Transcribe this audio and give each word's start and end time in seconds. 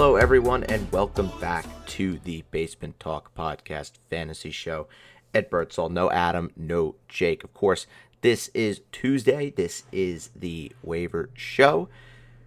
Hello, 0.00 0.16
everyone, 0.16 0.64
and 0.64 0.90
welcome 0.90 1.30
back 1.42 1.66
to 1.88 2.18
the 2.20 2.42
Basement 2.50 2.98
Talk 2.98 3.34
Podcast 3.34 3.98
Fantasy 4.08 4.50
Show. 4.50 4.88
Ed 5.34 5.50
Birdsall, 5.50 5.90
no 5.90 6.10
Adam, 6.10 6.52
no 6.56 6.94
Jake. 7.06 7.44
Of 7.44 7.52
course, 7.52 7.86
this 8.22 8.48
is 8.54 8.80
Tuesday. 8.92 9.50
This 9.50 9.82
is 9.92 10.30
the 10.34 10.72
waiver 10.82 11.28
show. 11.34 11.90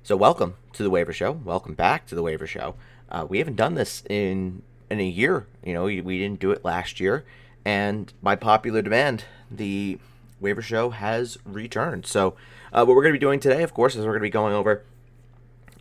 So, 0.01 0.17
welcome 0.17 0.55
to 0.73 0.81
the 0.81 0.89
waiver 0.89 1.13
show. 1.13 1.31
Welcome 1.31 1.75
back 1.75 2.07
to 2.07 2.15
the 2.15 2.23
waiver 2.23 2.47
show. 2.47 2.73
Uh, 3.07 3.27
we 3.29 3.37
haven't 3.37 3.57
done 3.57 3.75
this 3.75 4.01
in 4.09 4.63
in 4.89 4.99
a 4.99 5.07
year. 5.07 5.45
You 5.63 5.75
know, 5.75 5.83
we, 5.83 6.01
we 6.01 6.17
didn't 6.17 6.39
do 6.39 6.49
it 6.49 6.65
last 6.65 6.99
year, 6.99 7.23
and 7.63 8.11
by 8.23 8.35
popular 8.35 8.81
demand, 8.81 9.25
the 9.51 9.99
waiver 10.39 10.63
show 10.63 10.89
has 10.89 11.37
returned. 11.45 12.07
So, 12.07 12.35
uh, 12.73 12.83
what 12.83 12.95
we're 12.95 13.03
going 13.03 13.13
to 13.13 13.19
be 13.19 13.23
doing 13.23 13.39
today, 13.39 13.61
of 13.61 13.75
course, 13.75 13.93
is 13.93 13.99
we're 14.07 14.13
going 14.13 14.21
to 14.21 14.25
be 14.27 14.31
going 14.31 14.55
over 14.55 14.85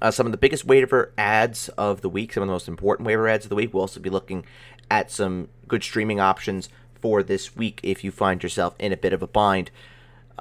uh, 0.03 0.11
some 0.11 0.27
of 0.27 0.33
the 0.33 0.39
biggest 0.39 0.65
waiver 0.65 1.13
adds 1.17 1.69
of 1.71 2.01
the 2.01 2.09
week, 2.09 2.33
some 2.33 2.43
of 2.43 2.49
the 2.49 2.53
most 2.53 2.69
important 2.69 3.07
waiver 3.07 3.29
adds 3.29 3.45
of 3.45 3.49
the 3.49 3.55
week. 3.55 3.73
We'll 3.73 3.83
also 3.83 4.01
be 4.01 4.11
looking 4.11 4.45
at 4.91 5.11
some 5.11 5.49
good 5.69 5.85
streaming 5.85 6.19
options 6.19 6.69
for 7.01 7.23
this 7.23 7.57
week 7.57 7.81
if 7.85 8.03
you 8.03 8.11
find 8.11 8.43
yourself 8.43 8.75
in 8.79 8.93
a 8.93 8.97
bit 8.97 9.13
of 9.13 9.23
a 9.23 9.29
bind 9.29 9.71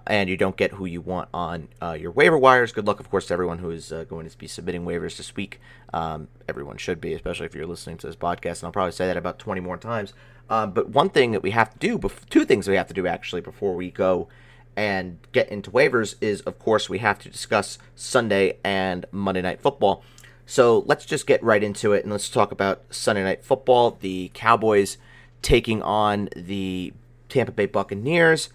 and 0.08 0.30
you 0.30 0.36
don't 0.36 0.58
get 0.58 0.72
who 0.72 0.86
you 0.86 1.00
want 1.00 1.30
on 1.32 1.68
uh, 1.80 1.96
your 2.00 2.10
waiver 2.12 2.38
wires. 2.38 2.72
Good 2.72 2.88
luck, 2.88 3.00
of 3.00 3.12
course, 3.12 3.28
to 3.28 3.34
everyone 3.34 3.60
who 3.60 3.70
is 3.70 3.94
uh, 3.94 4.04
going 4.06 4.28
to 4.28 4.36
be 4.36 4.48
submitting 4.48 4.84
waivers 4.84 5.18
this 5.18 5.36
week. 5.36 5.60
Um, 5.94 6.28
everyone 6.50 6.78
should 6.78 7.00
be, 7.00 7.14
especially 7.14 7.46
if 7.46 7.54
you're 7.54 7.68
listening 7.68 7.98
to 8.00 8.08
this 8.08 8.16
podcast, 8.16 8.60
and 8.60 8.64
I'll 8.66 8.72
probably 8.72 8.94
say 8.94 9.06
that 9.06 9.18
about 9.18 9.38
20 9.38 9.62
more 9.62 9.78
times. 9.78 10.14
Um, 10.50 10.72
but 10.72 10.90
one 10.90 11.10
thing 11.10 11.32
that 11.32 11.44
we 11.44 11.52
have 11.52 11.72
to 11.72 11.78
do, 11.78 12.10
two 12.32 12.46
things 12.46 12.68
we 12.68 12.76
have 12.76 12.88
to 12.88 12.96
do 12.96 13.06
actually 13.06 13.42
before 13.42 13.76
we 13.76 13.92
go 13.92 14.28
and 14.76 15.18
get 15.32 15.50
into 15.50 15.72
waivers 15.72 16.16
is, 16.22 16.42
of 16.42 16.60
course, 16.60 16.90
we 16.90 17.00
have 17.00 17.20
to 17.20 17.30
discuss 17.30 17.78
Sunday 17.96 18.58
and 18.64 19.06
Monday 19.12 19.42
Night 19.42 19.62
Football. 19.62 20.04
So 20.46 20.84
let's 20.86 21.06
just 21.06 21.28
get 21.28 21.44
right 21.44 21.64
into 21.64 21.94
it 21.94 22.04
and 22.04 22.12
let's 22.12 22.30
talk 22.30 22.52
about 22.52 22.84
Sunday 22.90 23.24
Night 23.24 23.44
Football. 23.44 23.98
The 24.00 24.32
Cowboys 24.34 24.98
taking 25.42 25.82
on 25.82 26.30
the 26.36 26.94
Tampa 27.30 27.52
Bay 27.52 27.66
Buccaneers. 27.66 28.50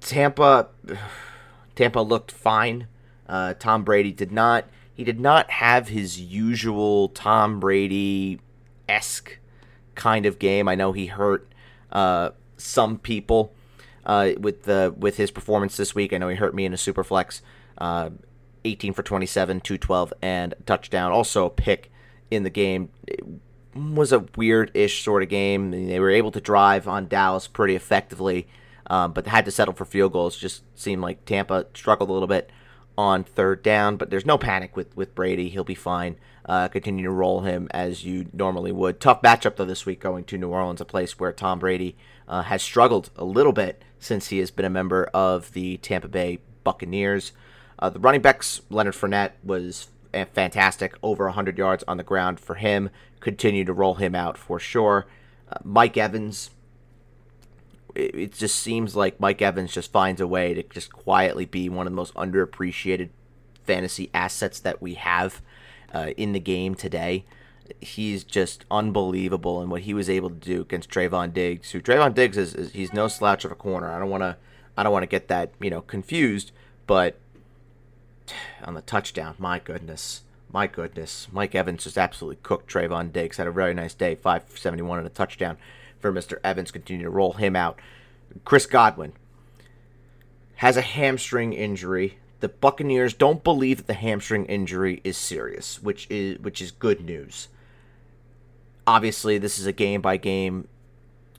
Tampa, 0.00 0.68
Tampa 1.74 2.00
looked 2.00 2.30
fine. 2.30 2.88
Uh, 3.28 3.54
Tom 3.54 3.84
Brady 3.84 4.12
did 4.12 4.32
not. 4.32 4.66
He 4.94 5.04
did 5.04 5.20
not 5.20 5.50
have 5.50 5.88
his 5.88 6.20
usual 6.20 7.08
Tom 7.08 7.60
Brady 7.60 8.40
esque 8.88 9.38
kind 9.94 10.26
of 10.26 10.38
game. 10.38 10.68
I 10.68 10.74
know 10.74 10.92
he 10.92 11.06
hurt 11.06 11.50
uh, 11.90 12.30
some 12.56 12.98
people 12.98 13.54
uh, 14.04 14.30
with 14.38 14.64
the 14.64 14.94
with 14.96 15.16
his 15.16 15.30
performance 15.30 15.76
this 15.76 15.94
week. 15.94 16.12
I 16.12 16.18
know 16.18 16.28
he 16.28 16.36
hurt 16.36 16.54
me 16.54 16.64
in 16.64 16.72
a 16.72 16.78
super 16.78 17.04
flex. 17.04 17.42
Uh, 17.78 18.10
18 18.64 18.92
for 18.92 19.02
27, 19.02 19.60
212, 19.60 20.12
and 20.22 20.54
touchdown. 20.66 21.12
Also 21.12 21.46
a 21.46 21.50
pick 21.50 21.90
in 22.30 22.42
the 22.42 22.50
game. 22.50 22.90
It 23.06 23.24
was 23.74 24.12
a 24.12 24.26
weird-ish 24.36 25.02
sort 25.02 25.22
of 25.22 25.28
game. 25.28 25.70
They 25.70 25.98
were 26.00 26.10
able 26.10 26.30
to 26.32 26.40
drive 26.40 26.86
on 26.86 27.08
Dallas 27.08 27.48
pretty 27.48 27.74
effectively, 27.74 28.46
um, 28.88 29.12
but 29.12 29.26
had 29.26 29.44
to 29.46 29.50
settle 29.50 29.74
for 29.74 29.84
field 29.84 30.12
goals. 30.12 30.36
Just 30.36 30.62
seemed 30.78 31.02
like 31.02 31.24
Tampa 31.24 31.66
struggled 31.74 32.10
a 32.10 32.12
little 32.12 32.28
bit 32.28 32.50
on 32.96 33.24
third 33.24 33.62
down, 33.62 33.96
but 33.96 34.10
there's 34.10 34.26
no 34.26 34.38
panic 34.38 34.76
with, 34.76 34.94
with 34.96 35.14
Brady. 35.14 35.48
He'll 35.48 35.64
be 35.64 35.74
fine. 35.74 36.16
Uh, 36.44 36.68
continue 36.68 37.04
to 37.04 37.10
roll 37.10 37.40
him 37.40 37.68
as 37.70 38.04
you 38.04 38.26
normally 38.32 38.72
would. 38.72 39.00
Tough 39.00 39.22
matchup, 39.22 39.56
though, 39.56 39.64
this 39.64 39.86
week 39.86 40.00
going 40.00 40.24
to 40.24 40.36
New 40.36 40.48
Orleans, 40.48 40.80
a 40.80 40.84
place 40.84 41.18
where 41.18 41.32
Tom 41.32 41.58
Brady 41.58 41.96
uh, 42.28 42.42
has 42.42 42.62
struggled 42.62 43.10
a 43.16 43.24
little 43.24 43.52
bit 43.52 43.82
since 43.98 44.28
he 44.28 44.38
has 44.38 44.50
been 44.50 44.64
a 44.64 44.70
member 44.70 45.04
of 45.14 45.52
the 45.52 45.76
Tampa 45.78 46.08
Bay 46.08 46.38
Buccaneers. 46.64 47.32
Uh, 47.78 47.90
the 47.90 47.98
running 47.98 48.20
backs, 48.20 48.60
Leonard 48.70 48.94
Fournette 48.94 49.32
was 49.42 49.88
fantastic, 50.12 50.94
over 51.02 51.24
100 51.24 51.58
yards 51.58 51.84
on 51.88 51.96
the 51.96 52.02
ground 52.02 52.38
for 52.38 52.54
him. 52.56 52.90
Continue 53.20 53.64
to 53.64 53.72
roll 53.72 53.94
him 53.94 54.14
out 54.14 54.36
for 54.36 54.58
sure. 54.58 55.06
Uh, 55.50 55.58
Mike 55.64 55.96
Evans, 55.96 56.50
it, 57.94 58.14
it 58.14 58.32
just 58.32 58.56
seems 58.56 58.94
like 58.94 59.20
Mike 59.20 59.42
Evans 59.42 59.72
just 59.72 59.92
finds 59.92 60.20
a 60.20 60.26
way 60.26 60.54
to 60.54 60.62
just 60.64 60.92
quietly 60.92 61.44
be 61.44 61.68
one 61.68 61.86
of 61.86 61.92
the 61.92 61.96
most 61.96 62.14
underappreciated 62.14 63.10
fantasy 63.64 64.10
assets 64.12 64.60
that 64.60 64.82
we 64.82 64.94
have 64.94 65.40
uh, 65.94 66.10
in 66.16 66.32
the 66.32 66.40
game 66.40 66.74
today. 66.74 67.24
He's 67.80 68.24
just 68.24 68.64
unbelievable 68.70 69.62
in 69.62 69.70
what 69.70 69.82
he 69.82 69.94
was 69.94 70.10
able 70.10 70.30
to 70.30 70.36
do 70.36 70.62
against 70.62 70.90
Trevon 70.90 71.32
Diggs. 71.32 71.70
Who 71.70 71.80
Trevon 71.80 72.14
Diggs 72.14 72.36
is, 72.36 72.54
is 72.54 72.72
he's 72.72 72.92
no 72.92 73.08
slouch 73.08 73.44
of 73.44 73.52
a 73.52 73.56
corner. 73.56 73.90
I 73.90 73.98
don't 73.98 74.10
want 74.10 74.22
to 74.22 74.36
I 74.76 74.82
don't 74.82 74.92
want 74.92 75.02
to 75.02 75.08
get 75.08 75.28
that 75.28 75.52
you 75.60 75.70
know 75.70 75.82
confused, 75.82 76.52
but 76.86 77.18
on 78.64 78.74
the 78.74 78.82
touchdown, 78.82 79.34
my 79.38 79.58
goodness, 79.58 80.22
my 80.52 80.66
goodness, 80.66 81.28
Mike 81.32 81.54
Evans 81.54 81.84
just 81.84 81.98
absolutely 81.98 82.40
cooked 82.42 82.70
Trevon 82.70 83.12
Diggs. 83.12 83.36
Had 83.36 83.46
a 83.46 83.52
very 83.52 83.74
nice 83.74 83.94
day, 83.94 84.14
five 84.14 84.44
seventy 84.54 84.82
one 84.82 84.98
and 84.98 85.06
a 85.06 85.10
touchdown 85.10 85.56
for 85.98 86.12
Mr. 86.12 86.38
Evans. 86.44 86.70
Continue 86.70 87.04
to 87.04 87.10
roll 87.10 87.34
him 87.34 87.56
out. 87.56 87.78
Chris 88.44 88.66
Godwin 88.66 89.12
has 90.56 90.76
a 90.76 90.82
hamstring 90.82 91.52
injury 91.52 92.18
the 92.42 92.48
Buccaneers 92.48 93.14
don't 93.14 93.44
believe 93.44 93.76
that 93.76 93.86
the 93.86 93.94
hamstring 93.94 94.46
injury 94.46 95.00
is 95.04 95.16
serious, 95.16 95.80
which 95.80 96.08
is 96.10 96.40
which 96.40 96.60
is 96.60 96.72
good 96.72 97.00
news. 97.00 97.46
Obviously, 98.86 99.38
this 99.38 99.58
is 99.58 99.66
a 99.66 99.72
game 99.72 100.00
by 100.00 100.16
game 100.16 100.68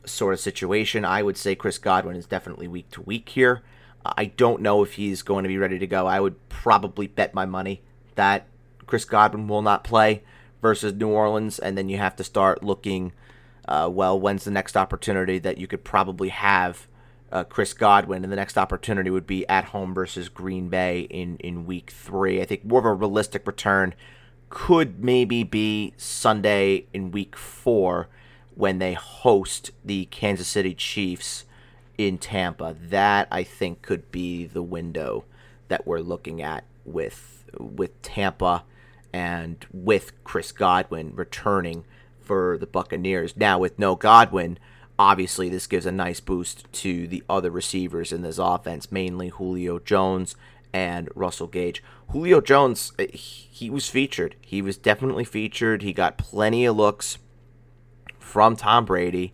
sort 0.06 0.34
of 0.34 0.40
situation. 0.40 1.06
I 1.06 1.24
would 1.24 1.38
say 1.38 1.56
Chris 1.56 1.78
Godwin 1.78 2.16
is 2.16 2.26
definitely 2.26 2.68
week 2.68 2.90
to 2.92 3.02
week 3.02 3.30
here. 3.30 3.62
I 4.06 4.26
don't 4.26 4.62
know 4.62 4.84
if 4.84 4.94
he's 4.94 5.22
going 5.22 5.44
to 5.44 5.48
be 5.48 5.58
ready 5.58 5.80
to 5.80 5.88
go. 5.88 6.08
I 6.08 6.20
would 6.20 6.50
probably 6.50 7.08
bet 7.08 7.34
my 7.34 7.46
money 7.46 7.82
that 8.16 8.48
Chris 8.86 9.06
Godwin 9.06 9.48
will 9.48 9.62
not 9.62 9.84
play 9.84 10.24
versus 10.62 10.94
New 10.94 11.10
Orleans, 11.10 11.60
and 11.60 11.78
then 11.78 11.90
you 11.90 11.98
have 11.98 12.16
to 12.18 12.24
start 12.24 12.64
looking. 12.64 13.14
Uh, 13.66 13.90
well, 13.92 14.20
when's 14.20 14.44
the 14.44 14.52
next 14.52 14.76
opportunity 14.76 15.40
that 15.40 15.58
you 15.58 15.68
could 15.68 15.86
probably 15.86 16.30
have 16.30 16.88
uh, 17.32 17.44
Chris 17.46 17.74
Godwin, 17.74 18.24
and 18.24 18.32
the 18.32 18.38
next 18.38 18.58
opportunity 18.58 19.10
would 19.10 19.26
be 19.26 19.48
at 19.48 19.66
home 19.66 19.94
versus 19.94 20.30
Green 20.30 20.70
Bay 20.70 21.02
in 21.10 21.38
in 21.38 21.66
Week 21.66 21.90
Three. 21.90 22.42
I 22.42 22.46
think 22.46 22.66
more 22.66 22.80
of 22.80 22.86
a 22.86 22.94
realistic 22.94 23.48
return 23.48 23.96
could 24.54 25.04
maybe 25.04 25.44
be 25.44 25.96
Sunday 25.98 26.86
in 26.94 27.10
Week 27.10 27.36
Four 27.36 28.08
when 28.54 28.78
they 28.78 28.94
host 28.94 29.72
the 29.84 30.06
Kansas 30.06 30.48
City 30.48 30.76
Chiefs 30.76 31.46
in 31.98 32.20
Tampa. 32.20 32.76
That 32.80 33.28
I 33.32 33.42
think 33.42 33.82
could 33.82 34.12
be 34.12 34.46
the 34.46 34.62
window 34.62 35.26
that 35.70 35.88
we're 35.88 36.02
looking 36.02 36.40
at 36.40 36.66
with 36.86 37.46
with 37.58 38.00
Tampa 38.04 38.64
and 39.12 39.66
with 39.74 40.24
Chris 40.24 40.52
Godwin 40.52 41.16
returning 41.16 41.84
for 42.22 42.56
the 42.60 42.68
Buccaneers. 42.68 43.36
Now 43.36 43.58
with 43.58 43.80
no 43.80 43.96
Godwin, 43.96 44.60
obviously 45.00 45.50
this 45.50 45.66
gives 45.66 45.88
a 45.88 45.92
nice 45.92 46.20
boost 46.20 46.72
to 46.74 47.08
the 47.08 47.24
other 47.28 47.50
receivers 47.50 48.12
in 48.12 48.22
this 48.22 48.38
offense, 48.38 48.92
mainly 48.92 49.30
Julio 49.30 49.80
Jones 49.80 50.36
and 50.74 51.08
Russell 51.16 51.48
Gage. 51.48 51.84
Julio 52.10 52.42
Jones, 52.42 52.92
eh, 52.98 53.08
he 53.12 53.70
was 53.70 53.90
featured. 53.90 54.36
He 54.42 54.62
was 54.62 54.78
definitely 54.78 55.24
featured. 55.24 55.84
He 55.84 55.94
got 55.94 56.18
plenty 56.18 56.66
of 56.66 56.76
looks 56.76 57.20
from 58.20 58.56
Tom 58.56 58.86
Brady. 58.86 59.34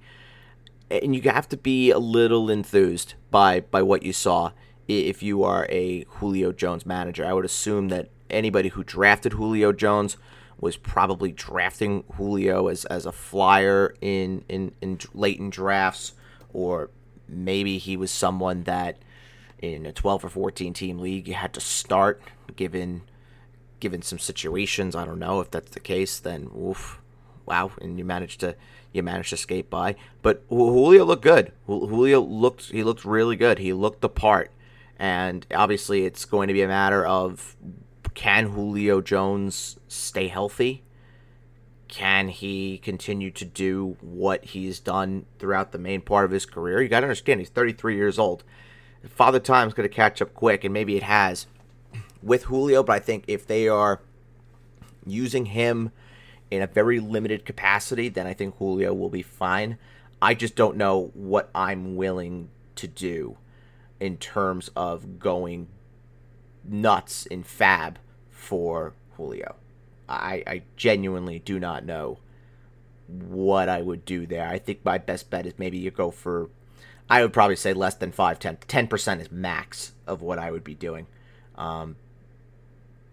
And 0.91 1.15
you 1.15 1.21
have 1.31 1.47
to 1.49 1.57
be 1.57 1.91
a 1.91 1.99
little 1.99 2.49
enthused 2.49 3.13
by 3.31 3.61
by 3.61 3.81
what 3.81 4.03
you 4.03 4.11
saw 4.11 4.51
if 4.87 5.21
you 5.21 5.43
are 5.43 5.67
a 5.69 6.03
Julio 6.09 6.51
Jones 6.51 6.85
manager. 6.85 7.25
I 7.25 7.33
would 7.33 7.45
assume 7.45 7.89
that 7.89 8.09
anybody 8.29 8.69
who 8.69 8.83
drafted 8.83 9.33
Julio 9.33 9.71
Jones 9.71 10.17
was 10.59 10.75
probably 10.75 11.31
drafting 11.31 12.03
Julio 12.15 12.67
as, 12.67 12.85
as 12.85 13.05
a 13.05 13.11
flyer 13.11 13.95
in, 14.01 14.43
in, 14.49 14.73
in 14.81 14.99
late 15.13 15.39
in 15.39 15.49
drafts, 15.49 16.13
or 16.51 16.89
maybe 17.27 17.77
he 17.77 17.95
was 17.95 18.11
someone 18.11 18.63
that 18.63 18.97
in 19.61 19.85
a 19.85 19.91
12 19.91 20.25
or 20.25 20.29
14 20.29 20.73
team 20.73 20.99
league 20.99 21.27
you 21.27 21.33
had 21.33 21.53
to 21.53 21.59
start 21.59 22.21
given 22.55 23.01
given 23.79 24.01
some 24.01 24.19
situations. 24.19 24.95
I 24.95 25.05
don't 25.05 25.19
know 25.19 25.39
if 25.39 25.51
that's 25.51 25.71
the 25.71 25.79
case. 25.79 26.19
Then 26.19 26.49
oof, 26.57 27.01
wow, 27.45 27.71
and 27.81 27.97
you 27.97 28.05
managed 28.05 28.39
to 28.41 28.55
you 28.91 29.03
managed 29.03 29.29
to 29.29 29.37
skate 29.37 29.69
by. 29.69 29.95
But 30.21 30.43
Julio 30.49 31.05
looked 31.05 31.23
good. 31.23 31.51
Julio 31.65 32.21
looked 32.21 32.71
he 32.71 32.83
looked 32.83 33.05
really 33.05 33.35
good. 33.35 33.59
He 33.59 33.73
looked 33.73 34.01
the 34.01 34.09
part, 34.09 34.51
and 34.97 35.45
obviously 35.53 36.05
it's 36.05 36.25
going 36.25 36.47
to 36.47 36.53
be 36.53 36.61
a 36.61 36.67
matter 36.67 37.05
of 37.05 37.55
can 38.13 38.47
Julio 38.47 39.01
Jones 39.01 39.79
stay 39.87 40.27
healthy? 40.27 40.83
Can 41.87 42.27
he 42.27 42.77
continue 42.77 43.31
to 43.31 43.45
do 43.45 43.97
what 44.01 44.45
he's 44.45 44.79
done 44.79 45.25
throughout 45.39 45.71
the 45.71 45.79
main 45.79 46.01
part 46.01 46.25
of 46.25 46.31
his 46.31 46.45
career? 46.45 46.81
You 46.81 46.89
got 46.89 46.99
to 46.99 47.07
understand, 47.07 47.39
he's 47.39 47.49
33 47.49 47.95
years 47.95 48.19
old. 48.19 48.43
Father 49.07 49.39
Time's 49.39 49.73
going 49.73 49.87
to 49.87 49.93
catch 49.95 50.21
up 50.21 50.33
quick, 50.33 50.63
and 50.63 50.73
maybe 50.73 50.97
it 50.97 51.03
has 51.03 51.47
with 52.21 52.43
Julio, 52.45 52.83
but 52.83 52.93
I 52.93 52.99
think 52.99 53.23
if 53.27 53.47
they 53.47 53.67
are 53.67 54.01
using 55.05 55.47
him 55.47 55.91
in 56.51 56.61
a 56.61 56.67
very 56.67 56.99
limited 56.99 57.45
capacity, 57.45 58.09
then 58.09 58.27
I 58.27 58.33
think 58.33 58.57
Julio 58.57 58.93
will 58.93 59.09
be 59.09 59.21
fine. 59.21 59.77
I 60.21 60.33
just 60.33 60.55
don't 60.55 60.75
know 60.75 61.11
what 61.13 61.49
I'm 61.55 61.95
willing 61.95 62.49
to 62.75 62.87
do 62.87 63.37
in 63.99 64.17
terms 64.17 64.69
of 64.75 65.19
going 65.19 65.67
nuts 66.63 67.25
in 67.25 67.43
FAAB 67.43 67.95
for 68.29 68.93
Julio. 69.15 69.55
I, 70.07 70.43
I 70.47 70.61
genuinely 70.75 71.39
do 71.39 71.59
not 71.59 71.85
know 71.85 72.19
what 73.07 73.69
I 73.69 73.81
would 73.81 74.05
do 74.05 74.25
there. 74.25 74.47
I 74.47 74.59
think 74.59 74.83
my 74.83 74.97
best 74.97 75.29
bet 75.29 75.45
is 75.45 75.53
maybe 75.57 75.77
you 75.77 75.91
go 75.91 76.11
for, 76.11 76.49
I 77.09 77.21
would 77.21 77.33
probably 77.33 77.55
say 77.55 77.73
less 77.73 77.95
than 77.95 78.11
5, 78.11 78.39
10. 78.39 78.57
10% 78.57 79.21
is 79.21 79.31
max 79.31 79.93
of 80.05 80.21
what 80.21 80.37
I 80.37 80.51
would 80.51 80.63
be 80.63 80.75
doing. 80.75 81.07
Um, 81.55 81.95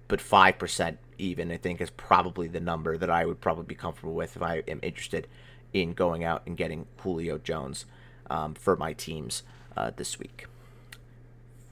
but 0.09 0.21
5% 0.21 0.99
even, 1.19 1.51
I 1.51 1.57
think, 1.57 1.81
is 1.81 1.91
probably 1.91 2.47
the 2.47 2.61
number 2.61 2.97
that 2.99 3.11
I 3.11 3.25
would 3.25 3.41
probably 3.41 3.65
be 3.65 3.75
comfortable 3.75 4.15
with 4.15 4.37
if 4.37 4.43
I 4.43 4.63
am 4.69 4.81
interested 4.83 5.27
in 5.73 5.93
going 5.93 6.25
out 6.25 6.43
and 6.47 6.57
getting 6.57 6.87
Julio 6.99 7.39
Jones 7.39 7.87
um, 8.31 8.55
for 8.55 8.77
my 8.77 8.93
teams 8.93 9.43
uh, 9.77 9.91
this 9.97 10.19
week. 10.19 10.47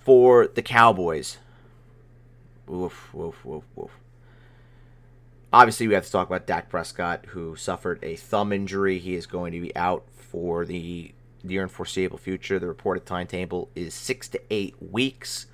For 0.00 0.46
the 0.46 0.62
Cowboys, 0.62 1.38
woof, 2.66 3.12
woof, 3.12 3.44
woof, 3.44 3.64
woof. 3.74 3.90
Obviously, 5.52 5.86
we 5.86 5.94
have 5.94 6.04
to 6.04 6.10
talk 6.10 6.26
about 6.26 6.46
Dak 6.46 6.68
Prescott, 6.68 7.26
who 7.28 7.54
suffered 7.54 8.00
a 8.02 8.16
thumb 8.16 8.52
injury. 8.52 8.98
He 8.98 9.14
is 9.14 9.26
going 9.26 9.52
to 9.52 9.60
be 9.60 9.74
out 9.76 10.04
for 10.12 10.64
the 10.64 11.12
near 11.44 11.62
and 11.62 11.70
foreseeable 11.70 12.18
future. 12.18 12.58
The 12.58 12.66
reported 12.66 13.06
timetable 13.06 13.70
is 13.74 13.94
six 13.94 14.28
to 14.30 14.40
eight 14.50 14.74
weeks. 14.80 15.46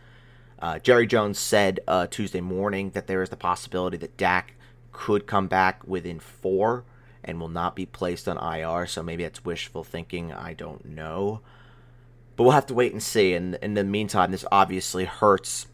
Uh, 0.59 0.79
Jerry 0.79 1.07
Jones 1.07 1.39
said 1.39 1.81
uh, 1.89 2.07
Tuesday 2.07 2.41
morning 2.41 2.91
that 2.91 3.07
there 3.07 3.23
is 3.23 3.31
the 3.31 3.37
possibility 3.37 3.97
that 3.99 4.17
Dak 4.17 4.55
could 4.93 5.27
come 5.27 5.47
back 5.47 5.87
within 5.87 6.21
four 6.21 6.85
and 7.25 7.41
will 7.41 7.49
not 7.49 7.77
be 7.77 7.87
placed 7.87 8.29
on 8.29 8.39
IR. 8.39 8.87
So 8.87 9.03
maybe 9.03 9.23
that's 9.23 9.45
wishful 9.45 9.85
thinking. 9.85 10.33
I 10.33 10.55
don't 10.55 10.85
know. 10.85 11.41
But 12.37 12.45
we'll 12.45 12.53
have 12.53 12.67
to 12.67 12.75
wait 12.75 12.93
and 12.93 13.03
see. 13.03 13.35
And 13.35 13.57
in 13.57 13.75
the 13.75 13.85
meantime, 13.85 14.31
this 14.31 14.45
obviously 14.51 15.05
hurts 15.05 15.67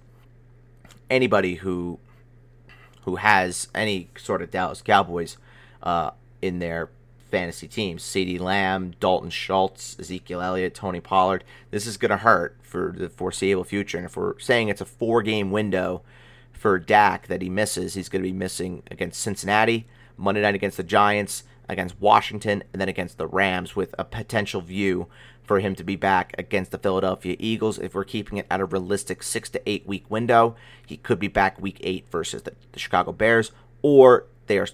anybody 1.10 1.56
who 1.56 1.98
who 3.02 3.16
has 3.16 3.68
any 3.72 4.10
sort 4.18 4.42
of 4.42 4.50
Dallas 4.50 4.82
Cowboys 4.82 5.36
uh, 5.82 6.10
in 6.42 6.58
their 6.58 6.90
fantasy 7.36 7.68
teams. 7.68 8.02
CeeDee 8.02 8.40
Lamb, 8.40 8.94
Dalton 8.98 9.28
Schultz, 9.28 9.94
Ezekiel 10.00 10.40
Elliott, 10.40 10.74
Tony 10.74 11.00
Pollard. 11.00 11.44
This 11.70 11.86
is 11.86 11.98
going 11.98 12.10
to 12.10 12.16
hurt 12.16 12.56
for 12.62 12.94
the 12.96 13.10
foreseeable 13.10 13.64
future. 13.64 13.98
And 13.98 14.06
if 14.06 14.16
we're 14.16 14.38
saying 14.38 14.70
it's 14.70 14.80
a 14.80 14.86
four 14.86 15.22
game 15.22 15.50
window 15.50 16.00
for 16.50 16.78
Dak 16.78 17.26
that 17.26 17.42
he 17.42 17.50
misses, 17.50 17.92
he's 17.92 18.08
going 18.08 18.22
to 18.22 18.28
be 18.28 18.32
missing 18.32 18.82
against 18.90 19.20
Cincinnati, 19.20 19.86
Monday 20.16 20.40
night 20.40 20.54
against 20.54 20.78
the 20.78 20.82
Giants, 20.82 21.44
against 21.68 22.00
Washington, 22.00 22.64
and 22.72 22.80
then 22.80 22.88
against 22.88 23.18
the 23.18 23.26
Rams 23.26 23.76
with 23.76 23.94
a 23.98 24.04
potential 24.04 24.62
view 24.62 25.06
for 25.44 25.60
him 25.60 25.74
to 25.74 25.84
be 25.84 25.94
back 25.94 26.34
against 26.38 26.70
the 26.70 26.78
Philadelphia 26.78 27.36
Eagles. 27.38 27.78
If 27.78 27.94
we're 27.94 28.04
keeping 28.04 28.38
it 28.38 28.46
at 28.50 28.60
a 28.60 28.64
realistic 28.64 29.22
six 29.22 29.50
to 29.50 29.68
eight 29.68 29.86
week 29.86 30.10
window, 30.10 30.56
he 30.86 30.96
could 30.96 31.18
be 31.18 31.28
back 31.28 31.60
week 31.60 31.80
eight 31.82 32.06
versus 32.10 32.44
the, 32.44 32.54
the 32.72 32.78
Chicago 32.78 33.12
Bears, 33.12 33.52
or 33.82 34.24
they 34.46 34.56
are 34.56 34.68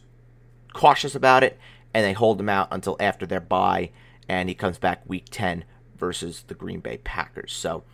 cautious 0.72 1.16
about 1.16 1.42
it 1.42 1.58
and 1.94 2.04
they 2.04 2.12
hold 2.12 2.40
him 2.40 2.48
out 2.48 2.68
until 2.70 2.96
after 3.00 3.26
their 3.26 3.40
bye, 3.40 3.90
and 4.28 4.48
he 4.48 4.54
comes 4.54 4.78
back 4.78 5.02
week 5.06 5.26
10 5.30 5.64
versus 5.96 6.44
the 6.46 6.54
Green 6.54 6.80
Bay 6.80 6.98
Packers. 6.98 7.52
So 7.52 7.84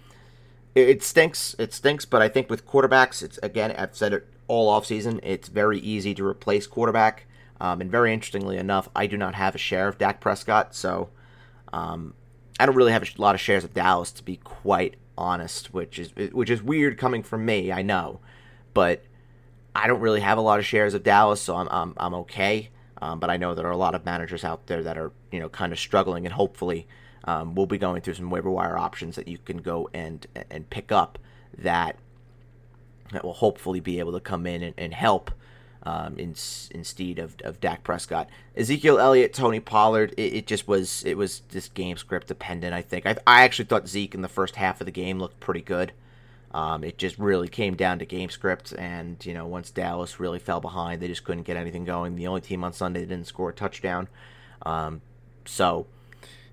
it 0.75 1.03
stinks. 1.03 1.55
It 1.59 1.73
stinks, 1.73 2.05
but 2.05 2.23
I 2.23 2.29
think 2.29 2.49
with 2.49 2.67
quarterbacks, 2.67 3.23
it's 3.23 3.39
again, 3.43 3.75
I've 3.77 3.97
said 3.97 4.13
it 4.13 4.29
all 4.47 4.73
offseason, 4.73 5.21
it's 5.23 5.49
very 5.49 5.79
easy 5.79 6.15
to 6.15 6.25
replace 6.25 6.67
quarterback. 6.67 7.27
Um, 7.61 7.81
and 7.81 7.91
very 7.91 8.13
interestingly 8.13 8.57
enough, 8.57 8.89
I 8.95 9.07
do 9.07 9.17
not 9.17 9.35
have 9.35 9.55
a 9.55 9.59
share 9.59 9.89
of 9.89 9.99
Dak 9.99 10.21
Prescott, 10.21 10.77
so 10.77 11.11
um, 11.73 12.15
I 12.61 12.67
don't 12.67 12.77
really 12.77 12.93
have 12.93 13.03
a 13.03 13.21
lot 13.21 13.35
of 13.35 13.41
shares 13.41 13.65
of 13.65 13.75
Dallas, 13.75 14.13
to 14.13 14.23
be 14.23 14.37
quite 14.37 14.95
honest, 15.17 15.75
which 15.75 15.99
is 15.99 16.15
which 16.33 16.51
is 16.51 16.63
weird 16.63 16.99
coming 16.99 17.25
from 17.25 17.45
me, 17.45 17.73
I 17.73 17.83
know, 17.83 18.21
but 18.75 19.03
I 19.75 19.89
don't 19.89 20.01
really 20.01 20.21
have 20.21 20.39
a 20.39 20.41
lot 20.41 20.61
of 20.61 20.67
shares 20.67 20.95
of 20.95 21.03
Dallas, 21.03 21.41
so 21.41 21.57
I'm 21.57 21.69
I'm, 21.71 21.95
I'm 21.97 22.15
okay. 22.15 22.71
Um, 23.01 23.21
but 23.21 23.31
I 23.31 23.37
know 23.37 23.55
there 23.55 23.67
are 23.67 23.73
a 23.73 23.77
lot 23.77 23.95
of 23.95 24.05
managers 24.05 24.45
out 24.45 24.67
there 24.67 24.83
that 24.83 24.99
are, 24.99 25.13
you 25.31 25.39
know, 25.39 25.49
kind 25.49 25.73
of 25.73 25.79
struggling, 25.79 26.27
and 26.27 26.35
hopefully 26.35 26.87
um, 27.25 27.55
we'll 27.55 27.67
be 27.67 27.79
going 27.79 28.03
through 28.03 28.15
some 28.15 28.31
waiver 28.31 28.51
wire 28.51 28.77
options 28.77 29.17
that 29.17 29.29
you 29.29 29.39
can 29.39 29.59
go 29.59 29.89
and 29.93 30.27
and 30.51 30.69
pick 30.71 30.91
up 30.91 31.19
that 31.57 31.97
that 33.13 33.25
will 33.25 33.35
hopefully 33.35 33.81
be 33.81 33.99
able 33.99 34.13
to 34.13 34.21
come 34.21 34.47
in 34.47 34.63
and, 34.63 34.75
and 34.77 34.95
help 34.95 35.31
um, 35.85 36.19
in, 36.19 36.35
instead 36.71 37.19
of, 37.19 37.37
of 37.43 37.61
Dak 37.61 37.83
Prescott. 37.83 38.29
Ezekiel 38.57 38.99
Elliott, 38.99 39.33
Tony 39.33 39.61
Pollard, 39.61 40.13
it, 40.17 40.35
it, 40.35 40.47
just 40.47 40.69
was 40.69 41.05
it 41.05 41.17
was 41.17 41.41
just 41.51 41.75
game 41.75 41.97
script 41.97 42.27
dependent. 42.29 42.75
I 42.75 42.83
think 42.83 43.07
I, 43.07 43.17
I 43.27 43.43
actually 43.43 43.67
thought 43.67 43.89
Zeke 43.89 44.15
in 44.15 44.23
the 44.23 44.29
first 44.29 44.57
half 44.57 44.81
of 44.81 44.85
the 44.85 44.91
game 44.91 45.19
looked 45.19 45.41
pretty 45.41 45.63
good. 45.63 45.93
Um, 46.53 46.83
it 46.83 46.97
just 46.97 47.19
really 47.19 47.49
came 47.49 47.77
down 47.77 47.99
to 47.99 48.07
game 48.07 48.31
script, 48.31 48.73
and 48.73 49.25
you 49.25 49.35
know 49.35 49.47
once 49.47 49.71
Dallas 49.71 50.19
really 50.19 50.39
fell 50.39 50.61
behind, 50.61 51.03
they 51.03 51.09
just 51.09 51.25
couldn't 51.25 51.43
get 51.43 51.57
anything 51.57 51.85
going. 51.85 52.17
The 52.17 52.27
only 52.27 52.41
team 52.41 52.65
on 52.65 52.73
Sunday 52.73 53.01
didn't 53.01 53.27
score 53.27 53.51
a 53.51 53.55
touchdown, 53.55 54.09
um, 54.63 55.03
so 55.45 55.87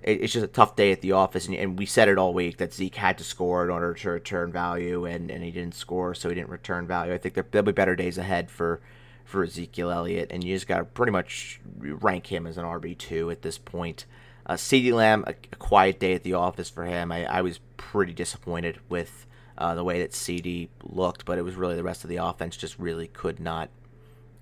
it, 0.01 0.21
it's 0.21 0.33
just 0.33 0.43
a 0.43 0.49
tough 0.49 0.75
day 0.75 0.91
at 0.91 1.01
the 1.01 1.13
office. 1.13 1.47
And, 1.47 1.55
and, 1.55 1.79
we 1.79 1.85
said 1.85 2.09
it 2.09 2.17
all 2.17 2.33
week 2.33 2.57
that 2.57 2.73
Zeke 2.73 2.95
had 2.95 3.17
to 3.19 3.23
score 3.23 3.63
in 3.63 3.69
order 3.69 3.93
to 3.93 4.09
return 4.09 4.51
value, 4.51 5.05
and, 5.05 5.31
and 5.31 5.43
he 5.43 5.51
didn't 5.51 5.75
score, 5.75 6.13
so 6.13 6.27
he 6.27 6.35
didn't 6.35 6.49
return 6.49 6.87
value. 6.87 7.13
I 7.13 7.17
think 7.17 7.33
there, 7.33 7.45
there'll 7.49 7.65
be 7.65 7.71
better 7.71 7.95
days 7.95 8.17
ahead 8.17 8.49
for 8.49 8.81
for 9.23 9.43
Ezekiel 9.43 9.89
Elliott, 9.89 10.27
and 10.31 10.43
you 10.43 10.53
just 10.53 10.67
got 10.67 10.77
to 10.77 10.85
pretty 10.85 11.11
much 11.11 11.59
rank 11.79 12.27
him 12.27 12.45
as 12.45 12.57
an 12.57 12.63
RB 12.63 12.95
two 12.97 13.31
at 13.31 13.41
this 13.41 13.57
point. 13.57 14.05
Uh, 14.45 14.53
CeeDee 14.53 14.93
Lamb, 14.93 15.23
a, 15.25 15.31
a, 15.51 15.55
quiet 15.55 15.99
day 15.99 16.13
at 16.13 16.21
the 16.21 16.33
office 16.33 16.69
for 16.69 16.85
him. 16.85 17.11
I, 17.11 17.25
I 17.25 17.41
was 17.41 17.59
pretty 17.77 18.13
disappointed 18.13 18.77
with 18.87 19.25
uh, 19.57 19.75
the 19.75 19.83
way 19.83 19.99
that 19.99 20.11
CeeDee 20.11 20.69
looked, 20.83 21.25
but 21.25 21.37
it 21.37 21.43
was 21.43 21.55
really 21.55 21.75
the 21.75 21.83
rest 21.83 22.03
of 22.03 22.09
the 22.09 22.17
offense 22.17 22.57
just 22.57 22.77
really 22.77 23.07
could 23.07 23.39
not 23.39 23.69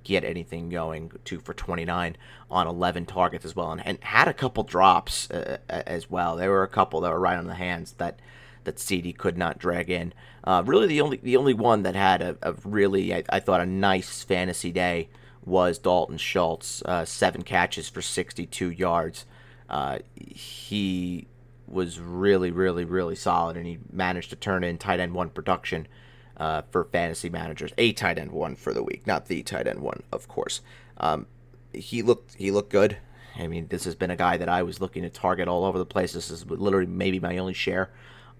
get 0.03 0.23
anything 0.23 0.69
going. 0.69 1.11
Two 1.23 1.39
for 1.39 1.53
29 1.53 2.17
on 2.49 2.67
11 2.67 3.05
targets 3.05 3.45
as 3.45 3.55
well, 3.55 3.71
and, 3.71 3.85
and 3.85 4.03
had 4.03 4.27
a 4.27 4.33
couple 4.33 4.63
drops 4.63 5.29
uh, 5.31 5.57
as 5.69 6.09
well. 6.09 6.35
There 6.35 6.49
were 6.49 6.63
a 6.63 6.67
couple 6.67 7.01
that 7.01 7.11
were 7.11 7.19
right 7.19 7.37
on 7.37 7.47
the 7.47 7.55
hands 7.55 7.93
that 7.93 8.19
that 8.63 8.77
CeeDee 8.77 9.17
could 9.17 9.37
not 9.37 9.59
drag 9.59 9.89
in. 9.89 10.13
Uh, 10.43 10.63
really, 10.65 10.87
the 10.87 11.01
only 11.01 11.17
the 11.17 11.37
only 11.37 11.53
one 11.53 11.83
that 11.83 11.95
had 11.95 12.21
a, 12.21 12.37
a 12.41 12.53
really 12.63 13.13
I, 13.13 13.23
I, 13.29 13.39
thought 13.39 13.61
a 13.61 13.65
nice 13.65 14.23
fantasy 14.23 14.71
day 14.71 15.09
was 15.45 15.77
Dalton 15.77 16.17
Schultz. 16.17 16.81
Uh, 16.83 17.05
seven 17.05 17.43
catches 17.43 17.89
for 17.89 18.01
62 18.01 18.69
yards. 18.71 19.25
Uh, 19.69 19.99
he 20.15 21.27
was 21.73 21.99
really, 21.99 22.51
really, 22.51 22.85
really 22.85 23.15
solid, 23.15 23.57
and 23.57 23.65
he 23.65 23.79
managed 23.91 24.29
to 24.29 24.35
turn 24.35 24.63
in 24.63 24.77
tight 24.77 24.99
end 24.99 25.13
one 25.13 25.29
production 25.29 25.87
uh, 26.37 26.63
for 26.71 26.85
fantasy 26.85 27.29
managers. 27.29 27.71
A 27.77 27.93
tight 27.93 28.17
end 28.17 28.31
one 28.31 28.55
for 28.55 28.73
the 28.73 28.83
week, 28.83 29.05
not 29.05 29.27
the 29.27 29.43
tight 29.43 29.67
end 29.67 29.79
one, 29.79 30.03
of 30.11 30.27
course. 30.27 30.61
Um, 30.97 31.27
he 31.73 32.01
looked 32.01 32.35
he 32.35 32.51
looked 32.51 32.69
good. 32.69 32.97
I 33.35 33.47
mean, 33.47 33.67
this 33.67 33.85
has 33.85 33.95
been 33.95 34.11
a 34.11 34.15
guy 34.15 34.37
that 34.37 34.49
I 34.49 34.61
was 34.61 34.79
looking 34.79 35.03
to 35.03 35.09
target 35.09 35.47
all 35.47 35.65
over 35.65 35.77
the 35.77 35.85
place. 35.85 36.13
This 36.13 36.29
is 36.29 36.45
literally 36.45 36.85
maybe 36.85 37.19
my 37.19 37.37
only 37.37 37.53
share 37.53 37.89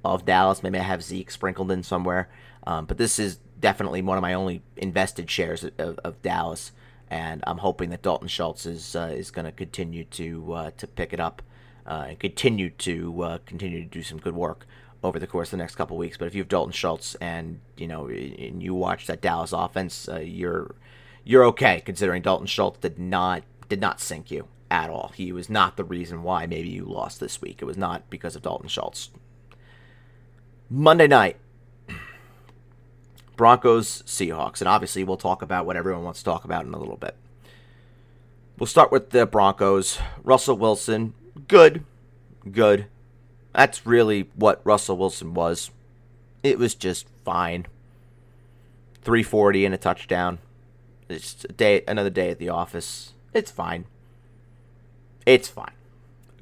of 0.05 0.25
Dallas. 0.25 0.61
Maybe 0.61 0.77
I 0.77 0.83
have 0.83 1.03
Zeke 1.03 1.31
sprinkled 1.31 1.71
in 1.71 1.81
somewhere, 1.81 2.29
um, 2.67 2.85
but 2.85 2.97
this 2.97 3.17
is 3.17 3.39
definitely 3.59 4.01
one 4.01 4.17
of 4.17 4.21
my 4.21 4.33
only 4.33 4.61
invested 4.77 5.31
shares 5.31 5.63
of, 5.63 5.97
of 5.99 6.21
Dallas. 6.21 6.71
And 7.09 7.43
I'm 7.47 7.59
hoping 7.59 7.89
that 7.89 8.01
Dalton 8.01 8.27
Schultz 8.27 8.65
is 8.65 8.95
uh, 8.95 9.13
is 9.15 9.31
going 9.31 9.45
to 9.45 9.51
continue 9.51 10.03
to 10.05 10.53
uh, 10.53 10.71
to 10.77 10.87
pick 10.87 11.13
it 11.13 11.19
up 11.19 11.41
uh, 11.85 12.05
and 12.09 12.19
continue 12.19 12.69
to 12.69 13.23
uh, 13.23 13.37
continue 13.45 13.83
to 13.83 13.89
do 13.89 14.03
some 14.03 14.19
good 14.19 14.35
work 14.35 14.65
over 15.03 15.19
the 15.19 15.27
course 15.27 15.49
of 15.49 15.51
the 15.51 15.57
next 15.57 15.75
couple 15.75 15.97
weeks. 15.97 16.17
But 16.17 16.25
if 16.25 16.35
you 16.35 16.41
have 16.41 16.47
Dalton 16.47 16.71
Schultz 16.71 17.15
and 17.15 17.59
you 17.77 17.87
know 17.87 18.07
and 18.07 18.63
you 18.63 18.73
watch 18.73 19.07
that 19.07 19.21
Dallas 19.21 19.51
offense, 19.51 20.07
uh, 20.07 20.19
you're 20.19 20.75
you're 21.23 21.45
okay 21.45 21.81
considering 21.85 22.21
Dalton 22.21 22.47
Schultz 22.47 22.79
did 22.79 22.97
not 22.97 23.43
did 23.69 23.81
not 23.81 23.99
sink 23.99 24.31
you 24.31 24.47
at 24.71 24.89
all. 24.89 25.11
He 25.15 25.31
was 25.31 25.49
not 25.49 25.77
the 25.77 25.83
reason 25.83 26.23
why 26.23 26.45
maybe 26.45 26.69
you 26.69 26.85
lost 26.85 27.19
this 27.19 27.41
week. 27.41 27.61
It 27.61 27.65
was 27.65 27.77
not 27.77 28.09
because 28.09 28.35
of 28.35 28.41
Dalton 28.41 28.69
Schultz. 28.69 29.11
Monday 30.69 31.07
night, 31.07 31.37
Broncos 33.35 34.01
Seahawks, 34.03 34.61
and 34.61 34.67
obviously 34.67 35.03
we'll 35.03 35.17
talk 35.17 35.41
about 35.41 35.65
what 35.65 35.75
everyone 35.75 36.03
wants 36.03 36.19
to 36.19 36.25
talk 36.25 36.43
about 36.45 36.65
in 36.65 36.73
a 36.73 36.79
little 36.79 36.97
bit. 36.97 37.15
We'll 38.57 38.67
start 38.67 38.91
with 38.91 39.09
the 39.09 39.25
Broncos. 39.25 39.99
Russell 40.23 40.57
Wilson 40.57 41.13
good, 41.47 41.83
good. 42.51 42.87
That's 43.53 43.85
really 43.85 44.29
what 44.35 44.61
Russell 44.63 44.97
Wilson 44.97 45.33
was. 45.33 45.71
It 46.41 46.57
was 46.57 46.75
just 46.75 47.07
fine. 47.23 47.67
340 49.03 49.65
and 49.65 49.75
a 49.75 49.77
touchdown. 49.77 50.39
It's 51.09 51.45
a 51.45 51.53
day, 51.53 51.83
another 51.87 52.09
day 52.09 52.29
at 52.29 52.39
the 52.39 52.49
office. 52.49 53.13
It's 53.33 53.51
fine. 53.51 53.85
It's 55.25 55.47
fine. 55.47 55.73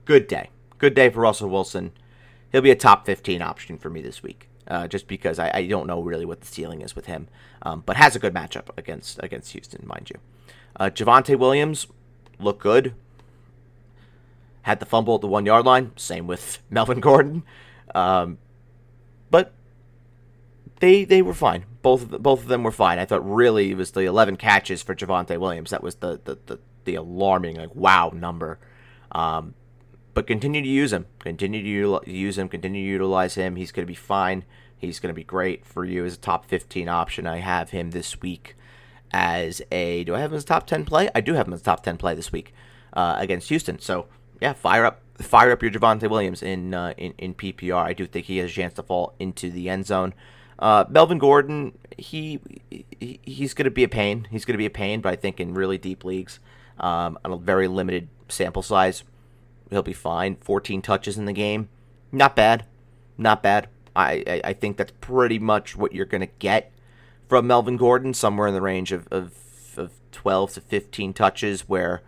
Good 0.06 0.28
day. 0.28 0.50
Good 0.78 0.94
day 0.94 1.10
for 1.10 1.22
Russell 1.22 1.50
Wilson. 1.50 1.92
He'll 2.52 2.62
be 2.62 2.72
a 2.72 2.76
top 2.76 3.06
15 3.06 3.42
option 3.42 3.78
for 3.78 3.90
me 3.90 4.02
this 4.02 4.24
week. 4.24 4.48
Uh, 4.68 4.88
just 4.88 5.08
because 5.08 5.40
I, 5.40 5.52
I, 5.54 5.68
don't 5.68 5.88
know 5.88 6.02
really 6.02 6.24
what 6.24 6.40
the 6.40 6.48
ceiling 6.48 6.82
is 6.82 6.96
with 6.96 7.08
him, 7.08 7.28
um, 7.64 7.84
but 7.86 7.98
has 7.98 8.16
a 8.16 8.20
good 8.20 8.34
matchup 8.34 8.70
against 8.78 9.20
against 9.22 9.52
Houston, 9.52 9.86
mind 9.86 10.10
you. 10.12 10.20
Uh, 10.80 10.86
Javonte 10.86 11.38
Williams 11.38 11.88
look 12.40 12.60
good 12.60 12.94
had 14.64 14.80
the 14.80 14.86
fumble 14.86 15.16
at 15.16 15.22
the 15.22 15.28
one 15.28 15.46
yard 15.46 15.66
line. 15.66 15.92
Same 15.96 16.28
with 16.28 16.60
Melvin 16.70 17.00
Gordon. 17.00 17.44
Um, 17.94 18.38
but 19.30 19.54
they 20.80 21.04
they 21.06 21.22
were 21.22 21.34
fine. 21.34 21.66
both 21.82 22.04
of 22.04 22.10
the, 22.10 22.20
both 22.20 22.42
of 22.42 22.48
them 22.48 22.64
were 22.64 22.72
fine. 22.72 23.00
I 23.00 23.06
thought 23.06 23.28
really 23.28 23.72
it 23.72 23.78
was 23.78 23.92
the 23.92 24.02
11 24.02 24.38
catches 24.38 24.82
for 24.82 24.96
Javonte 24.96 25.38
Williams 25.38 25.72
that 25.72 25.84
was 25.84 25.96
the 25.96 26.20
the, 26.24 26.38
the, 26.46 26.60
the 26.86 26.96
alarming 26.96 27.58
like 27.58 27.76
wow 27.76 28.12
number. 28.14 28.60
Um, 29.12 29.56
but 30.14 30.28
continue 30.28 30.62
to 30.62 30.68
use 30.68 30.92
him. 30.92 31.06
Continue 31.20 31.64
to 31.64 32.12
use 32.12 32.38
him. 32.38 32.50
Continue 32.50 32.82
to 32.84 32.88
utilize 32.88 33.36
him. 33.36 33.56
He's 33.56 33.72
going 33.72 33.86
to 33.86 33.92
be 33.92 33.96
fine. 33.96 34.44
He's 34.78 35.00
going 35.00 35.14
to 35.14 35.18
be 35.18 35.24
great 35.24 35.66
for 35.66 35.86
you 35.86 36.06
as 36.06 36.16
a 36.16 36.20
top 36.20 36.46
15 36.46 36.90
option. 36.90 37.28
I 37.28 37.38
have 37.38 37.70
him 37.70 37.92
this 37.92 38.20
week 38.22 38.56
as 39.12 39.62
a. 39.72 40.04
Do 40.04 40.16
I 40.16 40.20
have 40.20 40.32
him 40.32 40.38
as 40.38 40.44
a 40.44 40.48
top 40.48 40.68
10 40.68 40.86
play? 40.86 41.10
I 41.14 41.22
do 41.22 41.34
have 41.34 41.48
him 41.48 41.54
as 41.54 41.62
a 41.62 41.64
top 41.64 41.84
10 41.84 41.98
play 41.98 42.16
this 42.16 42.32
week 42.32 42.54
uh, 42.94 43.16
against 43.20 43.50
Houston. 43.50 43.80
So 43.80 44.08
yeah, 44.42 44.54
fire 44.54 44.86
up, 44.86 45.02
fire 45.20 45.52
up 45.52 45.62
your 45.62 45.72
Javonte 45.72 46.10
Williams 46.10 46.42
in 46.42 46.74
uh, 46.74 46.94
in 46.98 47.14
in 47.18 47.36
PPR. 47.36 47.84
I 47.84 47.94
do 47.94 48.06
think 48.08 48.26
he 48.26 48.38
has 48.38 48.50
a 48.50 48.54
chance 48.54 48.74
to 48.74 48.84
fall 48.84 49.14
into 49.20 49.52
the 49.52 49.70
end 49.70 49.86
zone. 49.86 50.14
Uh, 50.60 50.86
Melvin 50.90 51.18
Gordon, 51.18 51.78
he, 51.98 52.40
he 52.70 53.20
he's 53.24 53.54
going 53.54 53.66
to 53.66 53.72
be 53.72 53.84
a 53.84 53.90
pain. 53.90 54.28
He's 54.30 54.46
going 54.46 54.54
to 54.54 54.60
be 54.60 54.66
a 54.66 54.72
pain, 54.72 55.02
but 55.02 55.14
I 55.14 55.16
think 55.16 55.40
in 55.40 55.54
really 55.54 55.78
deep 55.78 56.04
leagues, 56.04 56.40
um, 56.80 57.18
on 57.24 57.32
a 57.32 57.38
very 57.38 57.68
limited 57.68 58.10
sample 58.30 58.62
size, 58.62 59.04
he'll 59.70 59.84
be 59.84 59.94
fine. 59.94 60.36
14 60.36 60.82
touches 60.82 61.18
in 61.18 61.26
the 61.26 61.34
game, 61.34 61.70
not 62.12 62.36
bad, 62.36 62.66
not 63.18 63.42
bad. 63.42 63.70
I, 63.96 64.24
I, 64.26 64.42
I 64.46 64.54
think 64.54 64.78
that's 64.78 64.94
pretty 65.02 65.40
much 65.40 65.76
what 65.76 65.94
you're 65.94 66.06
going 66.06 66.22
to 66.22 66.34
get 66.40 66.72
from 67.28 67.48
Melvin 67.48 67.78
Gordon, 67.78 68.14
somewhere 68.14 68.48
in 68.48 68.54
the 68.54 68.62
range 68.62 68.92
of, 68.92 69.08
of, 69.12 69.34
of 69.78 69.92
12 70.12 70.54
to 70.54 70.62
15 70.62 71.14
touches, 71.14 71.62
where 71.68 72.02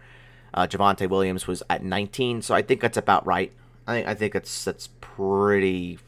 uh, 0.54 0.68
Javonte 0.68 1.10
Williams 1.10 1.48
was 1.48 1.64
at 1.70 1.84
19. 1.84 2.42
So 2.42 2.54
I 2.54 2.62
think 2.62 2.82
that's 2.82 2.98
about 2.98 3.26
right. 3.26 3.52
I 3.88 3.94
think 3.94 4.08
I 4.08 4.14
think 4.14 4.34
that's 4.34 4.64
that's 4.64 4.88
pretty 5.02 6.00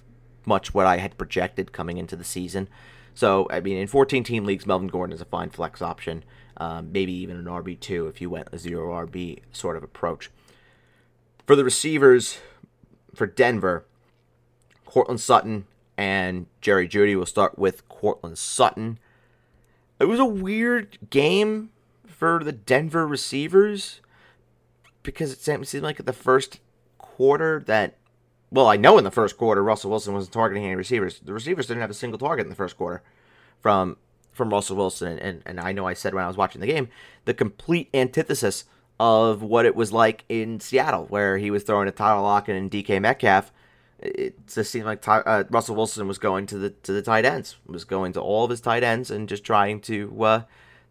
much 0.46 0.74
what 0.74 0.86
I 0.86 0.98
had 0.98 1.18
projected 1.18 1.72
coming 1.72 1.98
into 1.98 2.16
the 2.16 2.24
season. 2.24 2.70
So 3.14 3.48
I 3.50 3.60
mean, 3.60 3.78
in 3.78 3.88
14 3.88 4.24
team 4.24 4.46
leagues, 4.46 4.66
Melvin 4.66 4.88
Gordon 4.88 5.14
is 5.14 5.22
a 5.22 5.26
fine 5.26 5.50
flex 5.50 5.82
option. 5.82 6.24
Um, 6.58 6.92
maybe 6.92 7.12
even 7.12 7.36
an 7.36 7.46
RB 7.46 7.78
two 7.80 8.08
if 8.08 8.22
you 8.22 8.30
went 8.30 8.48
a 8.52 8.58
zero 8.58 8.94
RB 9.06 9.40
sort 9.52 9.76
of 9.76 9.84
approach. 9.84 10.30
For 11.46 11.56
the 11.56 11.66
receivers, 11.66 12.40
for 13.14 13.28
Denver, 13.28 13.86
Courtland 14.86 15.20
Sutton 15.20 15.66
and 15.98 16.48
Jerry 16.62 16.88
Jeudy. 16.88 17.16
We'll 17.16 17.26
start 17.26 17.58
with 17.58 17.88
Courtland 17.90 18.38
Sutton. 18.38 19.00
It 20.00 20.06
was 20.06 20.20
a 20.20 20.26
weird 20.26 20.98
game 21.10 21.70
for 22.06 22.42
the 22.44 22.52
Denver 22.52 23.08
receivers 23.08 24.02
because 25.06 25.32
it 25.32 25.40
seemed 25.40 25.84
like 25.84 26.04
the 26.04 26.14
first 26.14 26.60
quarter 26.98 27.64
that, 27.68 27.96
well, 28.52 28.68
I 28.68 28.78
know 28.78 28.98
in 28.98 29.04
the 29.04 29.12
first 29.12 29.38
quarter 29.38 29.64
Russell 29.64 29.90
Wilson 29.90 30.14
wasn't 30.14 30.34
targeting 30.34 30.66
any 30.66 30.76
receivers. 30.76 31.20
The 31.20 31.34
receivers 31.34 31.68
didn't 31.68 31.82
have 31.82 31.90
a 31.90 31.96
single 31.96 32.20
target 32.20 32.46
in 32.46 32.50
the 32.50 32.56
first 32.56 32.78
quarter 32.78 33.04
from 33.62 33.98
from 34.32 34.50
Russell 34.50 34.76
Wilson, 34.76 35.18
and 35.20 35.42
and 35.46 35.60
I 35.60 35.72
know 35.72 35.88
I 35.88 35.94
said 35.94 36.14
when 36.14 36.24
I 36.24 36.28
was 36.28 36.38
watching 36.38 36.62
the 36.62 36.68
game 36.68 36.90
the 37.24 37.34
complete 37.34 37.90
antithesis 37.94 38.66
of 39.00 39.42
what 39.42 39.66
it 39.66 39.76
was 39.76 39.92
like 39.92 40.26
in 40.30 40.60
Seattle, 40.60 41.06
where 41.06 41.38
he 41.38 41.52
was 41.52 41.64
throwing 41.64 41.86
to 41.86 41.92
Tyler 41.92 42.22
Lockett 42.22 42.56
and 42.56 42.72
DK 42.72 43.02
Metcalf 43.02 43.52
it 44.00 44.48
just 44.48 44.72
seemed 44.72 44.86
like 44.86 45.02
Ty, 45.02 45.20
uh, 45.20 45.44
Russell 45.50 45.76
Wilson 45.76 46.08
was 46.08 46.18
going 46.18 46.46
to 46.48 46.58
the 46.58 46.70
to 46.70 46.92
the 46.92 47.02
tight 47.02 47.26
ends, 47.26 47.58
was 47.66 47.86
going 47.86 48.14
to 48.14 48.22
all 48.22 48.44
of 48.44 48.50
his 48.50 48.62
tight 48.62 48.84
ends, 48.84 49.10
and 49.10 49.30
just 49.30 49.44
trying 49.44 49.80
to 49.82 50.24
uh, 50.24 50.42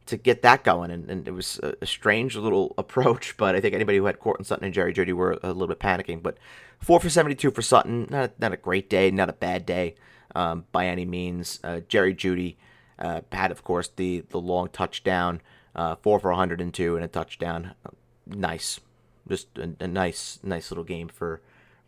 to 0.06 0.16
get 0.16 0.42
that 0.42 0.64
going. 0.64 0.90
And, 0.90 1.11
and 1.11 1.26
it 1.28 1.32
was 1.32 1.58
a, 1.62 1.75
a, 1.80 1.87
strange 1.87 2.37
little 2.37 2.75
approach, 2.78 3.37
but 3.37 3.54
I 3.54 3.61
think 3.61 3.75
anybody 3.75 3.99
who 3.99 4.06
had 4.06 4.20
Courtland 4.20 4.46
Sutton 4.46 4.64
and 4.64 4.75
Jerry 4.75 4.92
Jeudy 4.92 5.12
were 5.12 5.38
a 5.42 5.49
little 5.49 5.68
bit 5.68 5.80
panicking. 5.80 6.23
But 6.23 6.37
four 6.78 7.00
for 7.00 7.11
seventy 7.11 7.34
two 7.34 7.50
for 7.50 7.62
Sutton, 7.62 8.06
not 8.11 8.25
a, 8.25 8.32
not 8.38 8.52
a 8.52 8.56
great 8.56 8.90
day, 8.90 9.11
not 9.11 9.28
a 9.28 9.34
bad 9.34 9.66
day 9.66 9.94
um, 10.34 10.64
by 10.73 10.87
any 10.87 11.04
means. 11.04 11.61
Uh, 11.64 11.80
Jerry 11.88 12.14
Jeudy 12.14 12.56
uh, 12.99 13.23
had, 13.32 13.50
of 13.50 13.64
course, 13.64 13.88
the 13.88 14.25
the 14.30 14.40
long 14.40 14.68
touchdown, 14.68 15.40
uh, 15.75 15.96
four 15.96 16.18
for 16.18 16.30
one 16.30 16.38
hundred 16.38 16.61
and 16.61 16.73
two 16.73 16.96
and 16.96 17.04
a 17.04 17.08
touchdown. 17.08 17.75
Nice, 18.26 18.80
just 19.28 19.58
a, 19.58 19.75
a 19.80 19.87
nice 19.87 20.38
nice 20.42 20.70
little 20.70 20.84
game 20.84 21.08
for 21.08 21.40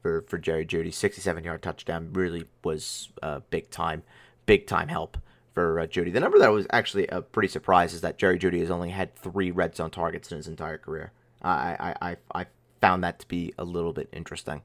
for, 0.03 0.23
for 0.29 0.39
Jerry 0.39 0.65
Jeudy. 0.65 0.93
67 0.93 1.43
yard 1.43 1.63
touchdown 1.63 2.13
really 2.13 2.45
was 2.63 3.09
uh, 3.23 3.41
big 3.51 3.71
time, 3.71 4.05
big 4.47 4.69
time 4.69 4.87
help 4.87 5.19
for 5.57 5.81
uh, 5.81 5.87
Jeudy. 5.87 6.13
The 6.13 6.21
number 6.21 6.39
that 6.39 6.53
was 6.53 6.67
actually 6.69 7.07
a 7.07 7.23
pretty 7.23 7.49
surprise 7.49 7.95
is 7.95 8.03
that 8.03 8.19
Jerry 8.19 8.39
Jeudy 8.39 8.61
has 8.61 8.71
only 8.71 8.91
had 8.91 9.17
three 9.17 9.51
red 9.51 9.75
zone 9.75 9.91
targets 9.91 10.31
in 10.31 10.37
his 10.37 10.49
entire 10.49 10.77
career. 10.77 11.13
I 11.41 11.95
I, 12.03 12.11
I, 12.11 12.17
I 12.35 12.47
found 12.83 13.03
that 13.03 13.21
to 13.21 13.27
be 13.27 13.55
a 13.57 13.65
little 13.65 13.95
bit 13.95 14.11
interesting. 14.13 14.61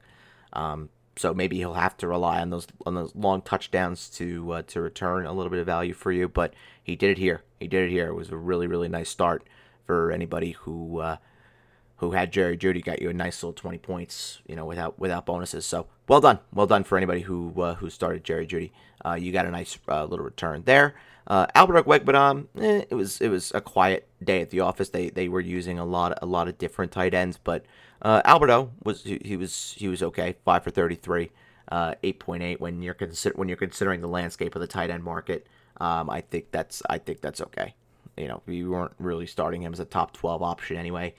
Um, 0.52 0.90
so 1.16 1.32
maybe 1.32 1.56
he'll 1.56 1.72
have 1.72 1.96
to 1.96 2.08
rely 2.08 2.42
on 2.42 2.50
those 2.50 2.66
on 2.84 2.94
those 2.94 3.16
long 3.16 3.40
touchdowns 3.40 4.10
to 4.10 4.52
uh, 4.52 4.62
to 4.66 4.82
return 4.82 5.24
a 5.24 5.32
little 5.32 5.48
bit 5.48 5.60
of 5.60 5.66
value 5.66 5.94
for 5.94 6.12
you. 6.12 6.28
But 6.28 6.52
he 6.82 6.94
did 6.94 7.12
it 7.12 7.18
here. 7.18 7.40
He 7.58 7.68
did 7.68 7.84
it 7.84 7.90
here. 7.90 8.08
It 8.08 8.14
was 8.14 8.28
a 8.28 8.36
really 8.36 8.66
really 8.66 8.88
nice 8.88 9.08
start 9.08 9.48
for 9.86 10.12
anybody 10.12 10.50
who 10.50 10.98
uh, 10.98 11.16
who 11.96 12.10
had 12.10 12.32
Jerry 12.32 12.58
Jeudy. 12.58 12.84
got 12.84 13.00
you 13.00 13.08
a 13.08 13.14
nice 13.14 13.42
little 13.42 13.54
20 13.54 13.78
points, 13.78 14.42
you 14.46 14.56
know, 14.56 14.66
without 14.66 14.98
without 14.98 15.24
bonuses. 15.24 15.64
So 15.64 15.86
well 16.12 16.20
done, 16.20 16.40
well 16.52 16.66
done 16.66 16.84
for 16.84 16.98
anybody 16.98 17.22
who 17.22 17.54
uh, 17.62 17.74
who 17.76 17.88
started 17.88 18.22
Jerry 18.22 18.46
Jeudy. 18.46 18.70
Uh, 19.02 19.14
you 19.14 19.32
got 19.32 19.46
a 19.46 19.50
nice 19.50 19.78
uh, 19.88 20.04
little 20.04 20.26
return 20.26 20.62
there. 20.66 20.94
Uh, 21.26 21.46
Albert 21.54 21.88
eh, 21.88 22.82
it 22.90 22.94
was 22.94 23.18
it 23.22 23.30
was 23.30 23.50
a 23.54 23.62
quiet 23.62 24.06
day 24.22 24.42
at 24.42 24.50
the 24.50 24.60
office. 24.60 24.90
They 24.90 25.08
they 25.08 25.28
were 25.28 25.40
using 25.40 25.78
a 25.78 25.86
lot 25.86 26.18
a 26.20 26.26
lot 26.26 26.48
of 26.48 26.58
different 26.58 26.92
tight 26.92 27.14
ends, 27.14 27.38
but 27.42 27.64
uh, 28.02 28.20
Alberto 28.26 28.72
was 28.84 29.04
he, 29.04 29.22
he, 29.24 29.38
was 29.38 29.74
he 29.78 29.88
was 29.88 30.02
okay, 30.02 30.36
five 30.44 30.62
for 30.62 30.70
33, 30.70 31.30
uh, 31.70 31.94
8.8 32.04 32.60
when 32.60 32.82
you're 32.82 32.92
consider 32.92 33.34
when 33.34 33.48
you're 33.48 33.56
considering 33.56 34.02
the 34.02 34.06
landscape 34.08 34.54
of 34.54 34.60
the 34.60 34.66
tight 34.66 34.90
end 34.90 35.02
market. 35.02 35.46
Um, 35.80 36.10
I 36.10 36.20
think 36.20 36.50
that's 36.50 36.82
I 36.90 36.98
think 36.98 37.22
that's 37.22 37.40
okay. 37.40 37.74
You 38.18 38.28
know, 38.28 38.42
we 38.44 38.64
weren't 38.64 38.92
really 38.98 39.26
starting 39.26 39.62
him 39.62 39.72
as 39.72 39.80
a 39.80 39.86
top 39.86 40.12
12 40.12 40.42
option 40.42 40.76
anyway. 40.76 41.14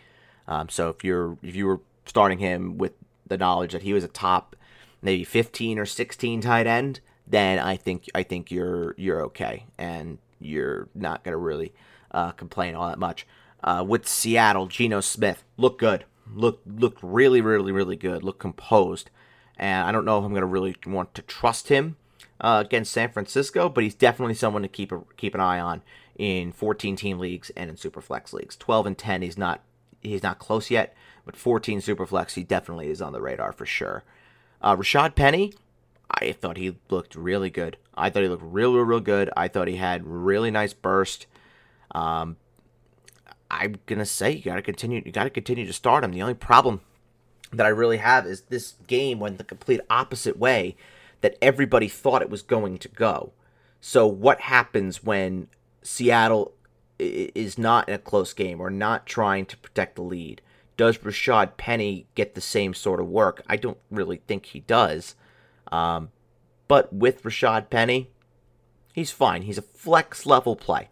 Um, 0.48 0.70
so 0.70 0.90
if 0.90 1.04
you're 1.04 1.36
if 1.42 1.56
you 1.56 1.66
were 1.66 1.80
starting 2.06 2.38
him 2.38 2.78
with 2.78 2.94
the 3.26 3.40
knowledge 3.40 3.72
that 3.72 3.82
he 3.82 3.94
was 3.94 4.04
a 4.04 4.10
top 4.10 4.56
maybe 5.04 5.24
15 5.24 5.78
or 5.78 5.86
16 5.86 6.42
tight 6.42 6.66
end, 6.66 7.02
then 7.28 7.60
I 7.60 7.76
think 7.76 8.10
I 8.16 8.24
think 8.24 8.50
you're 8.50 8.96
you're 8.98 9.22
okay 9.26 9.66
and 9.78 10.18
you're 10.40 10.88
not 10.96 11.24
gonna 11.24 11.38
really 11.38 11.74
uh, 12.12 12.32
complain 12.32 12.74
all 12.74 12.88
that 12.88 13.00
much. 13.00 13.28
Uh, 13.64 13.84
with 13.88 14.08
Seattle, 14.08 14.68
Geno 14.68 15.00
Smith 15.02 15.44
looked 15.58 15.80
good, 15.80 16.06
look 16.34 16.62
looked 16.66 17.00
really 17.04 17.42
really 17.42 17.72
really 17.72 17.96
good, 17.96 18.24
looked 18.24 18.40
composed, 18.40 19.10
and 19.58 19.88
I 19.88 19.92
don't 19.92 20.06
know 20.06 20.18
if 20.18 20.26
I'm 20.26 20.34
gonna 20.34 20.46
really 20.46 20.76
want 20.86 21.14
to 21.16 21.22
trust 21.22 21.70
him 21.70 21.98
uh, 22.42 22.64
against 22.66 22.92
San 22.92 23.12
Francisco, 23.12 23.70
but 23.70 23.84
he's 23.84 23.96
definitely 23.96 24.36
someone 24.36 24.64
to 24.64 24.68
keep 24.68 24.92
a, 24.92 25.02
keep 25.18 25.34
an 25.36 25.42
eye 25.42 25.60
on 25.60 25.82
in 26.18 26.52
14 26.52 26.96
team 26.96 27.20
leagues 27.20 27.50
and 27.52 27.70
in 27.70 27.78
super 27.78 28.02
flex 28.02 28.34
leagues. 28.34 28.56
12 28.56 28.86
and 28.88 28.98
10, 28.98 29.22
he's 29.22 29.38
not 29.38 29.62
he's 30.02 30.24
not 30.24 30.40
close 30.40 30.70
yet, 30.70 30.96
but 31.26 31.38
14 31.38 31.80
super 31.80 32.06
flex, 32.06 32.36
he 32.36 32.44
definitely 32.44 32.90
is 32.90 33.02
on 33.02 33.14
the 33.14 33.22
radar 33.22 33.54
for 33.54 33.66
sure. 33.66 34.04
Uh, 34.64 34.76
Rashaad 34.78 35.16
Penny, 35.16 35.54
I 36.10 36.32
thought 36.32 36.58
he 36.58 36.78
looked 36.90 37.16
really 37.16 37.50
good. 37.50 37.78
I 37.96 38.10
thought 38.10 38.24
he 38.24 38.30
looked 38.30 38.44
real, 38.46 38.74
real, 38.74 38.86
real 38.86 39.00
good. 39.00 39.30
I 39.36 39.48
thought 39.48 39.68
he 39.68 39.76
had 39.76 40.08
really 40.08 40.50
nice 40.50 40.74
burst. 40.74 41.28
Um, 41.94 42.38
I'm 43.52 43.76
gonna 43.86 44.06
say 44.06 44.32
you 44.32 44.42
gotta 44.42 44.62
continue. 44.62 45.02
You 45.06 45.12
gotta 45.12 45.30
continue 45.30 45.68
to 45.68 45.74
start 45.74 46.04
him. 46.04 46.12
The 46.12 46.22
only 46.22 46.34
problem 46.34 46.82
that 47.52 47.66
I 47.66 47.70
really 47.70 47.98
have 47.98 48.26
is 48.26 48.42
this 48.42 48.76
game 48.88 49.20
went 49.20 49.38
the 49.38 49.44
complete 49.44 49.82
opposite 49.90 50.38
way 50.38 50.76
that 51.22 51.38
everybody 51.42 51.88
thought 51.88 52.22
it 52.22 52.30
was 52.30 52.42
going 52.42 52.78
to 52.80 52.88
go. 52.88 53.34
So 53.80 54.08
what 54.08 54.42
happens 54.42 55.04
when 55.04 55.48
Seattle 55.84 56.54
is 56.98 57.58
not 57.58 57.88
in 57.90 57.96
a 57.96 58.00
close 58.00 58.34
game 58.34 58.60
or 58.60 58.70
not 58.70 59.06
trying 59.06 59.46
to 59.48 59.58
protect 59.58 59.96
the 59.96 60.02
lead. 60.02 60.42
Does 60.78 60.98
Rashaad 61.00 61.58
Penny 61.58 62.08
get 62.16 62.36
the 62.36 62.42
same 62.42 62.74
sort 62.74 63.00
of 63.00 63.08
work? 63.08 63.44
I 63.48 63.58
don't 63.58 63.78
really 63.92 64.22
think 64.28 64.48
he 64.48 64.62
does. 64.62 65.16
Um, 65.72 66.10
but 66.68 66.92
with 66.94 67.24
Rashaad 67.24 67.70
Penny, 67.70 68.10
he's 68.94 69.12
fine. 69.12 69.44
He's 69.44 69.58
a 69.58 69.64
flex 69.64 70.26
level 70.26 70.56
play. 70.56 70.90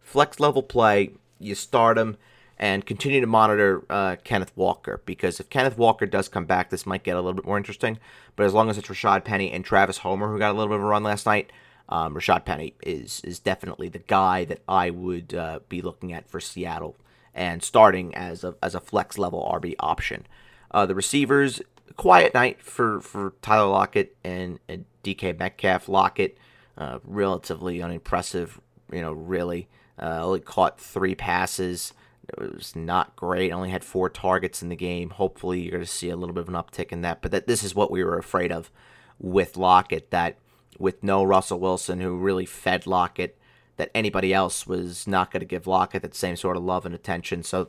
Flex 0.00 0.40
level 0.40 0.62
play, 0.62 1.10
you 1.38 1.54
start 1.54 1.98
him 1.98 2.16
and 2.58 2.84
continue 2.84 3.20
to 3.20 3.26
monitor 3.26 3.84
uh, 3.88 4.16
Kenneth 4.22 4.52
Walker 4.54 5.00
because 5.06 5.40
if 5.40 5.48
Kenneth 5.48 5.78
Walker 5.78 6.04
does 6.04 6.28
come 6.28 6.44
back, 6.44 6.68
this 6.68 6.84
might 6.84 7.02
get 7.02 7.16
a 7.16 7.20
little 7.20 7.32
bit 7.32 7.46
more 7.46 7.56
interesting. 7.56 7.98
But 8.36 8.44
as 8.44 8.52
long 8.52 8.68
as 8.68 8.76
it's 8.76 8.88
Rashaad 8.88 9.24
Penny 9.24 9.50
and 9.50 9.64
Travis 9.64 9.98
Homer 9.98 10.30
who 10.30 10.38
got 10.38 10.50
a 10.50 10.54
little 10.54 10.68
bit 10.68 10.76
of 10.76 10.82
a 10.82 10.86
run 10.86 11.02
last 11.02 11.26
night, 11.26 11.50
um, 11.88 12.14
Rashaad 12.14 12.44
Penny 12.44 12.74
is 12.82 13.20
is 13.24 13.38
definitely 13.38 13.88
the 13.88 13.98
guy 13.98 14.44
that 14.44 14.60
I 14.68 14.90
would 14.90 15.34
uh, 15.34 15.60
be 15.68 15.82
looking 15.82 16.12
at 16.12 16.28
for 16.28 16.38
Seattle 16.38 16.96
and 17.34 17.62
starting 17.62 18.14
as 18.14 18.44
a 18.44 18.54
as 18.62 18.74
a 18.74 18.80
flex 18.80 19.18
level 19.18 19.48
RB 19.52 19.74
option. 19.78 20.26
Uh, 20.70 20.86
the 20.86 20.94
receivers, 20.94 21.60
quiet 21.96 22.34
night 22.34 22.62
for 22.62 23.00
for 23.00 23.34
Tyler 23.42 23.68
Lockett 23.68 24.16
and, 24.24 24.58
and 24.68 24.84
DK 25.04 25.38
Metcalf. 25.38 25.88
Lockett, 25.88 26.38
uh, 26.78 26.98
relatively 27.04 27.82
unimpressive. 27.82 28.60
You 28.92 29.00
know, 29.00 29.12
really 29.12 29.68
uh, 30.00 30.20
only 30.24 30.40
caught 30.40 30.80
three 30.80 31.14
passes. 31.14 31.92
It 32.28 32.54
was 32.54 32.76
not 32.76 33.16
great. 33.16 33.50
Only 33.50 33.70
had 33.70 33.82
four 33.84 34.08
targets 34.08 34.62
in 34.62 34.68
the 34.68 34.76
game. 34.76 35.10
Hopefully, 35.10 35.60
you're 35.60 35.72
going 35.72 35.82
to 35.82 35.86
see 35.86 36.10
a 36.10 36.16
little 36.16 36.34
bit 36.34 36.42
of 36.42 36.48
an 36.48 36.54
uptick 36.54 36.92
in 36.92 37.00
that. 37.02 37.22
But 37.22 37.32
that 37.32 37.46
this 37.46 37.64
is 37.64 37.74
what 37.74 37.90
we 37.90 38.04
were 38.04 38.18
afraid 38.18 38.52
of 38.52 38.70
with 39.18 39.56
Lockett. 39.56 40.10
That 40.10 40.36
with 40.78 41.02
no 41.02 41.24
Russell 41.24 41.60
Wilson, 41.60 42.00
who 42.00 42.16
really 42.16 42.46
fed 42.46 42.86
Lockett 42.86 43.36
that 43.80 43.90
anybody 43.94 44.34
else 44.34 44.66
was 44.66 45.06
not 45.06 45.30
going 45.30 45.40
to 45.40 45.46
give 45.46 45.66
Lockett 45.66 46.02
that 46.02 46.14
same 46.14 46.36
sort 46.36 46.58
of 46.58 46.62
love 46.62 46.84
and 46.84 46.94
attention. 46.94 47.42
So 47.42 47.68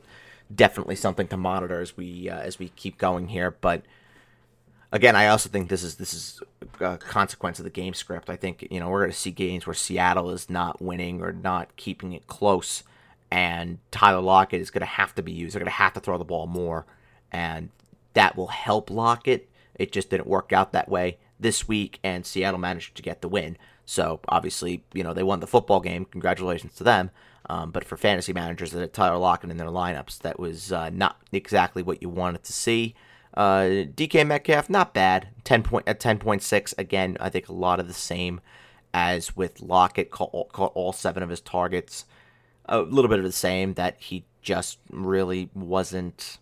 definitely 0.54 0.94
something 0.94 1.26
to 1.28 1.38
monitor 1.38 1.80
as 1.80 1.96
we 1.96 2.28
uh, 2.28 2.38
as 2.38 2.58
we 2.58 2.68
keep 2.68 2.98
going 2.98 3.28
here. 3.28 3.50
But 3.50 3.82
again, 4.92 5.16
I 5.16 5.28
also 5.28 5.48
think 5.48 5.70
this 5.70 5.82
is 5.82 5.94
this 5.94 6.12
is 6.12 6.42
a 6.80 6.98
consequence 6.98 7.58
of 7.58 7.64
the 7.64 7.70
game 7.70 7.94
script. 7.94 8.28
I 8.28 8.36
think 8.36 8.68
you 8.70 8.78
know 8.78 8.90
we're 8.90 9.00
going 9.00 9.10
to 9.10 9.16
see 9.16 9.30
games 9.30 9.66
where 9.66 9.72
Seattle 9.72 10.28
is 10.28 10.50
not 10.50 10.82
winning 10.82 11.22
or 11.22 11.32
not 11.32 11.74
keeping 11.76 12.12
it 12.12 12.26
close, 12.26 12.82
and 13.30 13.78
Tyler 13.90 14.20
Lockett 14.20 14.60
is 14.60 14.70
going 14.70 14.80
to 14.80 14.86
have 14.86 15.14
to 15.14 15.22
be 15.22 15.32
used. 15.32 15.54
They're 15.54 15.60
going 15.60 15.72
to 15.72 15.72
have 15.72 15.94
to 15.94 16.00
throw 16.00 16.18
the 16.18 16.24
ball 16.24 16.46
more, 16.46 16.84
and 17.32 17.70
that 18.12 18.36
will 18.36 18.48
help 18.48 18.90
Lockett. 18.90 19.48
It 19.76 19.92
just 19.92 20.10
didn't 20.10 20.26
work 20.26 20.52
out 20.52 20.72
that 20.72 20.90
way 20.90 21.16
this 21.40 21.66
week, 21.66 22.00
and 22.04 22.26
Seattle 22.26 22.60
managed 22.60 22.96
to 22.96 23.02
get 23.02 23.22
the 23.22 23.28
win. 23.28 23.56
So 23.84 24.20
obviously, 24.28 24.84
you 24.94 25.02
know 25.02 25.14
they 25.14 25.22
won 25.22 25.40
the 25.40 25.46
football 25.46 25.80
game. 25.80 26.04
Congratulations 26.06 26.74
to 26.76 26.84
them. 26.84 27.10
Um, 27.50 27.70
but 27.72 27.84
for 27.84 27.96
fantasy 27.96 28.32
managers 28.32 28.70
that 28.70 28.80
had 28.80 28.92
Tyler 28.92 29.18
Lockett 29.18 29.50
in 29.50 29.56
their 29.56 29.66
lineups, 29.66 30.20
that 30.20 30.38
was 30.38 30.72
uh, 30.72 30.90
not 30.90 31.20
exactly 31.32 31.82
what 31.82 32.00
you 32.00 32.08
wanted 32.08 32.44
to 32.44 32.52
see. 32.52 32.94
Uh, 33.34 33.88
DK 33.94 34.26
Metcalf, 34.26 34.68
not 34.70 34.94
bad. 34.94 35.28
Ten 35.44 35.62
point 35.62 35.88
at 35.88 36.00
ten 36.00 36.18
point 36.18 36.42
six. 36.42 36.74
Again, 36.78 37.16
I 37.18 37.28
think 37.28 37.48
a 37.48 37.52
lot 37.52 37.80
of 37.80 37.88
the 37.88 37.94
same 37.94 38.40
as 38.94 39.36
with 39.36 39.60
Lockett. 39.60 40.10
Caught, 40.10 40.52
caught 40.52 40.72
all 40.74 40.92
seven 40.92 41.22
of 41.22 41.30
his 41.30 41.40
targets. 41.40 42.04
A 42.66 42.80
little 42.80 43.08
bit 43.08 43.18
of 43.18 43.24
the 43.24 43.32
same 43.32 43.74
that 43.74 43.96
he 43.98 44.24
just 44.42 44.78
really 44.90 45.50
wasn't. 45.54 46.38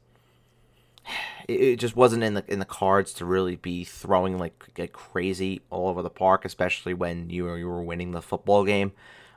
It 1.49 1.76
just 1.76 1.97
wasn't 1.97 2.23
in 2.23 2.35
the 2.35 2.45
in 2.47 2.59
the 2.61 2.64
cards 2.64 3.12
to 3.14 3.25
really 3.25 3.57
be 3.57 3.85
throwing 3.85 4.38
like, 4.38 4.69
like 4.79 4.93
crazy 4.93 5.62
all 5.71 5.88
over 5.88 6.02
the 6.02 6.11
park, 6.11 6.45
especially 6.45 6.95
when 6.95 7.29
you 7.31 7.45
were 7.45 7.59
you 7.59 7.69
were 7.69 7.83
winning 7.83 8.12
the 8.12 8.23
football 8.23 8.64
game. 8.64 8.93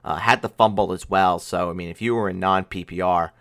Uh, 0.05 0.17
had 0.17 0.41
the 0.41 0.49
fumble 0.49 0.91
as 0.91 1.09
well, 1.09 1.39
so 1.39 1.69
I 1.69 1.73
mean, 1.73 1.89
if 1.89 2.01
you 2.01 2.13
were 2.13 2.29
in 2.29 2.39
non 2.39 2.65
PPR, 2.65 3.31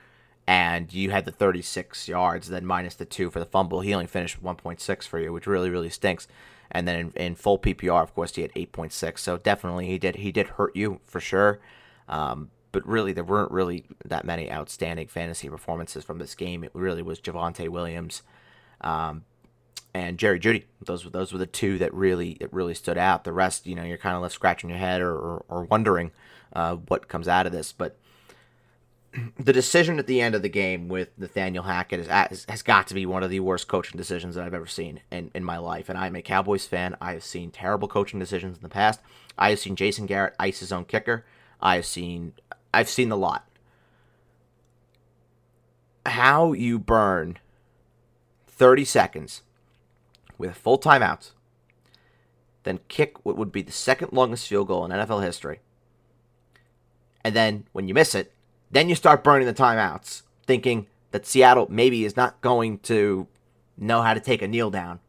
and 0.46 0.92
you 0.92 1.10
had 1.10 1.24
the 1.24 1.30
36 1.30 2.08
yards, 2.08 2.48
then 2.48 2.66
minus 2.66 2.94
the 2.94 3.04
two 3.04 3.30
for 3.30 3.38
the 3.38 3.46
fumble. 3.46 3.80
He 3.80 3.94
only 3.94 4.06
finished 4.06 4.42
1.6 4.42 5.06
for 5.06 5.18
you, 5.18 5.32
which 5.32 5.46
really, 5.46 5.70
really 5.70 5.90
stinks. 5.90 6.26
And 6.70 6.88
then 6.88 6.96
in, 6.96 7.12
in 7.12 7.34
full 7.34 7.58
PPR, 7.58 8.02
of 8.02 8.14
course, 8.14 8.34
he 8.34 8.42
had 8.42 8.52
8.6. 8.54 9.18
So 9.18 9.38
definitely, 9.38 9.86
he 9.86 9.98
did 9.98 10.16
he 10.16 10.32
did 10.32 10.48
hurt 10.48 10.74
you 10.74 11.00
for 11.06 11.20
sure. 11.20 11.60
Um, 12.08 12.50
but 12.72 12.86
really, 12.86 13.12
there 13.12 13.24
weren't 13.24 13.52
really 13.52 13.84
that 14.04 14.24
many 14.24 14.50
outstanding 14.50 15.06
fantasy 15.06 15.48
performances 15.48 16.04
from 16.04 16.18
this 16.18 16.34
game. 16.34 16.64
It 16.64 16.70
really 16.74 17.02
was 17.02 17.20
Javonte 17.20 17.68
Williams 17.68 18.22
um, 18.80 19.24
and 19.94 20.18
Jerry 20.18 20.40
Jeudy. 20.40 20.64
Those 20.84 21.04
were 21.04 21.10
those 21.10 21.32
were 21.32 21.38
the 21.38 21.46
two 21.46 21.78
that 21.78 21.92
really 21.92 22.38
that 22.40 22.52
really 22.52 22.74
stood 22.74 22.98
out. 22.98 23.24
The 23.24 23.32
rest, 23.32 23.66
you 23.66 23.74
know, 23.74 23.84
you're 23.84 23.98
kind 23.98 24.16
of 24.16 24.22
left 24.22 24.34
scratching 24.34 24.70
your 24.70 24.78
head 24.78 25.02
or, 25.02 25.14
or, 25.14 25.44
or 25.48 25.64
wondering 25.64 26.12
uh, 26.54 26.76
what 26.76 27.08
comes 27.08 27.28
out 27.28 27.46
of 27.46 27.52
this. 27.52 27.72
But 27.72 27.96
the 29.38 29.52
decision 29.52 29.98
at 29.98 30.06
the 30.06 30.20
end 30.20 30.34
of 30.34 30.42
the 30.42 30.48
game 30.48 30.88
with 30.88 31.10
Nathaniel 31.18 31.64
Hackett 31.64 32.00
is, 32.00 32.44
has 32.48 32.62
got 32.62 32.87
to 32.88 32.94
be 32.94 33.06
one 33.06 33.22
of 33.22 33.30
the 33.30 33.40
worst 33.40 33.68
coaching 33.68 33.98
decisions 33.98 34.35
that 34.35 34.44
I've 34.44 34.54
ever 34.54 34.66
seen 34.66 35.00
in, 35.11 35.30
in 35.35 35.44
my 35.44 35.58
life. 35.58 35.88
And 35.88 35.98
I'm 35.98 36.16
a 36.16 36.22
Cowboys 36.22 36.66
fan. 36.66 36.96
I 37.00 37.12
have 37.12 37.24
seen 37.24 37.50
terrible 37.50 37.88
coaching 37.88 38.18
decisions 38.18 38.56
in 38.56 38.62
the 38.62 38.68
past. 38.68 39.00
I 39.37 39.50
have 39.50 39.58
seen 39.58 39.76
Jason 39.76 40.06
Garrett 40.06 40.35
ice 40.38 40.61
his 40.61 40.72
own 40.72 40.85
kicker. 40.85 41.24
I 41.61 41.76
have 41.76 41.87
seen 41.87 42.35
I've 42.72 42.88
seen 42.88 43.11
a 43.11 43.16
lot. 43.16 43.46
How 46.06 46.52
you 46.52 46.78
burn 46.78 47.38
30 48.46 48.85
seconds 48.85 49.42
with 50.38 50.56
full 50.56 50.78
timeouts, 50.78 51.32
then 52.64 52.80
kick 52.88 53.24
what 53.24 53.37
would 53.37 53.52
be 53.52 53.62
the 53.62 53.72
second 53.72 54.12
longest 54.12 54.48
field 54.48 54.68
goal 54.68 54.85
in 54.85 54.90
NFL 54.90 55.22
history. 55.22 55.61
And 57.24 57.35
then 57.35 57.64
when 57.72 57.88
you 57.88 57.94
miss 57.94 58.14
it, 58.14 58.32
then 58.70 58.88
you 58.88 58.94
start 58.94 59.22
burning 59.22 59.46
the 59.46 59.54
timeouts, 59.54 60.22
thinking 60.46 60.87
that 61.12 61.26
Seattle 61.26 61.66
maybe 61.70 62.04
is 62.04 62.16
not 62.16 62.40
going 62.40 62.78
to 62.80 63.28
know 63.76 64.02
how 64.02 64.14
to 64.14 64.20
take 64.20 64.42
a 64.42 64.48
kneel 64.48 64.70
down. 64.70 65.00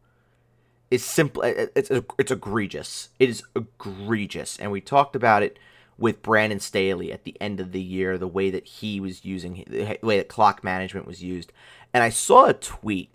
Is 0.90 1.04
simple. 1.04 1.42
It's 1.42 1.90
it's 2.18 2.30
egregious. 2.30 3.08
It 3.18 3.28
is 3.28 3.42
egregious, 3.56 4.58
and 4.58 4.70
we 4.70 4.80
talked 4.80 5.16
about 5.16 5.42
it 5.42 5.58
with 5.96 6.22
Brandon 6.22 6.60
Staley 6.60 7.12
at 7.12 7.24
the 7.24 7.36
end 7.40 7.60
of 7.60 7.72
the 7.72 7.80
year, 7.80 8.18
the 8.18 8.26
way 8.26 8.50
that 8.50 8.66
he 8.66 9.00
was 9.00 9.24
using 9.24 9.64
the 9.68 9.98
way 10.02 10.16
that 10.16 10.28
clock 10.28 10.64
management 10.64 11.06
was 11.06 11.22
used. 11.22 11.52
And 11.92 12.02
I 12.02 12.08
saw 12.08 12.46
a 12.46 12.54
tweet. 12.54 13.10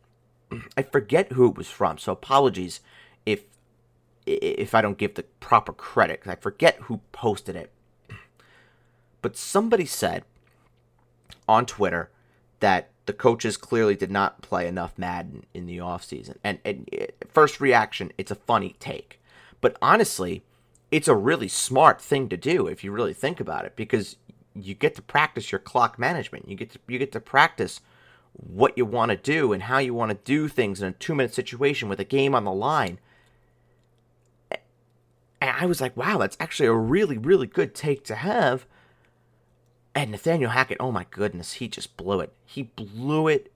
I 0.78 0.84
forget 0.84 1.34
who 1.34 1.50
it 1.50 1.58
was 1.58 1.70
from, 1.70 1.98
so 1.98 2.12
apologies 2.14 2.80
if 3.26 3.44
if 4.26 4.76
I 4.76 4.82
don't 4.82 4.98
give 4.98 5.16
the 5.16 5.24
proper 5.40 5.74
credit. 5.74 6.22
I 6.26 6.36
forget 6.36 6.76
who 6.84 7.02
posted 7.12 7.56
it. 7.56 7.72
But 9.22 9.36
somebody 9.36 9.86
said 9.86 10.24
on 11.46 11.66
Twitter 11.66 12.10
that 12.62 12.90
the 13.06 13.14
coaches 13.14 13.58
clearly 13.58 13.96
did 13.96 14.12
not 14.12 14.42
play 14.42 14.68
enough 14.68 14.98
Madden 14.98 15.46
in 15.54 15.66
the 15.66 15.80
offseason. 15.80 16.36
And, 16.44 16.60
and 16.64 16.88
eh, 16.94 17.08
first 17.28 17.60
reaction, 17.60 18.12
it's 18.18 18.32
a 18.32 18.36
funny 18.36 18.76
take. 18.80 19.20
But 19.62 19.76
honestly, 19.82 20.44
it's 20.92 21.08
a 21.08 21.16
really 21.16 21.48
smart 21.48 22.02
thing 22.02 22.30
to 22.30 22.38
do 22.38 22.68
if 22.68 22.84
you 22.84 22.92
really 22.92 23.14
think 23.14 23.40
about 23.40 23.66
it 23.66 23.76
because 23.76 24.18
you 24.56 24.74
get 24.74 24.96
to 24.96 25.02
practice 25.02 25.52
your 25.52 25.60
clock 25.60 26.00
management. 26.00 26.50
You 26.50 26.56
get 26.56 26.72
to 26.72 26.80
you 26.88 26.98
get 27.00 27.12
to 27.14 27.20
practice 27.20 27.82
what 28.34 28.78
you 28.78 28.86
want 28.86 29.12
to 29.12 29.18
do 29.18 29.54
and 29.54 29.64
how 29.64 29.80
you 29.80 29.94
want 29.94 30.12
to 30.12 30.18
do 30.24 30.48
things 30.48 30.82
in 30.82 30.90
a 30.90 30.94
2-minute 30.94 31.34
situation 31.34 31.90
with 31.90 32.00
a 32.00 32.06
game 32.06 32.36
on 32.36 32.46
the 32.46 32.52
line. 32.52 33.00
And 35.42 35.52
I 35.52 35.66
was 35.66 35.82
like, 35.82 35.96
wow, 35.98 36.18
that's 36.18 36.38
actually 36.40 36.68
a 36.68 36.74
really 36.74 37.18
really 37.18 37.48
good 37.48 37.74
take 37.76 38.04
to 38.06 38.16
have 38.16 38.66
and 39.96 40.12
Nathaniel 40.12 40.52
Hackett, 40.52 40.78
oh 40.80 40.92
my 40.92 41.06
goodness, 41.10 41.54
he 41.54 41.68
just 41.68 41.98
blew 41.98 42.20
it. 42.22 42.32
He 42.46 42.64
blew 42.64 43.28
it 43.28 43.52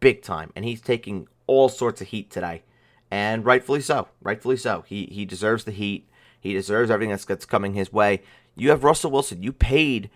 big 0.00 0.22
time, 0.22 0.50
and 0.56 0.64
he's 0.64 0.80
taking 0.80 1.28
all 1.46 1.68
sorts 1.68 2.00
of 2.00 2.08
heat 2.08 2.30
today, 2.30 2.62
and 3.10 3.44
rightfully 3.44 3.80
so. 3.80 4.08
Rightfully 4.22 4.56
so. 4.56 4.84
He 4.86 5.06
he 5.06 5.24
deserves 5.24 5.64
the 5.64 5.70
heat. 5.70 6.08
He 6.44 6.52
deserves 6.52 6.90
everything 6.90 7.10
that's, 7.10 7.46
coming 7.46 7.72
his 7.72 7.90
way. 7.90 8.22
You 8.54 8.68
have 8.68 8.84
Russell 8.84 9.10
Wilson. 9.10 9.42
You 9.42 9.50
paid 9.50 10.10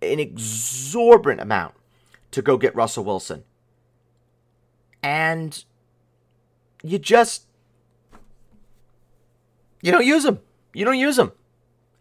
an 0.00 0.18
exorbitant 0.18 1.42
amount 1.42 1.74
to 2.30 2.40
go 2.40 2.56
get 2.56 2.74
Russell 2.74 3.04
Wilson, 3.04 3.44
and 5.02 5.62
you 6.82 6.98
just 6.98 7.44
you 9.82 9.92
don't 9.92 10.06
use 10.06 10.24
him. 10.24 10.40
You 10.72 10.86
don't 10.86 10.98
use 10.98 11.18
him, 11.18 11.32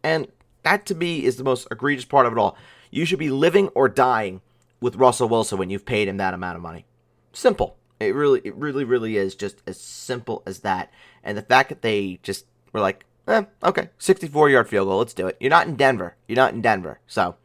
and 0.02 0.30
that 0.64 0.86
to 0.86 0.96
me 0.96 1.26
is 1.26 1.36
the 1.36 1.44
most 1.44 1.68
egregious 1.70 2.06
part 2.06 2.26
of 2.26 2.32
it 2.32 2.40
all. 2.40 2.58
You 2.90 3.04
should 3.04 3.20
be 3.20 3.30
living 3.30 3.68
or 3.70 3.90
dying 3.90 4.40
with 4.80 4.96
Russell 4.96 5.28
Wilson 5.28 5.58
when 5.58 5.70
you've 5.70 5.86
paid 5.86 6.08
him 6.08 6.18
that 6.18 6.34
amount 6.34 6.56
of 6.56 6.62
money. 6.62 6.86
Simple. 7.34 7.76
It 8.00 8.16
really, 8.16 8.42
it 8.46 8.56
really, 8.56 8.86
really 8.86 9.18
is 9.18 9.36
just 9.36 9.62
as 9.68 9.80
simple 9.80 10.44
as 10.46 10.60
that. 10.60 10.92
And 11.24 11.38
the 11.38 11.42
fact 11.42 11.70
that 11.70 11.82
they 11.82 12.20
just 12.24 12.46
were 12.72 12.80
like, 12.80 13.06
eh, 13.28 13.44
okay, 13.64 13.90
64 13.98 14.50
yard 14.50 14.70
field 14.70 14.88
goal, 14.88 15.00
let's 15.00 15.14
do 15.14 15.28
it. 15.28 15.38
You're 15.40 15.50
not 15.50 15.68
in 15.68 15.76
Denver. 15.76 16.16
You're 16.28 16.38
not 16.38 16.54
in 16.54 16.62
Denver. 16.62 17.00
So 17.08 17.36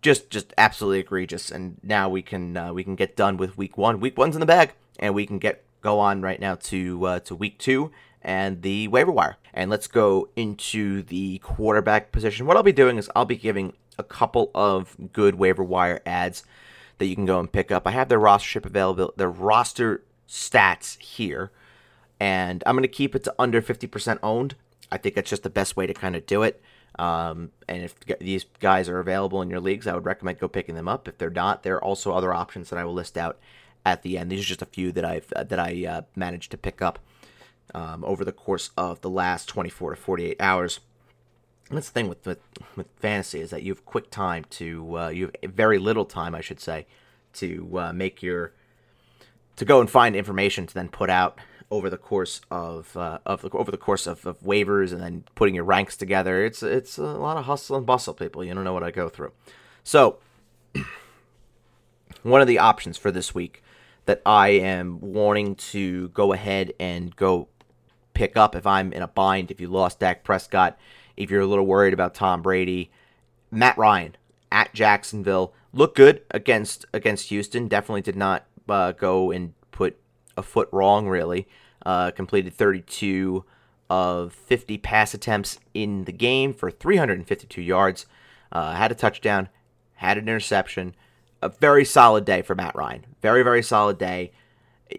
just, 0.00 0.30
just 0.30 0.52
absolutely 0.58 1.00
egregious. 1.00 1.50
And 1.50 1.78
now 1.82 2.08
we 2.08 2.22
can, 2.22 2.56
uh, 2.56 2.72
we 2.72 2.84
can 2.84 2.96
get 2.96 3.16
done 3.16 3.36
with 3.36 3.56
week 3.56 3.76
one. 3.76 4.00
Week 4.00 4.18
one's 4.18 4.36
in 4.36 4.40
the 4.40 4.46
bag, 4.46 4.72
and 4.98 5.14
we 5.14 5.26
can 5.26 5.38
get 5.38 5.64
go 5.82 5.98
on 5.98 6.22
right 6.22 6.40
now 6.40 6.54
to 6.54 7.04
uh, 7.04 7.18
to 7.20 7.34
week 7.34 7.58
two 7.58 7.90
and 8.22 8.62
the 8.62 8.88
waiver 8.88 9.12
wire. 9.12 9.36
And 9.52 9.68
let's 9.68 9.88
go 9.88 10.28
into 10.36 11.02
the 11.02 11.38
quarterback 11.38 12.12
position. 12.12 12.46
What 12.46 12.56
I'll 12.56 12.62
be 12.62 12.72
doing 12.72 12.96
is 12.96 13.10
I'll 13.14 13.24
be 13.24 13.36
giving 13.36 13.74
a 13.98 14.04
couple 14.04 14.50
of 14.54 14.96
good 15.12 15.34
waiver 15.34 15.62
wire 15.64 16.00
adds 16.06 16.44
that 16.98 17.06
you 17.06 17.16
can 17.16 17.26
go 17.26 17.40
and 17.40 17.52
pick 17.52 17.70
up. 17.70 17.86
I 17.86 17.90
have 17.90 18.08
their 18.08 18.20
rostership 18.20 18.64
available, 18.64 19.12
their 19.16 19.28
roster 19.28 20.04
stats 20.28 20.98
here, 21.00 21.50
and 22.22 22.62
I'm 22.64 22.76
going 22.76 22.82
to 22.82 22.88
keep 22.88 23.16
it 23.16 23.24
to 23.24 23.34
under 23.36 23.60
50% 23.60 24.20
owned. 24.22 24.54
I 24.92 24.96
think 24.96 25.16
that's 25.16 25.28
just 25.28 25.42
the 25.42 25.50
best 25.50 25.76
way 25.76 25.88
to 25.88 25.92
kind 25.92 26.14
of 26.14 26.24
do 26.24 26.44
it. 26.44 26.62
Um, 26.96 27.50
and 27.68 27.82
if 27.82 27.98
these 28.20 28.44
guys 28.60 28.88
are 28.88 29.00
available 29.00 29.42
in 29.42 29.50
your 29.50 29.58
leagues, 29.58 29.88
I 29.88 29.94
would 29.94 30.04
recommend 30.04 30.38
go 30.38 30.46
picking 30.46 30.76
them 30.76 30.86
up. 30.86 31.08
If 31.08 31.18
they're 31.18 31.30
not, 31.30 31.64
there 31.64 31.74
are 31.74 31.84
also 31.84 32.12
other 32.12 32.32
options 32.32 32.70
that 32.70 32.78
I 32.78 32.84
will 32.84 32.94
list 32.94 33.18
out 33.18 33.40
at 33.84 34.02
the 34.02 34.18
end. 34.18 34.30
These 34.30 34.42
are 34.42 34.44
just 34.44 34.62
a 34.62 34.66
few 34.66 34.92
that 34.92 35.04
I've 35.04 35.32
that 35.34 35.58
I 35.58 35.84
uh, 35.84 36.02
managed 36.14 36.52
to 36.52 36.56
pick 36.56 36.80
up 36.80 37.00
um, 37.74 38.04
over 38.04 38.24
the 38.24 38.30
course 38.30 38.70
of 38.76 39.00
the 39.00 39.10
last 39.10 39.48
24 39.48 39.96
to 39.96 39.96
48 39.96 40.36
hours 40.40 40.78
that's 41.70 41.88
the 41.88 41.92
thing 41.92 42.08
with, 42.08 42.26
with, 42.26 42.40
with 42.76 42.86
fantasy 42.98 43.40
is 43.40 43.50
that 43.50 43.62
you 43.62 43.72
have 43.72 43.86
quick 43.86 44.10
time 44.10 44.44
to 44.50 44.98
uh, 44.98 45.08
you 45.08 45.30
have 45.42 45.52
very 45.52 45.78
little 45.78 46.04
time, 46.04 46.34
I 46.34 46.40
should 46.40 46.60
say, 46.60 46.86
to 47.34 47.78
uh, 47.78 47.92
make 47.92 48.22
your 48.22 48.52
to 49.56 49.64
go 49.64 49.80
and 49.80 49.90
find 49.90 50.14
information 50.14 50.66
to 50.66 50.74
then 50.74 50.88
put 50.88 51.10
out 51.10 51.38
over 51.72 51.88
the 51.88 51.96
course 51.96 52.42
of 52.50 52.94
uh, 52.96 53.18
of 53.24 53.40
the, 53.40 53.48
over 53.50 53.70
the 53.70 53.78
course 53.78 54.06
of, 54.06 54.26
of, 54.26 54.38
waivers 54.42 54.92
and 54.92 55.00
then 55.00 55.24
putting 55.34 55.54
your 55.54 55.64
ranks 55.64 55.96
together. 55.96 56.44
It's 56.44 56.62
it's 56.62 56.98
a 56.98 57.02
lot 57.02 57.38
of 57.38 57.46
hustle 57.46 57.76
and 57.76 57.86
bustle, 57.86 58.12
people. 58.12 58.44
You 58.44 58.52
don't 58.52 58.62
know 58.62 58.74
what 58.74 58.82
I 58.82 58.90
go 58.90 59.08
through. 59.08 59.32
So 59.82 60.18
one 62.22 62.42
of 62.42 62.46
the 62.46 62.58
options 62.58 62.98
for 62.98 63.10
this 63.10 63.34
week 63.34 63.62
that 64.04 64.20
I 64.26 64.48
am 64.48 65.00
wanting 65.00 65.54
to 65.54 66.10
go 66.10 66.34
ahead 66.34 66.74
and 66.78 67.16
go 67.16 67.48
pick 68.12 68.36
up 68.36 68.54
if 68.54 68.66
I'm 68.66 68.92
in 68.92 69.00
a 69.00 69.08
bind 69.08 69.50
if 69.50 69.58
you 69.58 69.68
lost 69.68 70.00
Dak 70.00 70.22
Prescott 70.22 70.78
if 71.16 71.30
you're 71.30 71.40
a 71.40 71.46
little 71.46 71.64
worried 71.64 71.94
about 71.94 72.14
Tom 72.14 72.42
Brady 72.42 72.90
Matt 73.50 73.78
Ryan 73.78 74.16
at 74.50 74.74
Jacksonville 74.74 75.54
looked 75.72 75.96
good 75.96 76.22
against 76.30 76.84
against 76.92 77.30
Houston. 77.30 77.68
Definitely 77.68 78.02
did 78.02 78.16
not 78.16 78.44
uh, 78.68 78.92
go 78.92 79.30
and 79.30 79.54
a 80.36 80.42
foot 80.42 80.68
wrong. 80.72 81.08
Really, 81.08 81.48
uh, 81.84 82.10
completed 82.10 82.54
32 82.54 83.44
of 83.90 84.32
50 84.32 84.78
pass 84.78 85.12
attempts 85.12 85.58
in 85.74 86.04
the 86.04 86.12
game 86.12 86.54
for 86.54 86.70
352 86.70 87.60
yards. 87.60 88.06
Uh, 88.50 88.74
had 88.74 88.92
a 88.92 88.94
touchdown, 88.94 89.48
had 89.94 90.16
an 90.16 90.28
interception. 90.28 90.94
A 91.42 91.48
very 91.48 91.84
solid 91.84 92.24
day 92.24 92.42
for 92.42 92.54
Matt 92.54 92.76
Ryan. 92.76 93.06
Very 93.20 93.42
very 93.42 93.62
solid 93.62 93.98
day. 93.98 94.32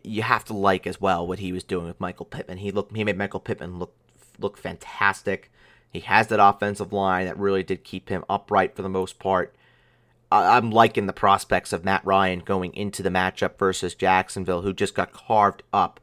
You 0.04 0.24
have 0.24 0.44
to 0.46 0.54
like 0.54 0.88
as 0.88 1.00
well 1.00 1.26
what 1.26 1.40
he 1.40 1.52
was 1.52 1.64
doing 1.64 1.86
with 1.86 2.00
Michael 2.00 2.26
Pittman. 2.26 2.58
He 2.58 2.72
looked 2.72 2.96
he 2.96 3.04
made 3.04 3.18
Michael 3.18 3.40
Pittman 3.40 3.80
look 3.80 3.96
look 4.40 4.58
fantastic. 4.58 5.52
He 5.90 6.02
has 6.02 6.28
that 6.28 6.44
offensive 6.44 6.92
line 6.92 7.28
that 7.28 7.38
really 7.38 7.64
did 7.64 7.84
keep 7.84 8.10
him 8.10 8.26
upright 8.28 8.76
for 8.76 8.82
the 8.82 8.90
most 8.90 9.20
part. 9.20 9.56
I'm 10.34 10.72
liking 10.72 11.06
the 11.06 11.14
prospects 11.14 11.74
of 11.74 11.86
Matt 11.86 12.04
Ryan 12.04 12.40
going 12.40 12.74
into 12.74 13.04
the 13.04 13.10
matchup 13.10 13.58
versus 13.60 13.94
Jacksonville, 13.94 14.64
who 14.64 14.74
just 14.74 14.96
got 14.96 15.14
carved 15.14 15.62
up 15.72 16.00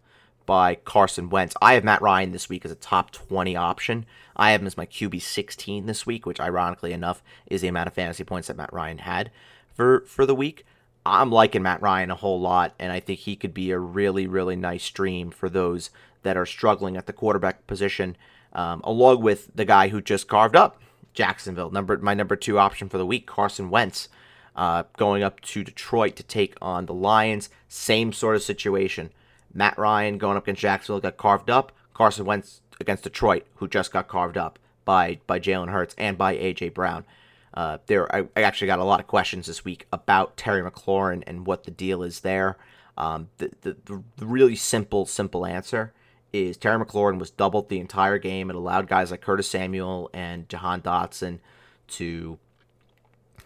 by 0.47 0.77
Carson 0.77 1.31
Wentz. 1.31 1.57
I 1.61 1.75
have 1.75 1.83
Matt 1.83 2.01
Ryan 2.01 2.31
this 2.31 2.49
week 2.49 2.65
as 2.65 2.71
a 2.71 2.77
top 2.77 3.11
20 3.11 3.57
option. 3.57 4.07
I 4.37 4.53
have 4.53 4.61
him 4.61 4.69
as 4.69 4.77
my 4.77 4.87
QB 4.87 5.21
16 5.21 5.87
this 5.87 6.07
week, 6.07 6.27
which 6.27 6.41
ironically 6.41 6.93
enough 6.93 7.25
is 7.47 7.61
the 7.61 7.69
amount 7.69 7.89
of 7.89 7.95
fantasy 7.95 8.23
points 8.23 8.47
that 8.47 8.57
Matt 8.57 8.73
Ryan 8.73 8.99
had 8.99 9.33
for, 9.75 10.03
for 10.07 10.25
the 10.25 10.35
week. 10.35 10.65
I'm 11.05 11.33
liking 11.33 11.63
Matt 11.63 11.83
Ryan 11.83 12.13
a 12.13 12.17
whole 12.17 12.41
lot, 12.41 12.75
and 12.79 12.93
I 12.93 13.01
think 13.01 13.21
he 13.21 13.35
could 13.35 13.55
be 13.55 13.73
a 13.73 13.79
really, 13.79 14.29
really 14.29 14.57
nice 14.57 14.85
stream 14.85 15.31
for 15.31 15.49
those 15.49 15.91
that 16.23 16.37
are 16.37 16.47
struggling 16.47 16.97
at 16.97 17.07
the 17.07 17.13
quarterback 17.13 17.67
position 17.67 18.17
um, 18.53 18.81
along 18.85 19.23
with 19.23 19.51
the 19.55 19.65
guy 19.65 19.89
who 19.89 20.01
just 20.01 20.29
carved 20.29 20.57
up 20.57 20.81
Jacksonville. 21.15 21.71
Number 21.71 21.97
my 21.99 22.15
number 22.15 22.37
two 22.37 22.59
option 22.59 22.89
for 22.89 22.99
the 22.99 23.07
week, 23.07 23.27
Carson 23.27 23.71
Wentz, 23.71 24.09
uh, 24.57 24.85
going 24.97 25.23
up 25.23 25.41
to 25.41 25.65
Detroit 25.65 26.17
to 26.17 26.23
take 26.23 26.57
on 26.61 26.87
the 26.87 26.95
Lions. 26.95 27.49
Same 27.69 28.13
sort 28.13 28.37
of 28.37 28.43
situation. 28.43 29.11
Matt 29.53 29.79
Ryan 29.79 30.19
going 30.19 30.37
up 30.37 30.45
against 30.45 30.63
Jacksonville 30.63 31.01
got 31.01 31.17
carved 31.17 31.51
up. 31.51 31.73
Carson 31.95 32.25
Wentz 32.25 32.63
against 32.81 33.05
Detroit, 33.05 33.47
who 33.57 33.69
just 33.69 33.93
got 33.93 34.09
carved 34.09 34.37
up 34.37 34.59
by 34.85 35.19
by 35.27 35.39
Jalen 35.39 35.71
Hurts 35.71 35.95
and 35.99 36.17
by 36.17 36.37
AJ 36.37 36.75
Brown. 36.75 37.05
Uh, 37.53 37.79
there, 37.87 38.15
I, 38.15 38.29
I, 38.37 38.43
actually 38.43 38.69
got 38.69 38.79
a 38.79 38.85
lot 38.85 39.01
of 39.01 39.09
questions 39.09 39.47
this 39.47 39.65
week 39.65 39.89
about 39.93 40.37
Terry 40.37 40.63
McLaurin 40.63 41.25
and 41.27 41.47
what 41.47 41.65
the 41.65 41.73
deal 41.73 42.05
is 42.05 42.21
there. 42.21 42.57
Um, 42.97 43.29
the, 43.39 43.51
the, 43.63 44.03
the 44.19 44.27
really 44.27 44.55
simple 44.55 45.05
simple 45.05 45.45
answer 45.45 45.93
is 46.33 46.57
Terry 46.57 46.83
McLaurin 46.85 47.19
was 47.19 47.31
doubled 47.31 47.69
the 47.69 47.81
entire 47.81 48.19
game. 48.19 48.51
It 48.51 48.57
allowed 48.57 48.87
guys 48.87 49.11
like 49.11 49.21
Curtis 49.21 49.49
Samuel 49.49 50.11
and 50.15 50.49
Jahan 50.49 50.81
Dotson 50.81 51.41
to 51.89 52.39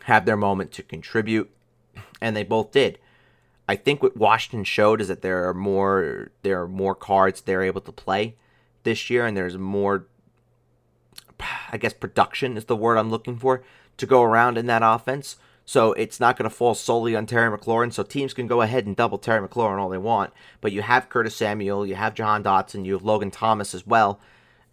have 0.05 0.27
their 0.27 0.37
moment 0.37 0.71
to 0.73 0.83
contribute, 0.83 1.51
and 2.21 2.37
they 2.37 2.45
both 2.45 2.73
did. 2.73 2.99
I 3.67 3.77
think 3.77 4.03
what 4.03 4.17
Washington 4.17 4.64
showed 4.64 5.01
is 5.01 5.09
that 5.09 5.23
there 5.23 5.49
are 5.49 5.55
more 5.55 6.31
there 6.43 6.61
are 6.61 6.69
more 6.69 6.95
cards 6.95 7.40
they're 7.40 7.62
able 7.62 7.81
to 7.81 7.93
play 7.93 8.37
this 8.83 9.09
year, 9.09 9.27
and 9.27 9.37
there's 9.37 9.57
more. 9.57 10.07
I 11.73 11.79
guess 11.79 11.93
production 11.93 12.57
is 12.57 12.67
the 12.67 12.77
word 12.77 12.97
I'm 12.97 13.11
looking 13.11 13.38
for 13.38 13.62
to 13.97 14.07
go 14.07 14.23
around 14.23 14.59
in 14.59 14.67
that 14.67 14.83
offense. 14.85 15.37
So 15.64 15.95
it's 15.95 16.21
not 16.21 16.37
going 16.37 16.49
to 16.49 16.55
fall 16.55 16.75
solely 16.75 17.17
on 17.17 17.25
Terry 17.25 17.57
McLaurin. 17.57 17.93
So 17.93 18.03
teams 18.03 18.35
can 18.35 18.47
go 18.47 18.61
ahead 18.61 18.87
and 18.87 18.95
double 18.95 19.17
Terry 19.17 19.47
McLaurin 19.47 19.79
all 19.79 19.88
they 19.88 19.99
want. 19.99 20.33
But 20.61 20.73
you 20.73 20.83
have 20.83 21.09
Curtis 21.09 21.35
Samuel, 21.35 21.87
you 21.87 21.95
have 21.95 22.14
Jahan 22.14 22.45
Dotson, 22.45 22.85
you 22.85 22.93
have 22.93 23.03
Logan 23.03 23.31
Thomas 23.31 23.75
as 23.75 23.87
well, 23.87 24.21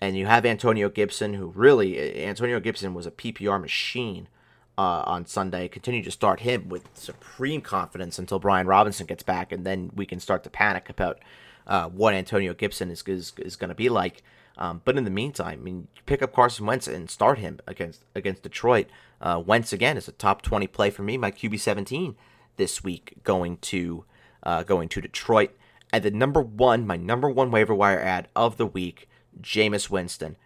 and 0.01 0.17
you 0.17 0.25
have 0.25 0.45
Antonio 0.45 0.89
Gibson, 0.89 1.35
who 1.35 1.47
really 1.47 2.23
Antonio 2.25 2.59
Gibson 2.59 2.93
was 2.93 3.05
a 3.05 3.11
PPR 3.11 3.59
machine 3.61 4.27
uh, 4.77 5.03
on 5.05 5.25
Sunday. 5.25 5.67
Continue 5.67 6.03
to 6.03 6.11
start 6.11 6.41
him 6.41 6.69
with 6.69 6.89
supreme 6.93 7.61
confidence 7.61 8.19
until 8.19 8.39
Brian 8.39 8.67
Robinson 8.67 9.05
gets 9.05 9.23
back, 9.23 9.51
and 9.51 9.65
then 9.65 9.91
we 9.95 10.05
can 10.05 10.19
start 10.19 10.43
to 10.43 10.49
panic 10.49 10.89
about 10.89 11.19
uh, 11.67 11.87
what 11.89 12.13
Antonio 12.13 12.53
Gibson 12.53 12.89
is 12.89 13.03
is, 13.07 13.33
is 13.37 13.55
going 13.55 13.69
to 13.69 13.75
be 13.75 13.89
like. 13.89 14.23
Um, 14.57 14.81
but 14.83 14.97
in 14.97 15.05
the 15.05 15.09
meantime, 15.09 15.59
I 15.61 15.63
mean, 15.63 15.87
pick 16.05 16.21
up 16.21 16.33
Carson 16.33 16.65
Wentz 16.65 16.87
and 16.87 17.09
start 17.09 17.39
him 17.39 17.59
against 17.67 18.03
against 18.15 18.43
Detroit. 18.43 18.87
Uh, 19.19 19.41
Wentz 19.45 19.71
again 19.73 19.97
is 19.97 20.07
a 20.07 20.11
top 20.11 20.41
twenty 20.41 20.67
play 20.67 20.89
for 20.89 21.03
me. 21.03 21.17
My 21.17 21.31
QB 21.31 21.59
seventeen 21.59 22.15
this 22.57 22.83
week 22.83 23.15
going 23.23 23.57
to 23.57 24.05
uh, 24.43 24.63
going 24.63 24.89
to 24.89 25.01
Detroit. 25.01 25.51
And 25.93 26.03
the 26.03 26.11
number 26.11 26.41
one, 26.41 26.87
my 26.87 26.95
number 26.95 27.29
one 27.29 27.51
waiver 27.51 27.75
wire 27.75 27.99
add 27.99 28.29
of 28.35 28.57
the 28.57 28.65
week, 28.65 29.09
Jameis 29.41 29.89
Winston, 29.89 30.37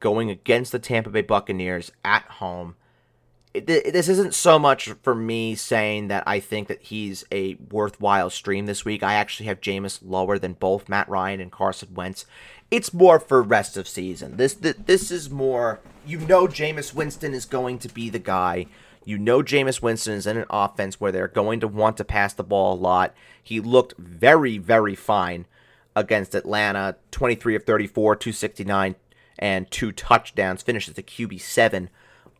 going 0.00 0.30
against 0.30 0.72
the 0.72 0.78
Tampa 0.78 1.10
Bay 1.10 1.22
Buccaneers 1.22 1.92
at 2.04 2.24
home. 2.24 2.76
This 3.54 4.08
isn't 4.08 4.34
so 4.34 4.58
much 4.58 4.90
for 5.02 5.14
me 5.14 5.54
saying 5.54 6.08
that 6.08 6.22
I 6.26 6.38
think 6.38 6.68
that 6.68 6.82
he's 6.82 7.24
a 7.32 7.54
worthwhile 7.70 8.30
stream 8.30 8.66
this 8.66 8.84
week. 8.84 9.02
I 9.02 9.14
actually 9.14 9.46
have 9.46 9.60
Jameis 9.60 10.00
lower 10.04 10.38
than 10.38 10.52
both 10.52 10.88
Matt 10.88 11.08
Ryan 11.08 11.40
and 11.40 11.50
Carson 11.50 11.94
Wentz 11.94 12.26
it's 12.70 12.92
more 12.92 13.18
for 13.18 13.42
rest 13.42 13.76
of 13.76 13.88
season. 13.88 14.36
This 14.36 14.54
this, 14.54 14.76
this 14.86 15.10
is 15.10 15.30
more 15.30 15.80
you 16.06 16.18
know 16.18 16.46
Jameis 16.46 16.94
Winston 16.94 17.34
is 17.34 17.44
going 17.44 17.78
to 17.80 17.88
be 17.88 18.10
the 18.10 18.18
guy. 18.18 18.66
You 19.04 19.16
know 19.18 19.42
Jameis 19.42 19.80
Winston 19.80 20.14
is 20.14 20.26
in 20.26 20.36
an 20.36 20.46
offense 20.50 21.00
where 21.00 21.12
they're 21.12 21.28
going 21.28 21.60
to 21.60 21.68
want 21.68 21.96
to 21.96 22.04
pass 22.04 22.34
the 22.34 22.44
ball 22.44 22.74
a 22.74 22.76
lot. 22.76 23.14
He 23.42 23.60
looked 23.60 23.96
very 23.96 24.58
very 24.58 24.94
fine 24.94 25.46
against 25.96 26.34
Atlanta, 26.34 26.96
23 27.10 27.56
of 27.56 27.64
34, 27.64 28.16
269 28.16 28.94
and 29.40 29.70
two 29.70 29.92
touchdowns, 29.92 30.62
finishes 30.62 30.94
the 30.94 31.02
QB7 31.02 31.88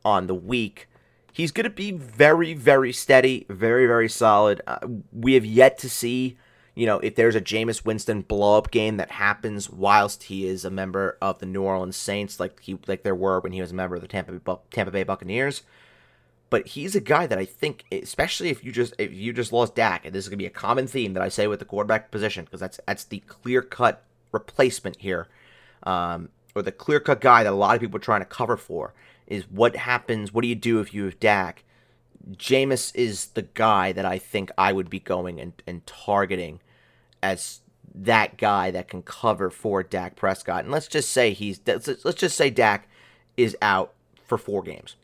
on 0.04 0.26
the 0.26 0.34
week. 0.34 0.88
He's 1.32 1.52
going 1.52 1.64
to 1.64 1.70
be 1.70 1.92
very 1.92 2.54
very 2.54 2.92
steady, 2.92 3.46
very 3.48 3.86
very 3.86 4.08
solid. 4.08 4.60
Uh, 4.66 4.78
we 5.12 5.34
have 5.34 5.44
yet 5.44 5.78
to 5.78 5.90
see 5.90 6.36
you 6.78 6.86
know, 6.86 7.00
if 7.00 7.16
there's 7.16 7.34
a 7.34 7.40
Jameis 7.40 7.84
Winston 7.84 8.20
blow 8.20 8.56
up 8.56 8.70
game 8.70 8.98
that 8.98 9.10
happens 9.10 9.68
whilst 9.68 10.22
he 10.22 10.46
is 10.46 10.64
a 10.64 10.70
member 10.70 11.18
of 11.20 11.40
the 11.40 11.46
New 11.46 11.64
Orleans 11.64 11.96
Saints, 11.96 12.38
like 12.38 12.60
he 12.60 12.78
like 12.86 13.02
there 13.02 13.16
were 13.16 13.40
when 13.40 13.50
he 13.50 13.60
was 13.60 13.72
a 13.72 13.74
member 13.74 13.96
of 13.96 14.00
the 14.00 14.06
Tampa 14.06 14.30
Bay, 14.30 14.54
Tampa 14.70 14.92
Bay 14.92 15.02
Buccaneers. 15.02 15.64
But 16.50 16.68
he's 16.68 16.94
a 16.94 17.00
guy 17.00 17.26
that 17.26 17.36
I 17.36 17.44
think, 17.44 17.84
especially 17.90 18.50
if 18.50 18.62
you 18.62 18.70
just 18.70 18.94
if 18.96 19.12
you 19.12 19.32
just 19.32 19.52
lost 19.52 19.74
Dak, 19.74 20.06
and 20.06 20.14
this 20.14 20.24
is 20.24 20.28
gonna 20.28 20.36
be 20.36 20.46
a 20.46 20.50
common 20.50 20.86
theme 20.86 21.14
that 21.14 21.22
I 21.22 21.28
say 21.28 21.48
with 21.48 21.58
the 21.58 21.64
quarterback 21.64 22.12
position, 22.12 22.44
because 22.44 22.60
that's 22.60 22.78
that's 22.86 23.02
the 23.02 23.18
clear 23.26 23.60
cut 23.60 24.04
replacement 24.30 24.98
here, 25.00 25.26
um, 25.82 26.28
or 26.54 26.62
the 26.62 26.70
clear 26.70 27.00
cut 27.00 27.20
guy 27.20 27.42
that 27.42 27.52
a 27.52 27.56
lot 27.56 27.74
of 27.74 27.80
people 27.80 27.96
are 27.96 28.00
trying 28.00 28.20
to 28.20 28.24
cover 28.24 28.56
for 28.56 28.94
is 29.28 29.44
what 29.48 29.76
happens. 29.76 30.32
What 30.32 30.42
do 30.42 30.48
you 30.48 30.56
do 30.56 30.80
if 30.80 30.92
you 30.92 31.04
have 31.04 31.20
Dak? 31.20 31.64
Jameis 32.32 32.94
is 32.94 33.26
the 33.26 33.42
guy 33.42 33.92
that 33.92 34.04
I 34.04 34.18
think 34.18 34.50
I 34.58 34.72
would 34.72 34.90
be 34.90 34.98
going 34.98 35.40
and, 35.40 35.52
and 35.66 35.86
targeting 35.86 36.60
as 37.22 37.60
that 37.94 38.36
guy 38.36 38.70
that 38.70 38.88
can 38.88 39.02
cover 39.02 39.50
for 39.50 39.82
Dak 39.82 40.16
Prescott. 40.16 40.64
And 40.64 40.72
let's 40.72 40.88
just 40.88 41.10
say 41.10 41.32
he's 41.32 41.60
let's 41.66 42.14
just 42.14 42.36
say 42.36 42.50
Dak 42.50 42.88
is 43.36 43.56
out 43.62 43.94
for 44.24 44.36
four 44.38 44.62
games. 44.62 44.96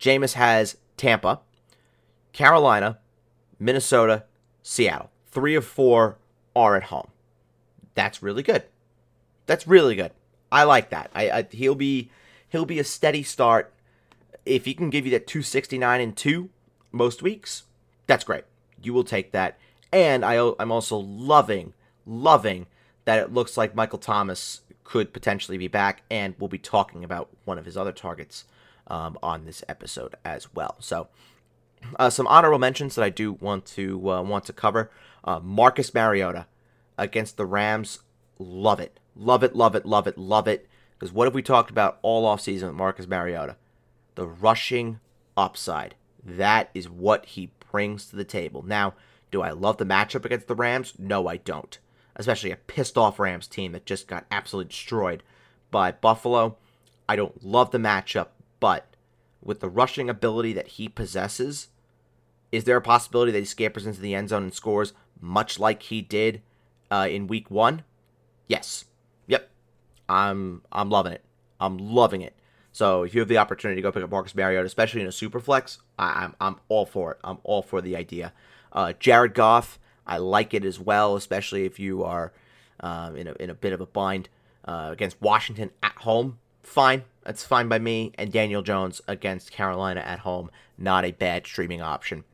Jameis 0.00 0.32
has 0.32 0.76
Tampa, 0.96 1.40
Carolina, 2.32 2.98
Minnesota, 3.58 4.24
Seattle. 4.62 5.10
Three 5.26 5.54
of 5.54 5.64
four 5.64 6.18
are 6.54 6.76
at 6.76 6.84
home. 6.84 7.08
That's 7.94 8.22
really 8.22 8.42
good. 8.42 8.64
That's 9.46 9.66
really 9.66 9.94
good. 9.94 10.12
I 10.50 10.64
like 10.64 10.90
that. 10.90 11.10
I, 11.14 11.30
I 11.30 11.46
he'll 11.50 11.74
be 11.74 12.10
he'll 12.52 12.66
be 12.66 12.78
a 12.78 12.84
steady 12.84 13.22
start. 13.22 13.72
If 14.44 14.66
he 14.66 14.74
can 14.74 14.90
give 14.90 15.06
you 15.06 15.10
that 15.12 15.26
269 15.26 16.00
and 16.00 16.16
2 16.16 16.50
most 16.92 17.22
weeks, 17.22 17.64
that's 18.06 18.24
great. 18.24 18.44
You 18.82 18.92
will 18.92 19.04
take 19.04 19.32
that. 19.32 19.58
And 19.92 20.24
I, 20.24 20.52
I'm 20.58 20.70
also 20.70 20.98
loving, 20.98 21.72
loving 22.06 22.66
that 23.04 23.18
it 23.18 23.32
looks 23.32 23.56
like 23.56 23.74
Michael 23.74 23.98
Thomas 23.98 24.60
could 24.84 25.12
potentially 25.12 25.58
be 25.58 25.68
back, 25.68 26.02
and 26.10 26.34
we'll 26.38 26.48
be 26.48 26.58
talking 26.58 27.04
about 27.04 27.30
one 27.44 27.58
of 27.58 27.64
his 27.64 27.76
other 27.76 27.92
targets 27.92 28.44
um, 28.88 29.18
on 29.22 29.44
this 29.44 29.64
episode 29.68 30.14
as 30.24 30.52
well. 30.54 30.76
So, 30.80 31.08
uh, 31.98 32.10
some 32.10 32.26
honorable 32.26 32.58
mentions 32.58 32.94
that 32.94 33.04
I 33.04 33.10
do 33.10 33.32
want 33.32 33.64
to 33.66 34.10
uh, 34.10 34.22
want 34.22 34.44
to 34.46 34.52
cover: 34.52 34.90
uh, 35.24 35.40
Marcus 35.40 35.92
Mariota 35.94 36.46
against 36.98 37.36
the 37.36 37.46
Rams. 37.46 38.00
Love 38.38 38.80
it, 38.80 38.98
love 39.16 39.42
it, 39.42 39.54
love 39.54 39.74
it, 39.74 39.86
love 39.86 40.06
it, 40.06 40.18
love 40.18 40.48
it. 40.48 40.68
Because 41.02 41.12
what 41.12 41.24
have 41.24 41.34
we 41.34 41.42
talked 41.42 41.68
about 41.68 41.98
all 42.02 42.24
off 42.24 42.40
season 42.40 42.68
with 42.68 42.76
Marcus 42.76 43.08
Mariota? 43.08 43.56
The 44.14 44.28
rushing 44.28 45.00
upside. 45.36 45.96
That 46.24 46.70
is 46.74 46.88
what 46.88 47.26
he 47.26 47.50
brings 47.72 48.06
to 48.06 48.14
the 48.14 48.22
table. 48.22 48.62
Now, 48.62 48.94
do 49.32 49.42
I 49.42 49.50
love 49.50 49.78
the 49.78 49.84
matchup 49.84 50.24
against 50.24 50.46
the 50.46 50.54
Rams? 50.54 50.94
No, 51.00 51.26
I 51.26 51.38
don't. 51.38 51.76
Especially 52.14 52.52
a 52.52 52.56
pissed 52.56 52.96
off 52.96 53.18
Rams 53.18 53.48
team 53.48 53.72
that 53.72 53.84
just 53.84 54.06
got 54.06 54.26
absolutely 54.30 54.68
destroyed 54.68 55.24
by 55.72 55.90
Buffalo. 55.90 56.56
I 57.08 57.16
don't 57.16 57.44
love 57.44 57.72
the 57.72 57.78
matchup, 57.78 58.28
but 58.60 58.94
with 59.42 59.58
the 59.58 59.68
rushing 59.68 60.08
ability 60.08 60.52
that 60.52 60.68
he 60.68 60.88
possesses, 60.88 61.70
is 62.52 62.62
there 62.62 62.76
a 62.76 62.80
possibility 62.80 63.32
that 63.32 63.40
he 63.40 63.44
scampers 63.44 63.88
into 63.88 64.00
the 64.00 64.14
end 64.14 64.28
zone 64.28 64.44
and 64.44 64.54
scores 64.54 64.92
much 65.20 65.58
like 65.58 65.82
he 65.82 66.00
did 66.00 66.42
uh, 66.92 67.08
in 67.10 67.26
week 67.26 67.50
one? 67.50 67.82
Yes. 68.46 68.84
I'm 70.12 70.60
I'm 70.70 70.90
loving 70.90 71.14
it. 71.14 71.24
I'm 71.58 71.78
loving 71.78 72.20
it. 72.20 72.34
So 72.70 73.02
if 73.02 73.14
you 73.14 73.20
have 73.20 73.28
the 73.28 73.38
opportunity 73.38 73.76
to 73.76 73.82
go 73.82 73.90
pick 73.90 74.02
up 74.02 74.10
Marcus 74.10 74.34
Mariota, 74.34 74.66
especially 74.66 75.00
in 75.00 75.06
a 75.06 75.12
super 75.12 75.40
flex, 75.40 75.78
I, 75.98 76.24
am 76.24 76.34
I'm, 76.40 76.54
I'm 76.54 76.60
all 76.68 76.86
for 76.86 77.12
it. 77.12 77.18
I'm 77.24 77.38
all 77.44 77.62
for 77.62 77.80
the 77.80 77.96
idea. 77.96 78.32
Uh, 78.72 78.92
Jared 78.98 79.34
Goff, 79.34 79.78
I 80.06 80.18
like 80.18 80.52
it 80.52 80.64
as 80.64 80.78
well, 80.78 81.16
especially 81.16 81.64
if 81.64 81.78
you 81.78 82.04
are 82.04 82.32
um, 82.80 83.16
in 83.16 83.26
a 83.26 83.32
in 83.40 83.48
a 83.48 83.54
bit 83.54 83.72
of 83.72 83.80
a 83.80 83.86
bind 83.86 84.28
uh, 84.66 84.90
against 84.92 85.20
Washington 85.20 85.70
at 85.82 85.96
home. 85.96 86.38
Fine, 86.62 87.04
that's 87.24 87.44
fine 87.44 87.68
by 87.68 87.78
me. 87.78 88.12
And 88.16 88.30
Daniel 88.30 88.62
Jones 88.62 89.00
against 89.08 89.50
Carolina 89.50 90.00
at 90.00 90.20
home, 90.20 90.50
not 90.76 91.06
a 91.06 91.12
bad 91.12 91.46
streaming 91.46 91.80
option 91.80 92.24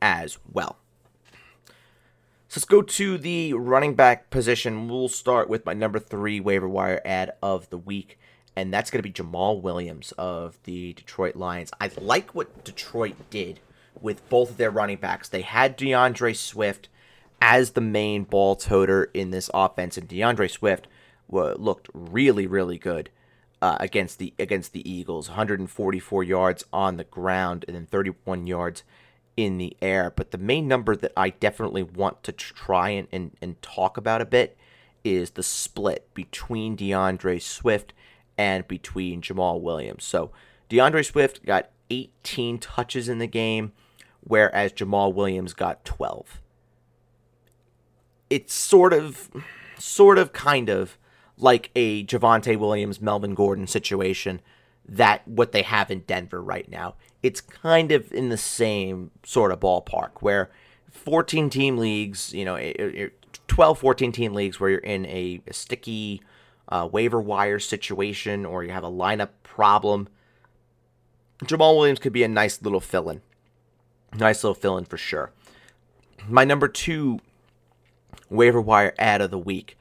as 0.00 0.38
well. 0.50 0.78
So 2.52 2.58
let's 2.58 2.66
go 2.66 2.82
to 2.82 3.16
the 3.16 3.54
running 3.54 3.94
back 3.94 4.28
position. 4.28 4.86
We'll 4.86 5.08
start 5.08 5.48
with 5.48 5.64
my 5.64 5.72
number 5.72 5.98
three 5.98 6.38
waiver 6.38 6.68
wire 6.68 7.00
add 7.02 7.32
of 7.42 7.70
the 7.70 7.78
week, 7.78 8.18
and 8.54 8.70
that's 8.70 8.90
going 8.90 9.02
to 9.02 9.08
be 9.08 9.10
Jamaal 9.10 9.62
Williams 9.62 10.12
of 10.18 10.58
the 10.64 10.92
Detroit 10.92 11.34
Lions. 11.34 11.70
I 11.80 11.90
like 11.98 12.34
what 12.34 12.62
Detroit 12.62 13.14
did 13.30 13.60
with 13.98 14.28
both 14.28 14.50
of 14.50 14.56
their 14.58 14.70
running 14.70 14.98
backs. 14.98 15.30
They 15.30 15.40
had 15.40 15.76
D'Andre 15.76 16.34
Swift 16.34 16.90
as 17.40 17.70
the 17.70 17.80
main 17.80 18.24
ball 18.24 18.54
toter 18.54 19.04
in 19.14 19.30
this 19.30 19.48
offense, 19.54 19.96
and 19.96 20.06
D'Andre 20.06 20.48
Swift 20.48 20.88
looked 21.30 21.88
really, 21.94 22.46
really 22.46 22.76
good 22.76 23.08
uh, 23.62 23.78
against 23.80 24.18
the 24.18 24.34
against 24.38 24.74
the 24.74 24.86
Eagles. 24.86 25.30
144 25.30 26.22
yards 26.22 26.66
on 26.70 26.98
the 26.98 27.04
ground, 27.04 27.64
and 27.66 27.74
then 27.74 27.86
31 27.86 28.46
yards 28.46 28.82
in 29.36 29.58
the 29.58 29.76
air. 29.80 30.12
But 30.14 30.30
the 30.30 30.38
main 30.38 30.68
number 30.68 30.96
that 30.96 31.12
I 31.16 31.30
definitely 31.30 31.82
want 31.82 32.22
to 32.24 32.32
try 32.32 32.90
and, 32.90 33.08
and, 33.12 33.32
and 33.40 33.60
talk 33.62 33.96
about 33.96 34.20
a 34.20 34.26
bit 34.26 34.56
is 35.04 35.30
the 35.30 35.42
split 35.42 36.12
between 36.14 36.76
D'Andre 36.76 37.38
Swift 37.38 37.92
and 38.38 38.66
between 38.68 39.20
Jamaal 39.20 39.60
Williams. 39.60 40.04
So 40.04 40.30
D'Andre 40.68 41.02
Swift 41.02 41.44
got 41.44 41.70
18 41.90 42.58
touches 42.58 43.08
in 43.08 43.18
the 43.18 43.26
game, 43.26 43.72
whereas 44.20 44.72
Jamaal 44.72 45.12
Williams 45.12 45.54
got 45.54 45.84
12. 45.84 46.40
It's 48.30 48.54
sort 48.54 48.92
of, 48.92 49.28
sort 49.78 50.16
of, 50.16 50.32
kind 50.32 50.70
of 50.70 50.96
like 51.36 51.70
a 51.74 52.04
Javonte 52.04 52.56
Williams, 52.56 53.00
Melvin 53.00 53.34
Gordon 53.34 53.66
situation 53.66 54.40
that 54.88 55.26
what 55.26 55.52
they 55.52 55.62
have 55.62 55.90
in 55.90 56.00
Denver 56.00 56.42
right 56.42 56.68
now. 56.68 56.94
It's 57.22 57.40
kind 57.40 57.92
of 57.92 58.12
in 58.12 58.28
the 58.28 58.36
same 58.36 59.10
sort 59.24 59.52
of 59.52 59.60
ballpark 59.60 60.20
where 60.20 60.50
14 60.90 61.50
team 61.50 61.78
leagues, 61.78 62.32
you 62.34 62.44
know, 62.44 62.58
12, 63.48 63.78
14 63.78 64.12
team 64.12 64.34
leagues 64.34 64.58
where 64.58 64.70
you're 64.70 64.80
in 64.80 65.06
a, 65.06 65.40
a 65.46 65.52
sticky 65.52 66.22
uh, 66.68 66.88
waiver 66.90 67.20
wire 67.20 67.58
situation 67.58 68.44
or 68.44 68.64
you 68.64 68.70
have 68.70 68.84
a 68.84 68.90
lineup 68.90 69.30
problem. 69.42 70.08
Jamaal 71.44 71.76
Williams 71.76 71.98
could 71.98 72.12
be 72.12 72.24
a 72.24 72.28
nice 72.28 72.62
little 72.62 72.80
fill 72.80 73.08
in. 73.08 73.22
Nice 74.14 74.44
little 74.44 74.54
fill 74.54 74.76
in 74.78 74.84
for 74.84 74.96
sure. 74.96 75.32
My 76.28 76.44
number 76.44 76.68
two 76.68 77.20
waiver 78.28 78.60
wire 78.60 78.94
add 78.98 79.20
of 79.20 79.30
the 79.30 79.38
week 79.38 79.76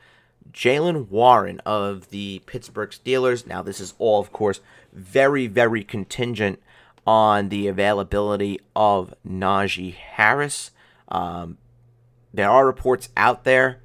Jaylen 0.52 1.08
Warren 1.10 1.62
of 1.66 2.10
the 2.10 2.42
Pittsburgh 2.46 2.90
Steelers. 2.90 3.48
Now, 3.48 3.62
this 3.62 3.80
is 3.80 3.94
all, 3.98 4.20
of 4.20 4.32
course, 4.32 4.60
very, 4.94 5.48
very 5.48 5.84
contingent 5.84 6.62
on 7.06 7.50
the 7.50 7.68
availability 7.68 8.60
of 8.76 9.14
Najee 9.28 9.94
Harris. 9.94 10.72
Um, 11.08 11.58
there 12.34 12.50
are 12.50 12.66
reports 12.66 13.10
out 13.18 13.44
there 13.44 13.82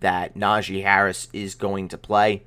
that 0.00 0.34
Najee 0.34 0.82
Harris 0.82 1.28
is 1.32 1.54
going 1.54 1.88
to 1.88 1.98
play 1.98 2.42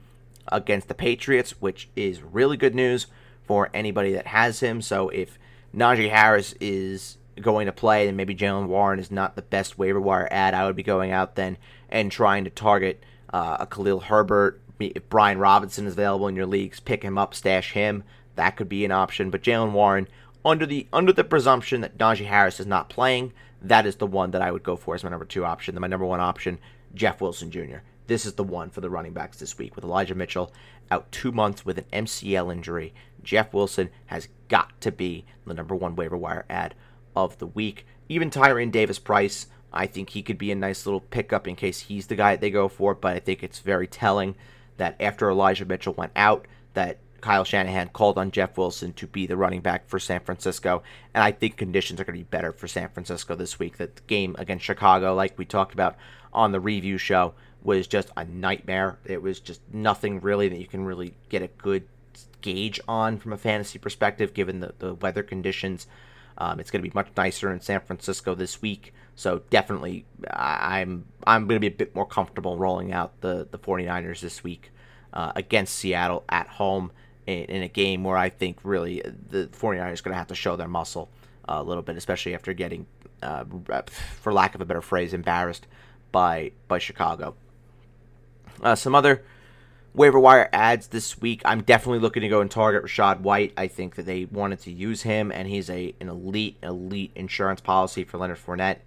against 0.51 0.87
the 0.87 0.93
Patriots, 0.93 1.61
which 1.61 1.89
is 1.95 2.21
really 2.21 2.57
good 2.57 2.75
news 2.75 3.07
for 3.43 3.69
anybody 3.73 4.13
that 4.13 4.27
has 4.27 4.59
him. 4.59 4.81
So 4.81 5.09
if 5.09 5.39
Najee 5.75 6.09
Harris 6.09 6.53
is 6.59 7.17
going 7.41 7.65
to 7.65 7.71
play, 7.71 8.05
then 8.05 8.15
maybe 8.15 8.35
Jaylen 8.35 8.67
Warren 8.67 8.99
is 8.99 9.11
not 9.11 9.35
the 9.35 9.41
best 9.41 9.77
waiver 9.77 9.99
wire 9.99 10.27
add. 10.31 10.53
I 10.53 10.65
would 10.65 10.75
be 10.75 10.83
going 10.83 11.11
out 11.11 11.35
then 11.35 11.57
and 11.89 12.11
trying 12.11 12.43
to 12.43 12.49
target 12.49 13.03
uh, 13.33 13.57
a 13.59 13.65
Khalil 13.65 14.01
Herbert. 14.01 14.61
If 14.79 15.09
Brian 15.09 15.39
Robinson 15.39 15.85
is 15.85 15.93
available 15.93 16.27
in 16.27 16.35
your 16.35 16.45
leagues, 16.45 16.79
pick 16.79 17.03
him 17.03 17.17
up, 17.17 17.33
stash 17.33 17.73
him. 17.73 18.03
That 18.35 18.55
could 18.55 18.69
be 18.69 18.85
an 18.85 18.91
option. 18.91 19.29
But 19.29 19.43
Jaylen 19.43 19.73
Warren, 19.73 20.07
under 20.45 20.65
the 20.65 20.87
under 20.93 21.11
the 21.11 21.23
presumption 21.23 21.81
that 21.81 21.97
Najee 21.97 22.25
Harris 22.25 22.59
is 22.59 22.65
not 22.65 22.89
playing, 22.89 23.33
that 23.61 23.85
is 23.85 23.97
the 23.97 24.07
one 24.07 24.31
that 24.31 24.41
I 24.41 24.51
would 24.51 24.63
go 24.63 24.75
for 24.75 24.95
as 24.95 25.03
my 25.03 25.09
number 25.09 25.25
two 25.25 25.43
option. 25.43 25.75
Then 25.75 25.81
my 25.81 25.87
number 25.87 26.05
one 26.05 26.21
option, 26.21 26.59
Jeff 26.93 27.19
Wilson 27.19 27.51
Jr. 27.51 27.79
This 28.07 28.25
is 28.25 28.33
the 28.33 28.43
one 28.43 28.69
for 28.69 28.81
the 28.81 28.89
running 28.89 29.13
backs 29.13 29.37
this 29.37 29.57
week 29.57 29.75
with 29.75 29.83
Elijah 29.83 30.15
Mitchell 30.15 30.51
out 30.89 31.11
two 31.11 31.31
months 31.31 31.65
with 31.65 31.77
an 31.77 32.05
MCL 32.05 32.51
injury. 32.51 32.93
Jeff 33.21 33.53
Wilson 33.53 33.89
has 34.07 34.29
got 34.47 34.79
to 34.81 34.91
be 34.91 35.25
the 35.45 35.53
number 35.53 35.75
one 35.75 35.95
waiver 35.95 36.17
wire 36.17 36.45
add 36.49 36.73
of 37.15 37.37
the 37.37 37.47
week. 37.47 37.85
Even 38.07 38.31
Tyrion 38.31 38.71
Davis 38.71 38.97
Price 38.97 39.47
I 39.71 39.85
think 39.85 40.09
he 40.09 40.23
could 40.23 40.37
be 40.37 40.51
a 40.51 40.55
nice 40.55 40.85
little 40.85 41.01
pickup 41.01 41.47
in 41.47 41.55
case 41.55 41.81
he's 41.81 42.07
the 42.07 42.15
guy 42.15 42.35
they 42.35 42.49
go 42.49 42.67
for, 42.67 42.95
but 42.95 43.15
I 43.15 43.19
think 43.19 43.43
it's 43.43 43.59
very 43.59 43.87
telling 43.87 44.35
that 44.79 44.95
after 44.99 45.29
Elijah 45.29 45.65
Mitchell 45.65 45.93
went 45.93 46.11
out, 46.15 46.47
that 46.73 46.97
Kyle 47.21 47.43
Shanahan 47.43 47.89
called 47.89 48.17
on 48.17 48.31
Jeff 48.31 48.57
Wilson 48.57 48.93
to 48.93 49.05
be 49.05 49.27
the 49.27 49.37
running 49.37 49.61
back 49.61 49.87
for 49.87 49.99
San 49.99 50.21
Francisco, 50.21 50.81
and 51.13 51.23
I 51.23 51.31
think 51.31 51.57
conditions 51.57 51.99
are 51.99 52.05
going 52.05 52.17
to 52.17 52.23
be 52.23 52.29
better 52.29 52.53
for 52.53 52.67
San 52.67 52.89
Francisco 52.89 53.35
this 53.35 53.59
week. 53.59 53.77
That 53.77 54.05
game 54.07 54.35
against 54.39 54.65
Chicago, 54.65 55.13
like 55.13 55.37
we 55.37 55.45
talked 55.45 55.73
about 55.73 55.97
on 56.33 56.51
the 56.51 56.59
review 56.59 56.97
show, 56.97 57.33
was 57.61 57.87
just 57.87 58.09
a 58.15 58.23
nightmare. 58.23 58.99
It 59.05 59.21
was 59.21 59.39
just 59.39 59.61
nothing 59.73 60.21
really 60.21 60.47
that 60.47 60.59
you 60.59 60.67
can 60.67 60.85
really 60.85 61.13
get 61.27 61.41
a 61.41 61.47
good 61.47 61.83
gauge 62.41 62.79
on 62.87 63.17
from 63.17 63.33
a 63.33 63.37
fantasy 63.37 63.79
perspective, 63.79 64.33
given 64.33 64.61
the, 64.61 64.73
the 64.79 64.93
weather 64.93 65.23
conditions. 65.23 65.87
Um, 66.37 66.59
it's 66.59 66.71
going 66.71 66.81
to 66.81 66.89
be 66.89 66.95
much 66.95 67.09
nicer 67.17 67.51
in 67.51 67.59
San 67.59 67.81
Francisco 67.81 68.33
this 68.33 68.61
week. 68.61 68.93
So 69.19 69.41
definitely, 69.49 70.05
I'm 70.31 71.03
I'm 71.27 71.45
going 71.45 71.57
to 71.57 71.59
be 71.59 71.67
a 71.67 71.71
bit 71.71 71.93
more 71.93 72.05
comfortable 72.05 72.57
rolling 72.57 72.93
out 72.93 73.19
the 73.19 73.45
the 73.51 73.59
49ers 73.59 74.21
this 74.21 74.45
week 74.45 74.71
uh, 75.11 75.33
against 75.35 75.75
Seattle 75.75 76.23
at 76.29 76.47
home 76.47 76.93
in, 77.27 77.43
in, 77.43 77.61
a 77.61 77.67
game 77.67 78.05
where 78.05 78.15
I 78.15 78.29
think 78.29 78.59
really 78.63 79.01
the 79.01 79.47
49ers 79.47 79.99
are 79.99 80.03
going 80.03 80.13
to 80.13 80.13
have 80.13 80.27
to 80.27 80.35
show 80.35 80.55
their 80.55 80.69
muscle 80.69 81.09
a 81.43 81.61
little 81.61 81.83
bit, 81.83 81.97
especially 81.97 82.33
after 82.33 82.53
getting, 82.53 82.85
uh, 83.21 83.43
for 84.21 84.31
lack 84.31 84.55
of 84.55 84.61
a 84.61 84.65
better 84.65 84.81
phrase, 84.81 85.13
embarrassed 85.13 85.67
by 86.13 86.53
by 86.69 86.79
Chicago. 86.79 87.35
Uh, 88.61 88.75
some 88.75 88.95
other 88.95 89.21
waiver 89.93 90.17
wire 90.17 90.47
adds 90.53 90.87
this 90.87 91.19
week. 91.19 91.41
I'm 91.43 91.63
definitely 91.63 91.99
looking 91.99 92.21
to 92.21 92.29
go 92.29 92.39
and 92.39 92.49
target 92.49 92.85
Rachaad 92.85 93.19
White. 93.19 93.51
I 93.57 93.67
think 93.67 93.95
that 93.95 94.05
they 94.05 94.23
wanted 94.31 94.61
to 94.61 94.71
use 94.71 95.01
him, 95.01 95.29
and 95.29 95.45
he's 95.45 95.69
a 95.69 95.93
an 95.99 96.07
elite, 96.07 96.55
elite 96.63 97.11
insurance 97.15 97.59
policy 97.59 98.05
for 98.05 98.17
Leonard 98.17 98.37
Fournette. 98.37 98.77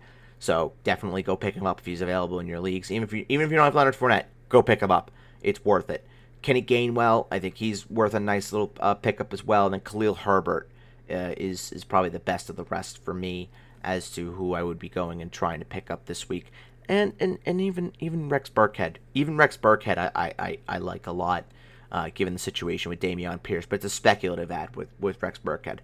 So 0.43 0.73
definitely 0.83 1.23
go 1.23 1.37
pick 1.37 1.55
him 1.55 1.67
up 1.67 1.79
if 1.79 1.87
he's 1.87 2.01
available 2.01 2.41
in 2.41 2.49
your 2.49 2.59
leagues. 2.59 2.91
Even 2.91 3.05
if 3.05 3.13
you 3.13 3.25
even 3.29 3.47
if 3.47 3.53
you 3.53 3.57
don't 3.57 3.65
have 3.65 3.77
Leonard 3.77 3.95
Fournette, 3.95 4.25
go 4.49 4.61
pick 4.61 4.81
him 4.81 4.91
up. 4.91 5.13
It's 5.41 5.65
worth 5.65 5.89
it. 5.89 6.05
Kenny 6.43 6.63
Gainwell, 6.63 7.29
I 7.31 7.39
think 7.39 7.59
he's 7.59 7.89
worth 7.89 8.13
a 8.13 8.21
nice 8.21 8.53
little 8.53 8.73
uh, 8.81 8.95
pickup 8.95 9.33
as 9.33 9.45
well. 9.45 9.67
And 9.67 9.75
then 9.75 9.83
Khalil 9.83 10.15
Herbert 10.15 10.69
uh, 11.09 11.35
is 11.37 11.71
is 11.71 11.85
probably 11.85 12.11
the 12.11 12.19
best 12.19 12.51
of 12.51 12.57
the 12.57 12.65
rest 12.65 12.99
for 12.99 13.15
me 13.15 13.51
as 13.85 14.11
to 14.11 14.33
who 14.33 14.55
I 14.55 14.65
would 14.65 14.81
be 14.81 14.89
going 14.89 15.23
and 15.23 15.31
trying 15.31 15.61
to 15.61 15.65
pick 15.65 15.91
up 15.91 16.07
this 16.07 16.29
week 16.29 16.51
and 16.89 17.13
and, 17.21 17.39
and 17.47 17.61
even 17.61 17.93
even 18.01 18.29
Rex 18.29 18.51
Burkhead, 18.51 18.97
even 19.15 19.37
Rex 19.37 19.57
Burkhead, 19.57 19.99
I 19.99 20.35
I, 20.39 20.59
I 20.69 20.79
like 20.79 21.07
a 21.07 21.13
lot, 21.13 21.45
uh, 21.91 22.11
given 22.15 22.33
the 22.33 22.39
situation 22.39 22.91
with 22.91 23.01
Dameon 23.01 23.43
Pierce. 23.43 23.67
But 23.67 23.77
it's 23.77 23.85
a 23.85 23.91
speculative 23.91 24.51
add 24.51 24.77
with 24.77 24.89
with 24.99 25.23
Rex 25.23 25.39
Burkhead. 25.39 25.79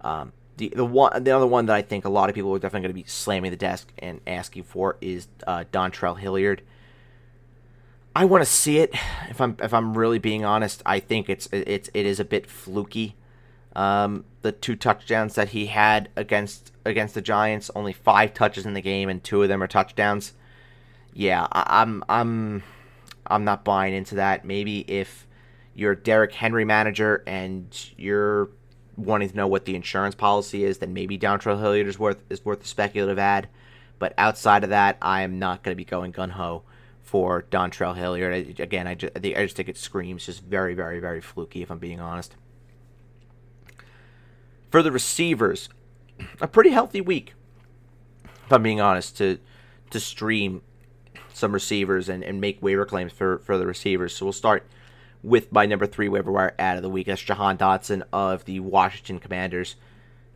Um, 0.00 0.32
the 0.58 0.72
the 0.74 0.84
one 0.84 1.24
the 1.24 1.30
other 1.30 1.46
one 1.46 1.66
that 1.66 1.76
I 1.76 1.82
think 1.82 2.04
a 2.04 2.08
lot 2.08 2.28
of 2.28 2.34
people 2.34 2.54
are 2.54 2.58
definitely 2.58 2.88
going 2.88 2.96
to 2.96 3.02
be 3.02 3.08
slamming 3.08 3.50
the 3.50 3.56
desk 3.56 3.90
and 3.98 4.20
asking 4.26 4.64
for 4.64 4.96
is 5.00 5.28
uh, 5.46 5.64
Dontrell 5.72 6.18
Hilliard. 6.18 6.62
I 8.14 8.24
want 8.24 8.42
to 8.42 8.50
see 8.50 8.78
it. 8.78 8.92
If 9.30 9.40
I'm 9.40 9.56
if 9.60 9.72
I'm 9.72 9.96
really 9.96 10.18
being 10.18 10.44
honest, 10.44 10.82
I 10.84 11.00
think 11.00 11.28
it's 11.28 11.48
it's 11.52 11.88
it 11.94 12.06
is 12.06 12.20
a 12.20 12.24
bit 12.24 12.46
fluky. 12.46 13.14
Um, 13.74 14.24
the 14.42 14.50
two 14.52 14.74
touchdowns 14.74 15.36
that 15.36 15.50
he 15.50 15.66
had 15.66 16.08
against 16.16 16.72
against 16.84 17.14
the 17.14 17.22
Giants, 17.22 17.70
only 17.74 17.92
five 17.92 18.34
touches 18.34 18.66
in 18.66 18.74
the 18.74 18.80
game, 18.80 19.08
and 19.08 19.22
two 19.22 19.42
of 19.42 19.48
them 19.48 19.62
are 19.62 19.68
touchdowns 19.68 20.32
yeah, 21.18 21.48
I, 21.50 21.82
I'm, 21.82 22.04
I'm 22.08 22.62
I'm 23.26 23.44
not 23.44 23.64
buying 23.64 23.92
into 23.92 24.14
that. 24.14 24.44
Maybe 24.44 24.80
if 24.88 25.26
you're 25.74 25.96
Derrick 25.96 26.32
Henry 26.32 26.64
manager 26.64 27.24
and 27.26 27.66
you're 27.96 28.50
wanting 28.98 29.30
to 29.30 29.36
know 29.36 29.46
what 29.46 29.64
the 29.64 29.76
insurance 29.76 30.14
policy 30.14 30.64
is, 30.64 30.78
then 30.78 30.92
maybe 30.92 31.18
Dontrell 31.18 31.60
Hilliard 31.60 31.86
is 31.86 31.98
worth 31.98 32.22
is 32.28 32.44
worth 32.44 32.64
a 32.64 32.66
speculative 32.66 33.18
add. 33.18 33.48
But 33.98 34.14
outside 34.18 34.64
of 34.64 34.70
that, 34.70 34.98
I 35.00 35.22
am 35.22 35.38
not 35.38 35.62
going 35.62 35.72
to 35.72 35.76
be 35.76 35.84
going 35.84 36.10
gun 36.12 36.30
ho 36.30 36.62
for 37.02 37.42
Dontrell 37.50 37.96
Hilliard. 37.96 38.60
Again, 38.60 38.86
I 38.86 38.94
just, 38.94 39.16
I 39.16 39.20
just 39.20 39.56
think 39.56 39.68
it 39.68 39.76
screams 39.76 40.26
just 40.26 40.42
very, 40.42 40.74
very, 40.74 41.00
very 41.00 41.20
fluky. 41.20 41.62
If 41.62 41.70
I'm 41.70 41.78
being 41.78 42.00
honest. 42.00 42.34
For 44.70 44.82
the 44.82 44.92
receivers, 44.92 45.70
a 46.40 46.46
pretty 46.46 46.70
healthy 46.70 47.00
week. 47.00 47.32
If 48.24 48.52
I'm 48.52 48.62
being 48.62 48.80
honest, 48.80 49.16
to 49.18 49.38
to 49.90 50.00
stream 50.00 50.62
some 51.32 51.52
receivers 51.52 52.08
and, 52.08 52.22
and 52.24 52.40
make 52.40 52.60
waiver 52.60 52.84
claims 52.84 53.12
for, 53.12 53.38
for 53.38 53.56
the 53.56 53.66
receivers. 53.66 54.14
So 54.14 54.26
we'll 54.26 54.32
start 54.32 54.66
with 55.22 55.52
my 55.52 55.66
number 55.66 55.86
three 55.86 56.08
waiver 56.08 56.30
wire 56.30 56.54
add 56.58 56.76
of 56.76 56.82
the 56.82 56.90
week. 56.90 57.06
That's 57.06 57.22
Jahan 57.22 57.58
Dotson 57.58 58.02
of 58.12 58.44
the 58.44 58.60
Washington 58.60 59.18
Commanders. 59.18 59.76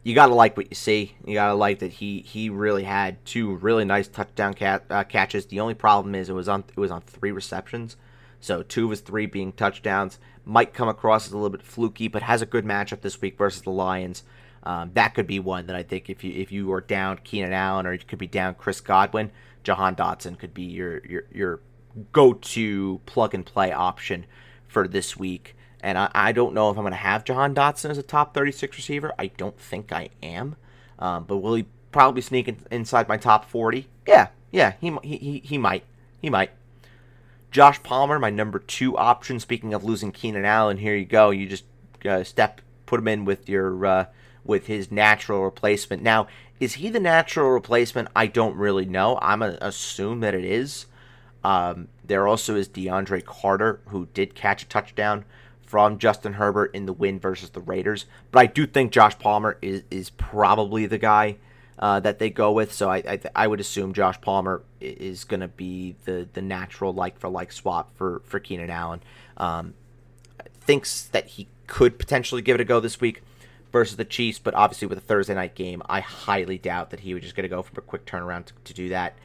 You 0.02 0.14
gotta 0.14 0.34
like 0.34 0.56
what 0.56 0.70
you 0.70 0.74
see. 0.74 1.16
You 1.24 1.34
gotta 1.34 1.54
like 1.54 1.78
that 1.78 1.92
he 1.92 2.20
he 2.20 2.50
really 2.50 2.84
had 2.84 3.24
two 3.24 3.54
really 3.56 3.84
nice 3.84 4.08
touchdown 4.08 4.54
cat, 4.54 4.84
uh, 4.90 5.04
catches. 5.04 5.46
The 5.46 5.60
only 5.60 5.74
problem 5.74 6.14
is 6.14 6.28
it 6.28 6.34
was 6.34 6.48
on 6.48 6.64
it 6.68 6.80
was 6.80 6.90
on 6.90 7.02
three 7.02 7.30
receptions, 7.30 7.96
so 8.40 8.62
two 8.62 8.84
of 8.84 8.90
his 8.90 9.00
three 9.00 9.26
being 9.26 9.52
touchdowns. 9.52 10.18
Might 10.44 10.74
come 10.74 10.88
across 10.88 11.26
as 11.26 11.32
a 11.32 11.36
little 11.36 11.50
bit 11.50 11.62
fluky, 11.62 12.08
but 12.08 12.22
has 12.22 12.42
a 12.42 12.46
good 12.46 12.64
matchup 12.64 13.02
this 13.02 13.20
week 13.20 13.38
versus 13.38 13.62
the 13.62 13.70
Lions. 13.70 14.24
Um, 14.64 14.90
that 14.94 15.14
could 15.14 15.28
be 15.28 15.38
one 15.38 15.66
that 15.66 15.76
I 15.76 15.84
think 15.84 16.10
if 16.10 16.24
you 16.24 16.32
if 16.32 16.50
you 16.50 16.72
are 16.72 16.80
down 16.80 17.20
Keenan 17.22 17.52
Allen 17.52 17.86
or 17.86 17.92
you 17.92 18.00
could 18.00 18.18
be 18.18 18.26
down 18.26 18.56
Chris 18.56 18.80
Godwin, 18.80 19.30
Jahan 19.62 19.94
Dotson 19.94 20.36
could 20.36 20.52
be 20.52 20.64
your 20.64 21.04
your 21.06 21.24
your 21.32 21.60
go 22.10 22.32
to 22.32 23.00
plug 23.06 23.34
and 23.34 23.46
play 23.46 23.70
option 23.70 24.26
for 24.72 24.88
this 24.88 25.16
week. 25.16 25.54
And 25.80 25.98
I, 25.98 26.10
I 26.14 26.32
don't 26.32 26.54
know 26.54 26.70
if 26.70 26.76
I'm 26.76 26.84
going 26.84 26.92
to 26.92 26.96
have 26.96 27.24
Jahan 27.24 27.54
Dotson 27.54 27.90
as 27.90 27.98
a 27.98 28.02
top 28.02 28.34
36 28.34 28.76
receiver. 28.76 29.12
I 29.18 29.26
don't 29.26 29.58
think 29.58 29.92
I 29.92 30.08
am. 30.22 30.56
Um, 30.98 31.24
but 31.24 31.38
will 31.38 31.54
he 31.54 31.66
probably 31.90 32.22
sneak 32.22 32.48
in, 32.48 32.58
inside 32.70 33.08
my 33.08 33.16
top 33.16 33.44
40? 33.48 33.88
Yeah, 34.06 34.28
yeah, 34.50 34.74
he, 34.80 34.96
he, 35.02 35.42
he 35.44 35.58
might. 35.58 35.84
He 36.20 36.30
might. 36.30 36.50
Josh 37.50 37.82
Palmer, 37.82 38.18
my 38.18 38.30
number 38.30 38.58
two 38.58 38.96
option. 38.96 39.38
Speaking 39.38 39.74
of 39.74 39.84
losing 39.84 40.10
Keenan 40.10 40.44
Allen, 40.44 40.78
here 40.78 40.96
you 40.96 41.04
go. 41.04 41.30
You 41.30 41.46
just 41.46 41.64
uh, 42.04 42.24
step, 42.24 42.60
put 42.86 43.00
him 43.00 43.08
in 43.08 43.24
with 43.24 43.48
your 43.48 43.84
uh, 43.84 44.06
with 44.44 44.66
his 44.66 44.90
natural 44.90 45.44
replacement. 45.44 46.02
Now, 46.02 46.28
is 46.58 46.74
he 46.74 46.88
the 46.88 47.00
natural 47.00 47.50
replacement? 47.50 48.08
I 48.16 48.26
don't 48.26 48.56
really 48.56 48.86
know. 48.86 49.18
I'm 49.20 49.40
gonna 49.40 49.58
assume 49.60 50.20
that 50.20 50.34
it 50.34 50.44
is. 50.44 50.86
Um, 51.44 51.88
there 52.12 52.28
also 52.28 52.56
is 52.56 52.68
DeAndre 52.68 53.24
Carter, 53.24 53.80
who 53.86 54.06
did 54.12 54.34
catch 54.34 54.64
a 54.64 54.66
touchdown 54.66 55.24
from 55.62 55.96
Justin 55.96 56.34
Herbert 56.34 56.74
in 56.74 56.84
the 56.84 56.92
win 56.92 57.18
versus 57.18 57.48
the 57.48 57.60
Raiders. 57.62 58.04
But 58.30 58.40
I 58.40 58.46
do 58.46 58.66
think 58.66 58.92
Josh 58.92 59.18
Palmer 59.18 59.56
is 59.62 59.84
is 59.90 60.10
probably 60.10 60.84
the 60.84 60.98
guy 60.98 61.38
uh, 61.78 62.00
that 62.00 62.18
they 62.18 62.28
go 62.28 62.52
with. 62.52 62.70
So 62.70 62.90
I 62.90 62.96
I, 62.98 63.20
I 63.34 63.46
would 63.46 63.60
assume 63.60 63.94
Josh 63.94 64.20
Palmer 64.20 64.62
is 64.78 65.24
going 65.24 65.40
to 65.40 65.48
be 65.48 65.96
the 66.04 66.28
the 66.30 66.42
natural 66.42 66.92
like 66.92 67.18
for 67.18 67.30
like 67.30 67.50
swap 67.50 67.96
for 67.96 68.20
for 68.26 68.38
Keenan 68.38 68.68
Allen. 68.68 69.02
Um, 69.38 69.72
thinks 70.60 71.04
that 71.04 71.28
he 71.28 71.48
could 71.66 71.98
potentially 71.98 72.42
give 72.42 72.56
it 72.56 72.60
a 72.60 72.64
go 72.66 72.78
this 72.78 73.00
week 73.00 73.22
versus 73.72 73.96
the 73.96 74.04
Chiefs, 74.04 74.38
but 74.38 74.52
obviously 74.52 74.86
with 74.86 74.98
a 74.98 75.00
Thursday 75.00 75.34
night 75.34 75.54
game, 75.54 75.82
I 75.88 76.00
highly 76.00 76.58
doubt 76.58 76.90
that 76.90 77.00
he 77.00 77.14
was 77.14 77.22
just 77.22 77.34
going 77.34 77.44
to 77.44 77.48
go 77.48 77.62
for 77.62 77.80
a 77.80 77.82
quick 77.82 78.04
turnaround 78.04 78.44
to, 78.44 78.52
to 78.64 78.74
do 78.74 78.90
that. 78.90 79.16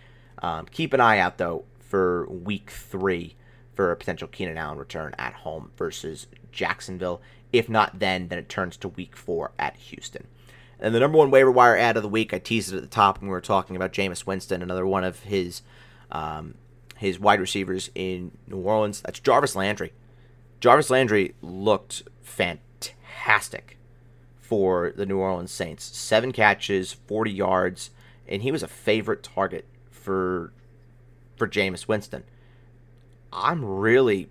Um, 0.42 0.68
keep 0.68 0.94
an 0.94 1.02
eye 1.02 1.20
out 1.20 1.38
though 1.38 1.66
for 1.88 2.28
Week 2.30 2.70
Three 2.70 3.36
for 3.74 3.92
a 3.92 3.96
potential 3.96 4.28
Keenan 4.28 4.58
Allen 4.58 4.78
return 4.78 5.14
at 5.18 5.34
home 5.34 5.72
versus 5.78 6.28
Jacksonville. 6.52 7.22
If 7.54 7.70
not 7.70 8.00
then, 8.00 8.28
then 8.28 8.40
it 8.40 8.50
turns 8.50 8.76
to 8.78 8.90
week 8.90 9.16
four 9.16 9.52
at 9.60 9.76
Houston. 9.78 10.28
And 10.80 10.94
the 10.94 11.00
number 11.00 11.18
one 11.18 11.32
waiver 11.32 11.52
wire 11.52 11.78
add 11.78 11.96
of 11.96 12.04
the 12.04 12.10
week, 12.10 12.34
I 12.34 12.40
teased 12.40 12.74
it 12.74 12.78
at 12.78 12.82
the 12.82 12.88
top 12.88 13.20
when 13.20 13.30
we 13.30 13.32
were 13.32 13.42
talking 13.42 13.76
about 13.76 13.94
Jameis 13.94 14.26
Winston, 14.26 14.62
another 14.62 14.86
one 14.86 15.04
of 15.04 15.22
his 15.22 15.62
um, 16.12 16.56
his 16.98 17.20
wide 17.20 17.40
receivers 17.40 17.90
in 17.96 18.32
New 18.48 18.58
Orleans. 18.58 19.02
That's 19.02 19.20
Jarvis 19.20 19.56
Landry. 19.56 19.94
Jarvis 20.60 20.90
Landry 20.90 21.36
looked 21.42 22.04
fantastic 22.22 23.78
for 24.40 24.94
the 24.96 25.06
New 25.06 25.18
Orleans 25.18 25.52
Saints. 25.52 25.84
Seven 25.84 26.32
catches, 26.32 26.94
40 26.94 27.32
yards, 27.32 27.92
and 28.28 28.42
he 28.42 28.52
was 28.52 28.64
a 28.64 28.68
favorite 28.68 29.22
target 29.22 29.66
for 29.92 30.54
for 31.38 31.48
Jameis 31.48 31.88
Winston. 31.88 32.24
I'm 33.32 33.64
really 33.64 34.30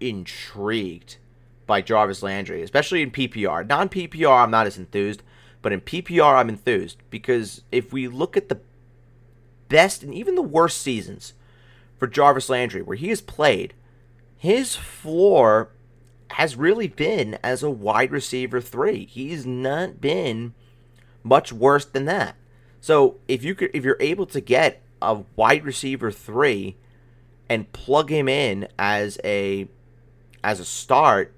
intrigued 0.00 1.16
by 1.66 1.82
Jarvis 1.82 2.22
Landry, 2.22 2.62
especially 2.62 3.02
in 3.02 3.10
PPR. 3.10 3.66
Non 3.66 3.88
PPR, 3.88 4.44
I'm 4.44 4.50
not 4.50 4.66
as 4.66 4.78
enthused, 4.78 5.22
but 5.62 5.72
in 5.72 5.80
PPR, 5.80 6.36
I'm 6.36 6.48
enthused 6.48 6.98
because 7.10 7.62
if 7.72 7.92
we 7.92 8.08
look 8.08 8.36
at 8.36 8.48
the 8.48 8.60
best 9.68 10.02
and 10.02 10.14
even 10.14 10.34
the 10.34 10.42
worst 10.42 10.80
seasons 10.80 11.34
for 11.98 12.06
Jarvis 12.06 12.48
Landry, 12.48 12.82
where 12.82 12.96
he 12.96 13.08
has 13.08 13.20
played, 13.20 13.74
his 14.36 14.76
floor 14.76 15.70
has 16.32 16.56
really 16.56 16.88
been 16.88 17.38
as 17.42 17.62
a 17.62 17.70
wide 17.70 18.12
receiver 18.12 18.60
three. 18.60 19.06
He's 19.06 19.46
not 19.46 20.00
been 20.00 20.54
much 21.22 21.52
worse 21.52 21.84
than 21.84 22.04
that. 22.04 22.36
So 22.80 23.16
if 23.26 23.42
you 23.42 23.54
could, 23.54 23.70
if 23.74 23.84
you're 23.84 23.96
able 24.00 24.26
to 24.26 24.40
get 24.40 24.82
a 25.02 25.22
wide 25.34 25.64
receiver 25.64 26.10
three 26.10 26.76
and 27.48 27.72
plug 27.72 28.10
him 28.10 28.28
in 28.28 28.68
as 28.78 29.18
a 29.24 29.68
as 30.42 30.60
a 30.60 30.64
start, 30.64 31.32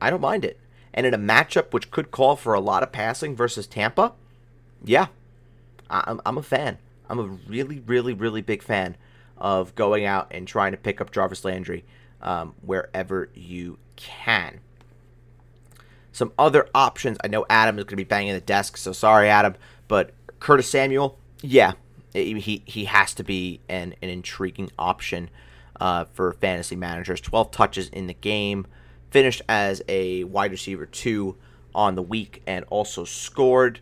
I 0.00 0.10
don't 0.10 0.20
mind 0.20 0.44
it. 0.44 0.58
And 0.92 1.06
in 1.06 1.14
a 1.14 1.18
matchup 1.18 1.72
which 1.72 1.90
could 1.90 2.10
call 2.10 2.36
for 2.36 2.54
a 2.54 2.60
lot 2.60 2.82
of 2.82 2.92
passing 2.92 3.36
versus 3.36 3.66
Tampa, 3.66 4.14
yeah, 4.84 5.06
I'm, 5.88 6.20
I'm 6.24 6.38
a 6.38 6.42
fan. 6.42 6.78
I'm 7.08 7.18
a 7.18 7.24
really, 7.24 7.80
really, 7.80 8.14
really 8.14 8.40
big 8.40 8.62
fan 8.62 8.96
of 9.36 9.74
going 9.74 10.04
out 10.04 10.28
and 10.30 10.46
trying 10.46 10.72
to 10.72 10.78
pick 10.78 11.00
up 11.00 11.12
Jarvis 11.12 11.44
Landry 11.44 11.84
um, 12.22 12.54
wherever 12.62 13.30
you 13.34 13.78
can. 13.96 14.60
Some 16.12 16.32
other 16.38 16.68
options. 16.74 17.18
I 17.22 17.28
know 17.28 17.46
Adam 17.48 17.78
is 17.78 17.84
going 17.84 17.90
to 17.90 17.96
be 17.96 18.04
banging 18.04 18.34
the 18.34 18.40
desk, 18.40 18.76
so 18.76 18.92
sorry, 18.92 19.28
Adam. 19.28 19.54
But 19.88 20.12
Curtis 20.40 20.68
Samuel, 20.68 21.18
yeah, 21.42 21.72
he 22.12 22.62
he 22.66 22.84
has 22.86 23.14
to 23.14 23.24
be 23.24 23.60
an, 23.68 23.94
an 24.02 24.08
intriguing 24.08 24.70
option 24.78 25.30
uh, 25.80 26.04
for 26.12 26.32
fantasy 26.32 26.76
managers. 26.76 27.20
12 27.20 27.50
touches 27.50 27.88
in 27.88 28.06
the 28.06 28.14
game, 28.14 28.66
finished 29.10 29.42
as 29.48 29.82
a 29.88 30.24
wide 30.24 30.50
receiver 30.50 30.86
two 30.86 31.36
on 31.74 31.94
the 31.94 32.02
week, 32.02 32.42
and 32.46 32.64
also 32.68 33.04
scored. 33.04 33.80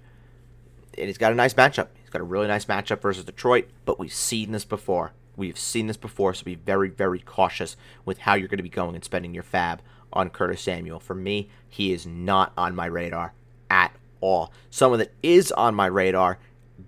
And 0.96 1.06
he's 1.06 1.18
got 1.18 1.32
a 1.32 1.34
nice 1.34 1.54
matchup. 1.54 1.88
He's 2.00 2.10
got 2.10 2.20
a 2.20 2.24
really 2.24 2.48
nice 2.48 2.64
matchup 2.64 3.00
versus 3.00 3.24
Detroit, 3.24 3.68
but 3.84 3.98
we've 3.98 4.12
seen 4.12 4.52
this 4.52 4.64
before. 4.64 5.12
We've 5.36 5.58
seen 5.58 5.86
this 5.86 5.96
before, 5.96 6.34
so 6.34 6.42
be 6.44 6.56
very, 6.56 6.88
very 6.88 7.20
cautious 7.20 7.76
with 8.04 8.18
how 8.18 8.34
you're 8.34 8.48
going 8.48 8.56
to 8.56 8.62
be 8.64 8.68
going 8.68 8.96
and 8.96 9.04
spending 9.04 9.34
your 9.34 9.44
FAAB 9.44 9.78
on 10.12 10.30
Curtis 10.30 10.62
Samuel. 10.62 10.98
For 10.98 11.14
me, 11.14 11.48
he 11.68 11.92
is 11.92 12.06
not 12.06 12.52
on 12.56 12.74
my 12.74 12.86
radar 12.86 13.34
at 13.70 13.94
all. 14.20 14.52
Someone 14.70 14.98
that 14.98 15.12
is 15.22 15.52
on 15.52 15.76
my 15.76 15.86
radar, 15.86 16.38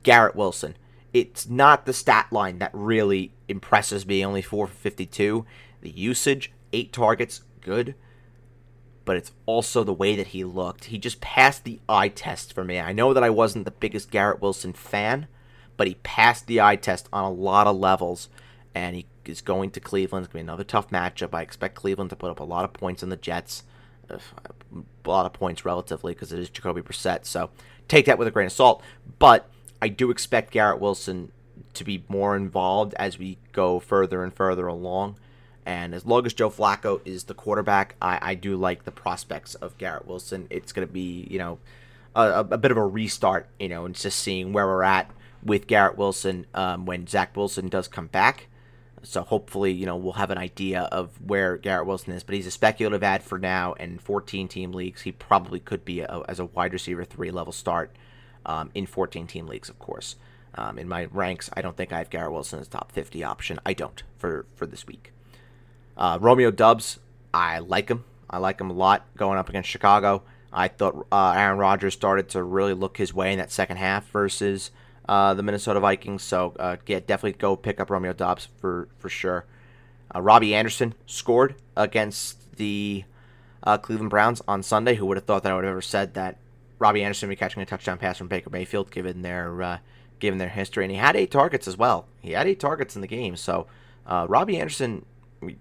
Garrett 0.03 0.35
Wilson 0.35 0.74
it's 1.12 1.49
not 1.49 1.87
the 1.87 1.92
stat 1.92 2.29
line 2.31 2.59
that 2.59 2.70
really 2.73 3.33
impresses 3.49 4.07
me. 4.07 4.25
Only 4.25 4.42
4 4.42 4.66
for 4.66 4.73
52. 4.73 5.44
The 5.81 5.90
usage, 5.90 6.53
eight 6.73 6.92
targets, 6.92 7.42
good. 7.61 7.94
But 9.05 9.16
it's 9.16 9.33
also 9.46 9.83
the 9.83 9.92
way 9.92 10.14
that 10.14 10.29
he 10.29 10.44
looked. 10.44 10.85
He 10.87 10.99
just 10.99 11.20
passed 11.20 11.64
the 11.64 11.81
eye 11.88 12.09
test 12.09 12.53
for 12.53 12.64
me. 12.64 12.79
I 12.79 12.92
know 12.92 13.12
that 13.12 13.25
I 13.25 13.31
wasn't 13.31 13.64
the 13.64 13.70
biggest 13.70 14.11
Garrett 14.11 14.40
Wilson 14.40 14.73
fan, 14.73 15.27
but 15.77 15.88
he 15.88 15.94
passed 16.03 16.46
the 16.46 16.61
eye 16.61 16.77
test 16.77 17.09
on 17.12 17.25
a 17.25 17.31
lot 17.31 17.66
of 17.66 17.77
levels. 17.77 18.29
And 18.75 18.94
he 18.94 19.07
is 19.25 19.41
going 19.41 19.70
to 19.72 19.80
Cleveland. 19.80 20.26
It's 20.26 20.32
going 20.32 20.45
to 20.45 20.47
be 20.47 20.53
another 20.53 20.64
tough 20.64 20.91
matchup. 20.91 21.34
I 21.34 21.43
expect 21.43 21.74
Cleveland 21.74 22.11
to 22.11 22.16
put 22.16 22.30
up 22.30 22.39
a 22.39 22.45
lot 22.45 22.64
of 22.64 22.72
points 22.72 23.03
on 23.03 23.09
the 23.09 23.16
Jets. 23.16 23.64
A 24.09 24.18
lot 25.07 25.26
of 25.26 25.32
points 25.32 25.64
relatively 25.64 26.14
because 26.14 26.32
it 26.32 26.39
is 26.39 26.51
Jacoby 26.51 26.82
Brissett. 26.82 27.24
So 27.24 27.51
take 27.89 28.07
that 28.07 28.18
with 28.18 28.28
a 28.28 28.30
grain 28.30 28.47
of 28.47 28.53
salt. 28.53 28.82
But 29.18 29.49
I 29.83 29.89
do 29.89 30.11
expect 30.11 30.53
Garrett 30.53 30.81
Wilson 30.81 31.33
to 31.74 31.85
be 31.85 32.05
more 32.09 32.37
involved 32.37 32.95
as 32.95 33.18
we 33.18 33.39
go 33.53 33.78
further 33.78 34.22
and 34.22 34.33
further 34.33 34.66
along. 34.66 35.16
And 35.64 35.95
as 35.95 36.05
long 36.07 36.26
as 36.26 36.35
Joe 36.35 36.51
Flacco 36.51 37.01
is 37.05 37.24
the 37.24 37.35
quarterback, 37.35 37.95
I, 38.01 38.18
I 38.20 38.35
do 38.35 38.57
like 38.57 38.85
the 38.85 38.91
prospects 38.91 39.55
of 39.57 39.76
Garrett 39.78 40.07
Wilson. 40.07 40.47
It's 40.51 40.72
going 40.72 40.87
to 40.87 40.93
be, 40.93 41.26
you 41.31 41.39
know, 41.39 41.59
a, 42.14 42.41
a, 42.51 42.59
bit 42.59 42.70
of 42.70 42.76
a 42.76 42.85
restart, 42.85 43.47
you 43.59 43.68
know, 43.68 43.85
and 43.85 43.95
just 43.95 44.18
seeing 44.18 44.53
where 44.53 44.66
we're 44.66 44.83
at 44.83 45.11
with 45.45 45.66
Garrett 45.66 45.97
Wilson 45.97 46.47
um, 46.55 46.87
when 46.87 47.07
Zach 47.07 47.37
Wilson 47.37 47.68
does 47.68 47.89
come 47.89 48.09
back. 48.09 48.49
So 49.03 49.22
hopefully, 49.22 49.72
you 49.72 49.87
know, 49.87 49.97
we'll 49.97 50.14
have 50.14 50.31
an 50.31 50.39
idea 50.39 50.83
of 50.93 51.11
where 51.24 51.57
Garrett 51.57 51.87
Wilson 51.87 52.12
is. 52.12 52.22
But 52.22 52.35
he's 52.35 52.47
a 52.47 52.51
speculative 52.51 53.03
add 53.03 53.22
for 53.22 53.39
now, 53.39 53.74
and 53.78 54.01
14 54.01 54.49
team 54.49 54.72
leagues, 54.72 55.03
he 55.03 55.12
probably 55.12 55.61
could 55.61 55.85
be 55.85 56.01
a, 56.01 56.22
as 56.28 56.39
a 56.39 56.47
wide 56.47 56.72
receiver 56.72 57.05
three 57.05 57.31
level 57.31 57.53
start 57.53 57.95
um, 58.47 58.70
in 58.74 58.86
14 58.86 59.26
team 59.26 59.47
leagues, 59.47 59.68
of 59.68 59.78
course. 59.78 60.16
Um, 60.55 60.78
in 60.78 60.88
my 60.88 61.05
ranks, 61.12 61.49
I 61.55 61.62
don't 61.62 61.76
think 61.76 61.93
I 61.93 61.99
have 61.99 62.11
Garrett 62.11 62.32
Wilson 62.32 62.59
as 62.59 62.68
top 62.68 62.93
50 62.93 63.22
option. 63.22 63.61
I 63.64 63.72
don't 63.72 64.03
for, 64.18 64.47
for 64.57 64.66
this 64.66 64.86
week. 64.86 65.12
Uh, 65.97 66.18
Romeo 66.20 66.51
Doubs, 66.51 66.99
I 67.32 67.59
like 67.61 67.88
him. 67.88 68.05
I 68.28 68.38
like 68.38 68.61
him 68.61 68.70
a 68.70 68.74
lot 68.74 69.05
going 69.16 69.38
up 69.38 69.49
against 69.49 69.68
Chicago. 69.68 70.22
I 70.53 70.68
thought 70.68 71.07
uh, 71.12 71.32
Aaron 71.36 71.59
Rodgers 71.59 71.95
started 71.95 72.28
to 72.30 72.43
really 72.43 72.74
look 72.74 72.97
his 72.97 73.14
way 73.14 73.32
in 73.32 73.38
that 73.38 73.53
second 73.53 73.76
half 73.76 74.09
versus 74.11 74.70
uh, 75.09 75.34
the 75.34 75.43
Minnesota 75.43 75.80
Vikings. 75.80 76.22
So 76.22 76.55
uh, 76.59 76.76
yeah, 76.86 77.01
definitely 77.01 77.38
go 77.38 77.57
pick 77.57 77.80
up 77.80 77.91
Romeo 77.91 78.12
Doubs 78.12 78.49
for 78.59 78.88
for 78.99 79.09
sure. 79.09 79.45
Uh, 80.14 80.20
Robbie 80.20 80.55
Anderson 80.55 80.95
scored 81.07 81.55
against 81.76 82.57
the 82.57 83.05
uh, 83.62 83.78
Cleveland 83.78 84.11
Browns 84.11 84.43
on 84.49 84.62
Sunday. 84.62 84.97
Who 84.97 85.07
would 85.07 85.16
have 85.16 85.24
thought 85.24 85.43
that 85.45 85.53
I 85.53 85.55
would 85.55 85.64
have 85.64 85.72
ever 85.72 85.82
said 85.82 86.14
that 86.14 86.38
Robbie 86.81 87.05
Anderson 87.05 87.28
be 87.28 87.37
catching 87.37 87.62
a 87.62 87.66
touchdown 87.66 87.99
pass 87.99 88.18
from 88.18 88.26
Baker 88.26 88.51
Mayfield, 88.51 88.91
given 88.91 89.22
their 89.22 89.62
uh, 89.62 89.78
given 90.18 90.39
their 90.39 90.49
history, 90.49 90.85
and 90.85 90.91
he 90.91 90.97
had 90.97 91.14
eight 91.14 91.31
targets 91.31 91.68
as 91.68 91.76
well. 91.76 92.07
He 92.20 92.33
had 92.33 92.49
eight 92.49 92.59
targets 92.59 92.97
in 92.97 93.03
the 93.03 93.07
game, 93.07 93.37
so 93.37 93.68
uh, 94.07 94.26
Robbie 94.28 94.59
Anderson 94.59 95.05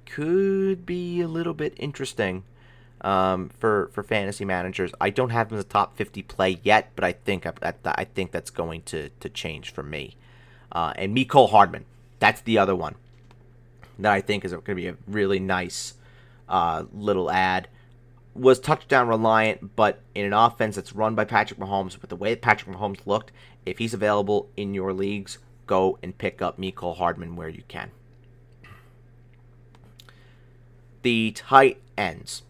could 0.05 0.86
be 0.86 1.22
a 1.22 1.28
little 1.28 1.53
bit 1.53 1.74
interesting 1.78 2.43
um, 3.01 3.49
for 3.59 3.89
for 3.93 4.01
fantasy 4.01 4.45
managers. 4.45 4.91
I 4.99 5.09
don't 5.09 5.30
have 5.30 5.51
him 5.51 5.57
as 5.57 5.65
a 5.65 5.67
top 5.67 5.95
50 5.97 6.24
play 6.24 6.59
yet, 6.63 6.91
but 6.95 7.03
I 7.03 7.11
think 7.11 7.45
I, 7.45 7.74
I 7.86 8.05
think 8.05 8.32
that's 8.32 8.49
going 8.49 8.82
to 8.84 9.09
to 9.20 9.30
change 9.30 9.72
for 9.74 9.84
me. 9.84 10.15
Uh, 10.72 10.93
and 10.95 11.15
Mecole 11.15 11.49
Hardman, 11.49 11.86
that's 12.20 12.41
the 12.41 12.57
other 12.57 12.76
one 12.76 12.95
that 13.97 14.13
I 14.13 14.22
think 14.22 14.45
is 14.45 14.51
going 14.51 14.63
to 14.63 14.76
be 14.76 14.88
a 14.88 14.95
really 15.05 15.39
nice 15.39 15.95
uh, 16.47 16.86
little 16.93 17.30
add. 17.30 17.67
Was 18.39 18.61
touchdown 18.61 19.09
reliant, 19.09 19.75
but 19.75 19.99
in 20.15 20.25
an 20.25 20.31
offense 20.31 20.77
that's 20.77 20.93
run 20.93 21.13
by 21.13 21.25
Patrick 21.25 21.59
Mahomes, 21.59 21.99
with 21.99 22.09
the 22.09 22.15
way 22.15 22.29
that 22.29 22.41
Patrick 22.41 22.73
Mahomes 22.73 23.05
looked, 23.05 23.33
if 23.65 23.79
he's 23.79 23.93
available 23.93 24.47
in 24.55 24.73
your 24.73 24.93
leagues, 24.93 25.39
go 25.67 25.99
and 26.01 26.17
pick 26.17 26.41
up 26.41 26.57
Mecole 26.57 26.95
Hardman 26.95 27.35
where 27.35 27.49
you 27.49 27.63
can. 27.67 27.91
The 31.01 31.31
tight 31.31 31.81
ends. 31.97 32.43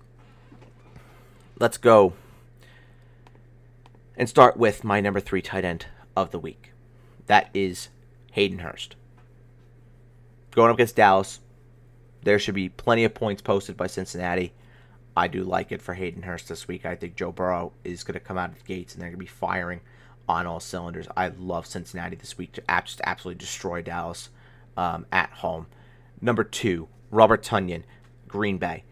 Let's 1.60 1.78
go 1.78 2.14
and 4.16 4.30
start 4.30 4.58
with 4.58 4.84
my 4.84 5.02
number 5.02 5.20
three 5.20 5.42
tight 5.42 5.66
end 5.66 5.88
of 6.16 6.30
the 6.30 6.40
week. 6.40 6.72
That 7.26 7.50
is 7.54 7.90
Hayden 8.34 8.60
Hurst. 8.60 8.96
Going 10.52 10.70
up 10.70 10.76
against 10.76 10.96
Dallas, 10.96 11.40
there 12.22 12.38
should 12.38 12.56
be 12.56 12.70
plenty 12.70 13.04
of 13.06 13.16
points 13.16 13.42
posted 13.42 13.76
by 13.76 13.88
Cincinnati. 13.88 14.54
I 15.16 15.28
do 15.28 15.44
like 15.44 15.72
it 15.72 15.82
for 15.82 15.94
Hayden 15.94 16.24
Hurst 16.24 16.50
this 16.50 16.68
week. 16.68 16.86
I 16.86 16.96
think 16.96 17.16
Joe 17.16 17.32
Burrow 17.32 17.74
is 17.84 18.04
going 18.04 18.14
to 18.14 18.20
come 18.20 18.38
out 18.38 18.52
of 18.52 18.58
the 18.58 18.64
gates 18.64 18.94
and 18.94 19.02
they're 19.02 19.10
going 19.10 19.20
to 19.20 19.26
be 19.26 19.26
firing 19.26 19.82
on 20.28 20.46
all 20.46 20.60
cylinders. 20.60 21.08
I 21.18 21.30
love 21.30 21.66
Cincinnati 21.66 22.16
this 22.16 22.38
week 22.38 22.54
to 22.54 22.64
just 22.84 23.02
absolutely 23.04 23.40
destroy 23.40 23.82
Dallas 23.82 24.30
um, 24.78 25.06
at 25.12 25.32
home. 25.32 25.68
Number 26.22 26.44
two, 26.44 26.88
Robert 27.12 27.44
Tonyan, 27.44 27.84
Green 28.28 28.58
Bay. 28.58 28.84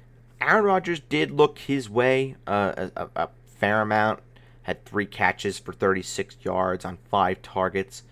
Aaron 0.42 0.66
Rodgers 0.66 1.00
did 1.00 1.32
look 1.32 1.60
his 1.60 1.90
way 1.90 2.36
uh, 2.46 2.90
a, 2.96 3.10
a 3.16 3.30
fair 3.46 3.82
amount. 3.82 4.20
Had 4.64 4.84
three 4.84 5.06
catches 5.06 5.60
for 5.60 5.74
36 5.74 6.38
yards 6.42 6.84
on 6.84 6.98
five 7.10 7.42
targets. 7.42 8.04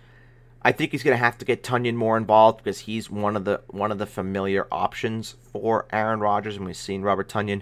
I 0.61 0.71
think 0.71 0.91
he's 0.91 1.03
going 1.03 1.17
to 1.17 1.23
have 1.23 1.37
to 1.39 1.45
get 1.45 1.63
Tonyan 1.63 1.95
more 1.95 2.17
involved 2.17 2.57
because 2.63 2.79
he's 2.79 3.09
one 3.09 3.35
of 3.35 3.45
the 3.45 3.61
one 3.67 3.91
of 3.91 3.99
the 3.99 4.07
familiar 4.07 4.67
options 4.71 5.35
for 5.51 5.85
Aaron 5.91 6.19
Rodgers, 6.19 6.55
and 6.55 6.65
we've 6.65 6.75
seen 6.75 7.03
Robert 7.03 7.29
Tonyan 7.29 7.61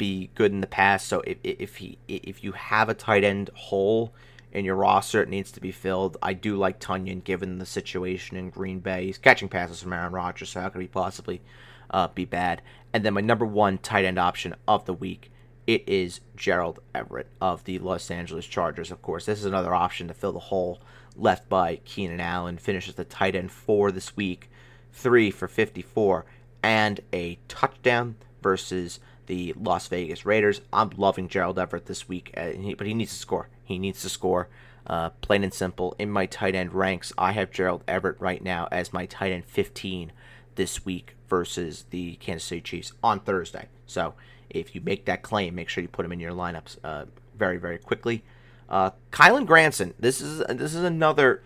be 0.00 0.30
good 0.34 0.50
in 0.50 0.62
the 0.62 0.66
past. 0.66 1.06
So 1.08 1.20
if, 1.26 1.36
if 1.44 1.76
he 1.76 1.98
if 2.08 2.42
you 2.42 2.52
have 2.52 2.88
a 2.88 2.94
tight 2.94 3.22
end 3.22 3.50
hole 3.54 4.14
in 4.50 4.64
your 4.64 4.74
roster, 4.74 5.22
it 5.22 5.28
needs 5.28 5.52
to 5.52 5.60
be 5.60 5.70
filled. 5.70 6.16
I 6.22 6.32
do 6.32 6.56
like 6.56 6.80
Tonyan 6.80 7.22
given 7.22 7.58
the 7.58 7.66
situation 7.66 8.38
in 8.38 8.48
Green 8.48 8.80
Bay. 8.80 9.04
He's 9.04 9.18
catching 9.18 9.50
passes 9.50 9.82
from 9.82 9.92
Aaron 9.92 10.14
Rodgers, 10.14 10.48
so 10.48 10.62
how 10.62 10.70
could 10.70 10.80
he 10.80 10.88
possibly 10.88 11.42
uh, 11.90 12.08
be 12.08 12.24
bad? 12.24 12.62
And 12.94 13.04
then 13.04 13.12
my 13.12 13.20
number 13.20 13.44
one 13.44 13.76
tight 13.76 14.06
end 14.06 14.18
option 14.18 14.54
of 14.66 14.86
the 14.86 14.94
week, 14.94 15.30
it 15.66 15.86
is 15.86 16.20
Gerald 16.34 16.80
Everett 16.94 17.28
of 17.38 17.64
the 17.64 17.78
Los 17.78 18.10
Angeles 18.10 18.46
Chargers. 18.46 18.90
Of 18.90 19.02
course, 19.02 19.26
this 19.26 19.38
is 19.38 19.44
another 19.44 19.74
option 19.74 20.08
to 20.08 20.14
fill 20.14 20.32
the 20.32 20.38
hole 20.38 20.80
left 21.14 21.46
by 21.50 21.76
Keenan 21.84 22.20
Allen. 22.20 22.56
Finishes 22.56 22.94
the 22.94 23.04
tight 23.04 23.36
end 23.36 23.52
four 23.52 23.92
this 23.92 24.16
week, 24.16 24.50
three 24.94 25.30
for 25.30 25.46
54, 25.46 26.24
and 26.62 27.00
a 27.12 27.38
touchdown 27.48 28.16
versus 28.42 28.98
the 29.30 29.54
Las 29.56 29.86
Vegas 29.86 30.26
Raiders. 30.26 30.60
I'm 30.72 30.90
loving 30.96 31.28
Gerald 31.28 31.56
Everett 31.56 31.86
this 31.86 32.08
week, 32.08 32.34
uh, 32.36 32.50
but 32.76 32.88
he 32.88 32.94
needs 32.94 33.12
to 33.12 33.18
score. 33.18 33.48
He 33.62 33.78
needs 33.78 34.02
to 34.02 34.08
score. 34.08 34.48
Uh, 34.84 35.10
plain 35.20 35.44
and 35.44 35.54
simple. 35.54 35.94
In 36.00 36.10
my 36.10 36.26
tight 36.26 36.56
end 36.56 36.74
ranks, 36.74 37.12
I 37.16 37.30
have 37.30 37.52
Gerald 37.52 37.84
Everett 37.86 38.20
right 38.20 38.42
now 38.42 38.66
as 38.72 38.92
my 38.92 39.06
tight 39.06 39.30
end 39.30 39.44
15 39.44 40.10
this 40.56 40.84
week 40.84 41.14
versus 41.28 41.84
the 41.90 42.16
Kansas 42.16 42.48
City 42.48 42.60
Chiefs 42.60 42.92
on 43.04 43.20
Thursday. 43.20 43.68
So 43.86 44.14
if 44.48 44.74
you 44.74 44.80
make 44.80 45.04
that 45.04 45.22
claim, 45.22 45.54
make 45.54 45.68
sure 45.68 45.80
you 45.80 45.86
put 45.86 46.04
him 46.04 46.10
in 46.10 46.18
your 46.18 46.32
lineups 46.32 46.78
uh, 46.82 47.04
very, 47.38 47.56
very 47.56 47.78
quickly. 47.78 48.24
Uh, 48.68 48.90
Kylen 49.12 49.46
Granson. 49.46 49.94
This 49.96 50.20
is 50.20 50.40
this 50.48 50.74
is 50.74 50.82
another 50.82 51.40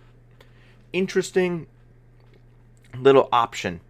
interesting 0.94 1.66
little 2.98 3.28
option 3.30 3.80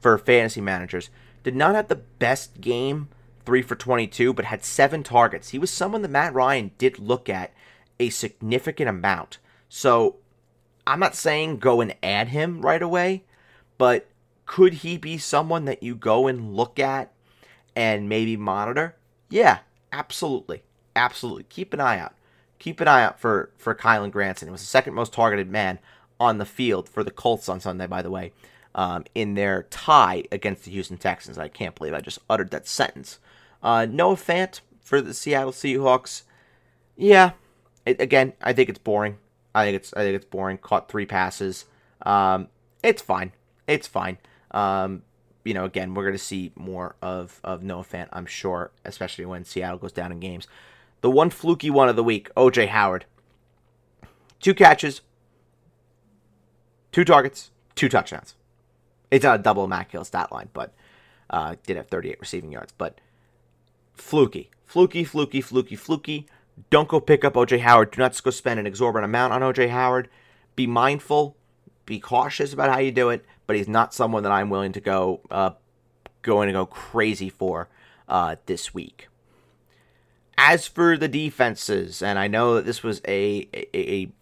for 0.00 0.16
fantasy 0.18 0.60
managers. 0.60 1.10
Did 1.48 1.56
not 1.56 1.74
have 1.74 1.88
the 1.88 1.94
best 1.94 2.60
game, 2.60 3.08
three 3.46 3.62
for 3.62 3.74
22, 3.74 4.34
but 4.34 4.44
had 4.44 4.62
seven 4.62 5.02
targets. 5.02 5.48
He 5.48 5.58
was 5.58 5.70
someone 5.70 6.02
that 6.02 6.10
Matt 6.10 6.34
Ryan 6.34 6.72
did 6.76 6.98
look 6.98 7.30
at 7.30 7.54
a 7.98 8.10
significant 8.10 8.90
amount. 8.90 9.38
So 9.66 10.16
I'm 10.86 11.00
not 11.00 11.16
saying 11.16 11.56
go 11.56 11.80
and 11.80 11.96
add 12.02 12.28
him 12.28 12.60
right 12.60 12.82
away, 12.82 13.24
but 13.78 14.10
could 14.44 14.74
he 14.74 14.98
be 14.98 15.16
someone 15.16 15.64
that 15.64 15.82
you 15.82 15.94
go 15.94 16.26
and 16.26 16.54
look 16.54 16.78
at 16.78 17.14
and 17.74 18.10
maybe 18.10 18.36
monitor? 18.36 18.96
Yeah, 19.30 19.60
absolutely. 19.90 20.64
Absolutely. 20.94 21.44
Keep 21.44 21.72
an 21.72 21.80
eye 21.80 21.98
out 21.98 22.12
keep 22.58 22.78
an 22.78 22.88
eye 22.88 23.04
out 23.04 23.18
for 23.18 23.52
for 23.56 23.74
Kylen 23.74 24.10
Granson. 24.10 24.48
It 24.48 24.52
was 24.52 24.60
the 24.60 24.66
second 24.66 24.92
most 24.92 25.14
targeted 25.14 25.48
man 25.48 25.78
on 26.20 26.36
the 26.36 26.44
field 26.44 26.90
for 26.90 27.02
the 27.02 27.10
Colts 27.10 27.48
on 27.48 27.58
Sunday, 27.58 27.86
by 27.86 28.02
the 28.02 28.10
way, 28.10 28.32
um, 28.78 29.04
in 29.12 29.34
their 29.34 29.64
tie 29.64 30.22
against 30.30 30.64
the 30.64 30.70
Houston 30.70 30.98
Texans. 30.98 31.36
I 31.36 31.48
can't 31.48 31.74
believe 31.74 31.94
I 31.94 32.00
just 32.00 32.20
uttered 32.30 32.52
that 32.52 32.68
sentence. 32.68 33.18
Uh, 33.60 33.86
Noah 33.90 34.14
Fant 34.14 34.60
for 34.80 35.00
the 35.00 35.12
Seattle 35.12 35.50
Seahawks. 35.50 36.22
Yeah, 36.96 37.32
it, 37.84 38.00
again, 38.00 38.34
I 38.40 38.52
think 38.52 38.68
it's 38.68 38.78
boring. 38.78 39.18
I 39.52 39.64
think 39.64 39.74
it's 39.74 39.92
I 39.94 40.02
think 40.04 40.14
it's 40.14 40.24
boring. 40.26 40.58
Caught 40.58 40.88
three 40.88 41.06
passes. 41.06 41.64
Um, 42.02 42.46
it's 42.84 43.02
fine. 43.02 43.32
It's 43.66 43.88
fine. 43.88 44.18
Um, 44.52 45.02
you 45.44 45.54
know, 45.54 45.64
again, 45.64 45.92
we're 45.94 46.12
to 46.12 46.16
see 46.16 46.52
more 46.54 46.94
of, 47.02 47.40
of 47.42 47.64
Noah 47.64 47.82
Fant, 47.82 48.08
I'm 48.12 48.26
sure, 48.26 48.70
especially 48.84 49.24
when 49.24 49.44
Seattle 49.44 49.78
goes 49.78 49.92
down 49.92 50.12
in 50.12 50.20
games. 50.20 50.46
The 51.00 51.10
one 51.10 51.30
fluky 51.30 51.68
one 51.68 51.88
of 51.88 51.96
the 51.96 52.04
week, 52.04 52.32
OJ 52.36 52.68
Howard. 52.68 53.06
Two 54.40 54.54
catches, 54.54 55.00
two 56.92 57.04
targets, 57.04 57.50
two 57.74 57.88
touchdowns. 57.88 58.34
It's 59.10 59.24
not 59.24 59.40
a 59.40 59.42
double 59.42 59.64
immaculate 59.64 60.06
stat 60.06 60.30
line, 60.32 60.48
but 60.52 60.74
uh, 61.30 61.56
did 61.66 61.76
have 61.76 61.88
38 61.88 62.20
receiving 62.20 62.52
yards. 62.52 62.72
But 62.76 63.00
fluky, 63.94 64.50
fluky, 64.66 65.04
fluky, 65.04 65.40
fluky, 65.40 65.76
fluky. 65.76 66.26
Don't 66.70 66.88
go 66.88 67.00
pick 67.00 67.24
up 67.24 67.34
OJ 67.34 67.60
Howard. 67.60 67.92
Do 67.92 68.00
not 68.00 68.20
go 68.22 68.30
spend 68.30 68.60
an 68.60 68.66
exorbitant 68.66 69.04
amount 69.04 69.32
on 69.32 69.42
OJ 69.42 69.70
Howard. 69.70 70.08
Be 70.56 70.66
mindful, 70.66 71.36
be 71.86 72.00
cautious 72.00 72.52
about 72.52 72.70
how 72.70 72.78
you 72.78 72.90
do 72.90 73.10
it. 73.10 73.24
But 73.46 73.56
he's 73.56 73.68
not 73.68 73.94
someone 73.94 74.24
that 74.24 74.32
I'm 74.32 74.50
willing 74.50 74.72
to 74.72 74.80
go 74.80 75.20
uh, 75.30 75.50
going 76.22 76.48
to 76.48 76.52
go 76.52 76.66
crazy 76.66 77.30
for 77.30 77.68
uh, 78.08 78.36
this 78.46 78.74
week. 78.74 79.08
As 80.36 80.66
for 80.66 80.96
the 80.96 81.08
defenses, 81.08 82.02
and 82.02 82.18
I 82.18 82.28
know 82.28 82.54
that 82.54 82.64
this 82.64 82.82
was 82.82 83.00
a, 83.08 83.48
a, 83.52 83.76
a 83.76 84.12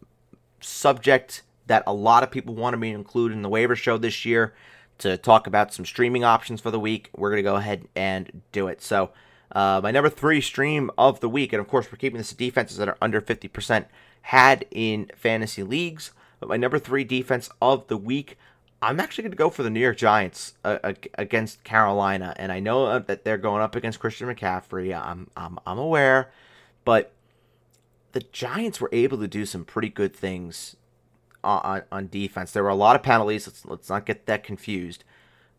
subject 0.60 1.42
that 1.66 1.82
a 1.86 1.92
lot 1.92 2.22
of 2.22 2.30
people 2.30 2.54
wanted 2.54 2.78
me 2.78 2.90
to 2.90 2.98
include 2.98 3.32
in 3.32 3.42
the 3.42 3.48
waiver 3.48 3.76
show 3.76 3.98
this 3.98 4.24
year 4.24 4.54
to 4.98 5.16
talk 5.16 5.46
about 5.46 5.72
some 5.72 5.84
streaming 5.84 6.24
options 6.24 6.60
for 6.60 6.70
the 6.70 6.80
week. 6.80 7.10
We're 7.16 7.30
going 7.30 7.42
to 7.42 7.50
go 7.50 7.56
ahead 7.56 7.86
and 7.94 8.42
do 8.52 8.68
it. 8.68 8.82
So, 8.82 9.10
uh, 9.52 9.80
my 9.82 9.90
number 9.90 10.10
three 10.10 10.40
stream 10.40 10.90
of 10.98 11.20
the 11.20 11.28
week, 11.28 11.52
and 11.52 11.60
of 11.60 11.68
course, 11.68 11.90
we're 11.90 11.98
keeping 11.98 12.18
this 12.18 12.30
to 12.30 12.36
defenses 12.36 12.78
that 12.78 12.88
are 12.88 12.98
under 13.00 13.20
50% 13.20 13.86
had 14.22 14.66
in 14.70 15.10
fantasy 15.14 15.62
leagues. 15.62 16.10
But 16.40 16.48
my 16.48 16.56
number 16.56 16.78
three 16.78 17.04
defense 17.04 17.48
of 17.62 17.86
the 17.86 17.96
week 17.96 18.36
I'm 18.82 19.00
actually 19.00 19.22
going 19.22 19.32
to 19.32 19.36
go 19.36 19.50
for 19.50 19.62
the 19.62 19.70
New 19.70 19.80
York 19.80 19.96
Giants 19.96 20.54
uh, 20.64 20.92
against 21.14 21.64
Carolina, 21.64 22.34
and 22.36 22.52
I 22.52 22.60
know 22.60 22.84
uh, 22.84 22.98
that 23.00 23.24
they're 23.24 23.38
going 23.38 23.62
up 23.62 23.74
against 23.74 23.98
Christian 23.98 24.28
McCaffrey. 24.28 24.94
I'm 24.94 25.28
I'm 25.36 25.58
I'm 25.66 25.78
aware, 25.78 26.30
but 26.84 27.12
the 28.12 28.20
Giants 28.20 28.80
were 28.80 28.90
able 28.92 29.18
to 29.18 29.28
do 29.28 29.46
some 29.46 29.64
pretty 29.64 29.88
good 29.88 30.14
things 30.14 30.76
on 31.46 31.82
on 31.90 32.08
defense. 32.08 32.52
There 32.52 32.62
were 32.62 32.68
a 32.68 32.74
lot 32.74 32.96
of 32.96 33.02
penalties. 33.02 33.46
Let's 33.46 33.64
let's 33.64 33.88
not 33.88 34.06
get 34.06 34.26
that 34.26 34.44
confused, 34.44 35.04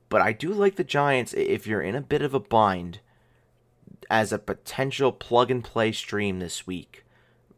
but 0.09 0.21
I 0.21 0.33
do 0.33 0.53
like 0.53 0.75
the 0.75 0.83
Giants 0.83 1.33
if 1.33 1.65
you're 1.65 1.81
in 1.81 1.95
a 1.95 2.01
bit 2.01 2.21
of 2.21 2.33
a 2.33 2.39
bind 2.39 2.99
as 4.09 4.31
a 4.31 4.39
potential 4.39 5.11
plug 5.11 5.51
and 5.51 5.63
play 5.63 5.91
stream 5.91 6.39
this 6.39 6.67
week 6.67 7.03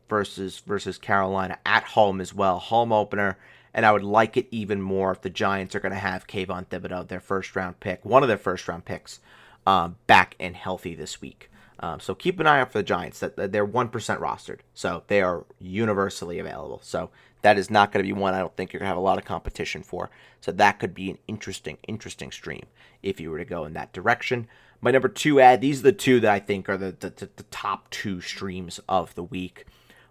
versus 0.08 0.60
versus 0.60 0.98
Carolina 0.98 1.58
at 1.66 1.84
home 1.84 2.22
as 2.22 2.34
well. 2.34 2.60
Home 2.60 2.92
opener 2.92 3.38
and 3.74 3.86
I 3.86 3.92
would 3.92 4.04
like 4.04 4.38
it 4.38 4.48
even 4.52 4.82
more 4.82 5.12
if 5.12 5.22
the 5.22 5.30
Giants 5.30 5.76
are 5.76 5.80
going 5.80 5.92
to 5.92 6.00
have 6.00 6.28
Kayvon 6.28 6.68
Thibodeaux, 6.68 7.08
their 7.08 7.20
first 7.20 7.56
round 7.56 7.80
pick, 7.80 8.04
one 8.04 8.24
of 8.24 8.30
their 8.30 8.38
first 8.38 8.68
round 8.68 8.86
picks, 8.86 9.20
um, 9.66 9.98
back 10.08 10.36
and 10.40 10.56
healthy 10.56 10.96
this 10.96 11.22
week. 11.22 11.50
Um, 11.80 12.00
so 12.00 12.14
keep 12.14 12.40
an 12.40 12.48
eye 12.48 12.60
out 12.60 12.72
for 12.72 12.80
the 12.80 12.84
Giants. 12.84 13.20
That 13.20 13.52
they're 13.52 13.66
one 13.66 13.90
percent 13.90 14.20
rostered, 14.20 14.60
so 14.74 15.04
they 15.08 15.22
are 15.22 15.46
universally 15.60 16.40
available. 16.40 16.82
So 16.84 17.10
that 17.42 17.58
is 17.58 17.70
not 17.70 17.92
going 17.92 18.04
to 18.06 18.14
be 18.14 18.20
one 18.20 18.34
I 18.34 18.40
don't 18.40 18.56
think 18.56 18.74
you're 18.74 18.80
going 18.80 18.88
to 18.88 18.96
have 18.96 18.98
a 18.98 19.02
lot 19.02 19.18
of 19.18 19.26
competition 19.26 19.84
for. 19.84 20.10
So 20.42 20.52
that 20.52 20.80
could 20.80 20.94
be 20.94 21.10
an 21.10 21.18
interesting, 21.28 21.78
interesting 21.88 22.32
stream 22.32 22.66
if 23.02 23.20
you 23.20 23.32
were 23.32 23.38
to 23.38 23.46
go 23.46 23.66
in 23.66 23.74
that 23.74 23.94
direction. 23.94 24.48
My 24.82 24.92
number 24.92 25.10
two 25.10 25.40
add. 25.40 25.62
These 25.62 25.80
are 25.80 25.84
the 25.84 25.92
two 25.92 26.20
that 26.22 26.32
I 26.32 26.40
think 26.40 26.70
are 26.70 26.78
the 26.78 26.96
the, 27.00 27.30
the 27.36 27.44
top 27.52 27.90
two 27.90 28.22
streams 28.22 28.80
of 28.88 29.14
the 29.16 29.24
week. 29.24 29.66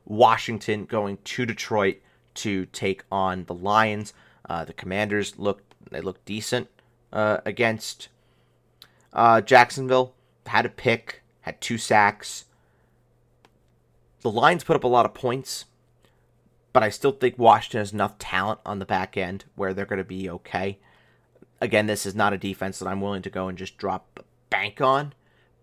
Washington 0.04 0.84
going 0.84 1.18
to 1.24 1.46
Detroit 1.46 1.96
to 2.34 2.66
take 2.66 3.04
on 3.10 3.44
the 3.44 3.54
Lions. 3.54 4.12
Uh, 4.48 4.64
the 4.64 4.72
Commanders 4.72 5.38
look 5.38 5.62
they 5.90 6.00
look 6.00 6.24
decent 6.24 6.68
uh, 7.12 7.38
against 7.44 8.08
Uh, 9.12 9.40
Jacksonville 9.40 10.12
had 10.46 10.66
a 10.66 10.68
pick, 10.68 11.22
had 11.40 11.60
two 11.60 11.78
sacks. 11.78 12.44
The 14.20 14.30
Lions 14.30 14.64
put 14.64 14.76
up 14.76 14.84
a 14.84 14.88
lot 14.88 15.06
of 15.06 15.14
points, 15.14 15.64
but 16.78 16.84
I 16.84 16.90
still 16.90 17.10
think 17.10 17.36
Washington 17.36 17.80
has 17.80 17.92
enough 17.92 18.18
talent 18.18 18.60
on 18.64 18.78
the 18.78 18.84
back 18.84 19.16
end 19.16 19.46
where 19.56 19.74
they're 19.74 19.84
going 19.84 19.98
to 19.98 20.04
be 20.04 20.30
okay. 20.30 20.78
Again, 21.60 21.88
this 21.88 22.06
is 22.06 22.14
not 22.14 22.32
a 22.32 22.38
defense 22.38 22.78
that 22.78 22.86
I'm 22.86 23.00
willing 23.00 23.22
to 23.22 23.30
go 23.30 23.48
and 23.48 23.58
just 23.58 23.78
drop 23.78 24.20
bank 24.48 24.80
on, 24.80 25.12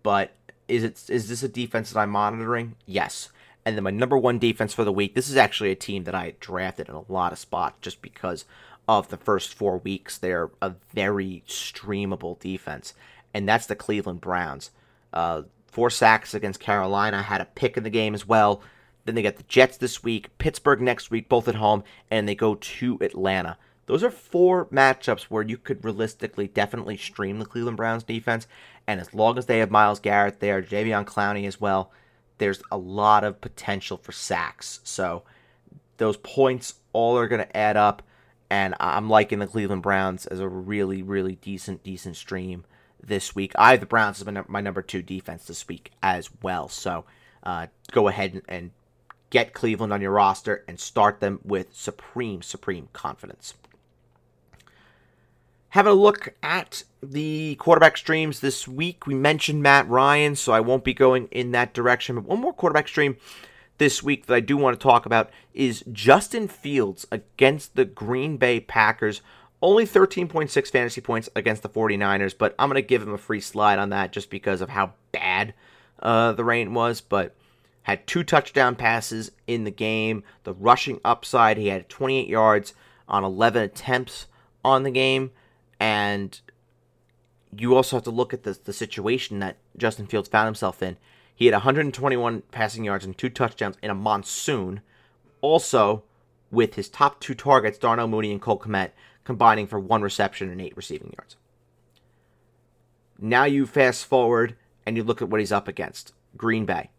but 0.02 0.34
is 0.68 0.84
it 0.84 1.08
is 1.08 1.30
this 1.30 1.42
a 1.42 1.48
defense 1.48 1.90
that 1.90 2.00
I'm 2.00 2.10
monitoring? 2.10 2.74
Yes. 2.84 3.30
And 3.64 3.74
then 3.74 3.84
my 3.84 3.90
number 3.90 4.18
one 4.18 4.38
defense 4.38 4.74
for 4.74 4.84
the 4.84 4.92
week. 4.92 5.14
This 5.14 5.30
is 5.30 5.38
actually 5.38 5.70
a 5.70 5.74
team 5.74 6.04
that 6.04 6.14
I 6.14 6.34
drafted 6.38 6.90
in 6.90 6.94
a 6.94 7.10
lot 7.10 7.32
of 7.32 7.38
spots 7.38 7.78
just 7.80 8.02
because 8.02 8.44
of 8.86 9.08
the 9.08 9.16
first 9.16 9.54
four 9.54 9.78
weeks. 9.78 10.18
They're 10.18 10.50
a 10.60 10.74
very 10.92 11.44
streamable 11.48 12.38
defense, 12.38 12.92
and 13.32 13.48
that's 13.48 13.64
the 13.64 13.74
Cleveland 13.74 14.20
Browns. 14.20 14.70
Uh, 15.14 15.44
four 15.66 15.88
sacks 15.88 16.34
against 16.34 16.60
Carolina, 16.60 17.22
had 17.22 17.40
a 17.40 17.46
pick 17.46 17.78
in 17.78 17.84
the 17.84 17.88
game 17.88 18.14
as 18.14 18.28
well. 18.28 18.60
Then 19.06 19.14
they 19.14 19.22
get 19.22 19.36
the 19.36 19.44
Jets 19.44 19.76
this 19.76 20.02
week, 20.02 20.36
Pittsburgh 20.38 20.80
next 20.80 21.10
week, 21.10 21.28
both 21.28 21.48
at 21.48 21.54
home, 21.54 21.84
and 22.10 22.28
they 22.28 22.34
go 22.34 22.56
to 22.56 22.98
Atlanta. 23.00 23.56
Those 23.86 24.02
are 24.02 24.10
four 24.10 24.66
matchups 24.66 25.22
where 25.24 25.44
you 25.44 25.56
could 25.56 25.84
realistically 25.84 26.48
definitely 26.48 26.96
stream 26.96 27.38
the 27.38 27.46
Cleveland 27.46 27.76
Browns 27.76 28.02
defense. 28.02 28.48
And 28.86 29.00
as 29.00 29.14
long 29.14 29.38
as 29.38 29.46
they 29.46 29.60
have 29.60 29.70
Myles 29.70 30.00
Garrett 30.00 30.40
there, 30.40 30.60
Jadeveon 30.60 31.04
Clowney 31.04 31.46
as 31.46 31.60
well, 31.60 31.92
there's 32.38 32.62
a 32.70 32.76
lot 32.76 33.22
of 33.22 33.40
potential 33.40 33.96
for 33.96 34.12
sacks. 34.12 34.80
So 34.82 35.22
those 35.98 36.16
points 36.16 36.74
all 36.92 37.16
are 37.16 37.28
going 37.28 37.46
to 37.46 37.56
add 37.56 37.76
up. 37.76 38.02
And 38.50 38.74
I'm 38.78 39.08
liking 39.08 39.38
the 39.38 39.46
Cleveland 39.46 39.82
Browns 39.82 40.26
as 40.26 40.40
a 40.40 40.48
really, 40.48 41.02
really 41.02 41.36
decent, 41.36 41.82
decent 41.82 42.16
stream 42.16 42.64
this 43.02 43.34
week. 43.34 43.52
I 43.56 43.70
have 43.70 43.80
the 43.80 43.86
Browns 43.86 44.20
as 44.20 44.48
my 44.48 44.60
number 44.60 44.82
two 44.82 45.02
defense 45.02 45.46
this 45.46 45.66
week 45.68 45.92
as 46.02 46.28
well. 46.42 46.68
So 46.68 47.04
uh, 47.42 47.68
go 47.92 48.08
ahead 48.08 48.42
and 48.48 48.70
get 49.30 49.52
Cleveland 49.54 49.92
on 49.92 50.00
your 50.00 50.12
roster 50.12 50.64
and 50.68 50.78
start 50.78 51.20
them 51.20 51.40
with 51.44 51.74
supreme, 51.74 52.42
supreme 52.42 52.88
confidence. 52.92 53.54
Having 55.70 55.92
a 55.92 55.96
look 55.96 56.34
at 56.42 56.84
the 57.02 57.56
quarterback 57.56 57.96
streams 57.96 58.40
this 58.40 58.66
week, 58.66 59.06
we 59.06 59.14
mentioned 59.14 59.62
Matt 59.62 59.88
Ryan, 59.88 60.34
so 60.36 60.52
I 60.52 60.60
won't 60.60 60.84
be 60.84 60.94
going 60.94 61.28
in 61.30 61.50
that 61.52 61.74
direction. 61.74 62.14
But 62.14 62.24
one 62.24 62.40
more 62.40 62.54
quarterback 62.54 62.88
stream 62.88 63.16
this 63.78 64.02
week 64.02 64.26
that 64.26 64.34
I 64.34 64.40
do 64.40 64.56
want 64.56 64.78
to 64.78 64.82
talk 64.82 65.06
about 65.06 65.30
is 65.52 65.84
Justin 65.92 66.48
Fields 66.48 67.06
against 67.12 67.76
the 67.76 67.84
Green 67.84 68.36
Bay 68.36 68.60
Packers. 68.60 69.20
Only 69.60 69.86
13.6 69.86 70.70
fantasy 70.70 71.00
points 71.00 71.28
against 71.34 71.62
the 71.62 71.68
49ers, 71.68 72.36
but 72.36 72.54
I'm 72.58 72.68
going 72.68 72.76
to 72.76 72.82
give 72.86 73.02
him 73.02 73.12
a 73.12 73.18
free 73.18 73.40
slide 73.40 73.78
on 73.78 73.90
that 73.90 74.12
just 74.12 74.30
because 74.30 74.60
of 74.60 74.70
how 74.70 74.92
bad 75.12 75.54
uh, 76.00 76.32
the 76.32 76.44
rain 76.44 76.74
was. 76.74 77.00
But 77.00 77.34
had 77.86 78.04
two 78.04 78.24
touchdown 78.24 78.74
passes 78.74 79.30
in 79.46 79.62
the 79.62 79.70
game. 79.70 80.24
The 80.42 80.52
rushing 80.52 81.00
upside, 81.04 81.56
he 81.56 81.68
had 81.68 81.88
28 81.88 82.26
yards 82.26 82.74
on 83.08 83.22
11 83.22 83.62
attempts 83.62 84.26
on 84.64 84.82
the 84.82 84.90
game. 84.90 85.30
And 85.78 86.40
you 87.56 87.76
also 87.76 87.94
have 87.94 88.02
to 88.02 88.10
look 88.10 88.34
at 88.34 88.42
the, 88.42 88.58
the 88.64 88.72
situation 88.72 89.38
that 89.38 89.58
Justin 89.76 90.06
Fields 90.06 90.28
found 90.28 90.46
himself 90.46 90.82
in. 90.82 90.96
He 91.32 91.46
had 91.46 91.52
121 91.52 92.42
passing 92.50 92.82
yards 92.82 93.04
and 93.04 93.16
two 93.16 93.28
touchdowns 93.28 93.76
in 93.80 93.90
a 93.90 93.94
monsoon. 93.94 94.80
Also, 95.40 96.02
with 96.50 96.74
his 96.74 96.88
top 96.88 97.20
two 97.20 97.36
targets, 97.36 97.78
Darnell 97.78 98.08
Mooney 98.08 98.32
and 98.32 98.42
Cole 98.42 98.58
Kmet, 98.58 98.90
combining 99.22 99.68
for 99.68 99.78
one 99.78 100.02
reception 100.02 100.50
and 100.50 100.60
eight 100.60 100.76
receiving 100.76 101.14
yards. 101.16 101.36
Now 103.16 103.44
you 103.44 103.64
fast 103.64 104.06
forward 104.06 104.56
and 104.84 104.96
you 104.96 105.04
look 105.04 105.22
at 105.22 105.28
what 105.28 105.38
he's 105.38 105.52
up 105.52 105.68
against 105.68 106.14
Green 106.36 106.64
Bay. 106.66 106.90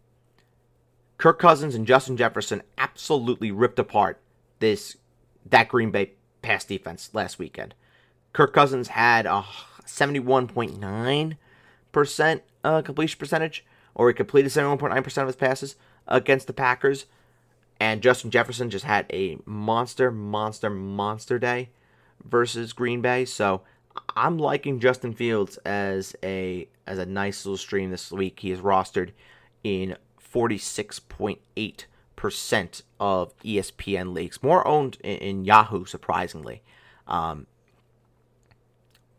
Kirk 1.18 1.40
Cousins 1.40 1.74
and 1.74 1.86
Justin 1.86 2.16
Jefferson 2.16 2.62
absolutely 2.78 3.50
ripped 3.50 3.78
apart 3.78 4.20
this 4.60 4.96
that 5.44 5.68
Green 5.68 5.90
Bay 5.90 6.12
pass 6.42 6.64
defense 6.64 7.10
last 7.12 7.38
weekend. 7.38 7.74
Kirk 8.32 8.52
Cousins 8.52 8.88
had 8.88 9.26
a 9.26 9.44
71.9% 9.84 12.40
uh, 12.64 12.82
completion 12.82 13.18
percentage 13.18 13.64
or 13.94 14.08
he 14.08 14.14
completed 14.14 14.52
71.9% 14.52 15.22
of 15.22 15.26
his 15.26 15.36
passes 15.36 15.76
against 16.06 16.46
the 16.46 16.52
Packers. 16.52 17.06
And 17.80 18.02
Justin 18.02 18.30
Jefferson 18.30 18.70
just 18.70 18.84
had 18.84 19.06
a 19.12 19.38
monster, 19.44 20.10
monster, 20.10 20.70
monster 20.70 21.38
day 21.38 21.70
versus 22.24 22.72
Green 22.72 23.00
Bay. 23.00 23.24
So 23.24 23.62
I'm 24.14 24.38
liking 24.38 24.80
Justin 24.80 25.14
Fields 25.14 25.56
as 25.58 26.14
a 26.22 26.68
as 26.86 26.98
a 26.98 27.06
nice 27.06 27.44
little 27.44 27.56
stream 27.56 27.90
this 27.90 28.12
week. 28.12 28.40
He 28.40 28.52
is 28.52 28.60
rostered 28.60 29.10
in 29.64 29.96
46.8 30.32 31.84
percent 32.18 32.82
of 32.98 33.32
ESPN 33.44 34.12
leagues, 34.12 34.42
more 34.42 34.66
owned 34.66 34.98
in, 35.04 35.18
in 35.18 35.44
Yahoo, 35.44 35.84
surprisingly. 35.84 36.62
Um, 37.06 37.46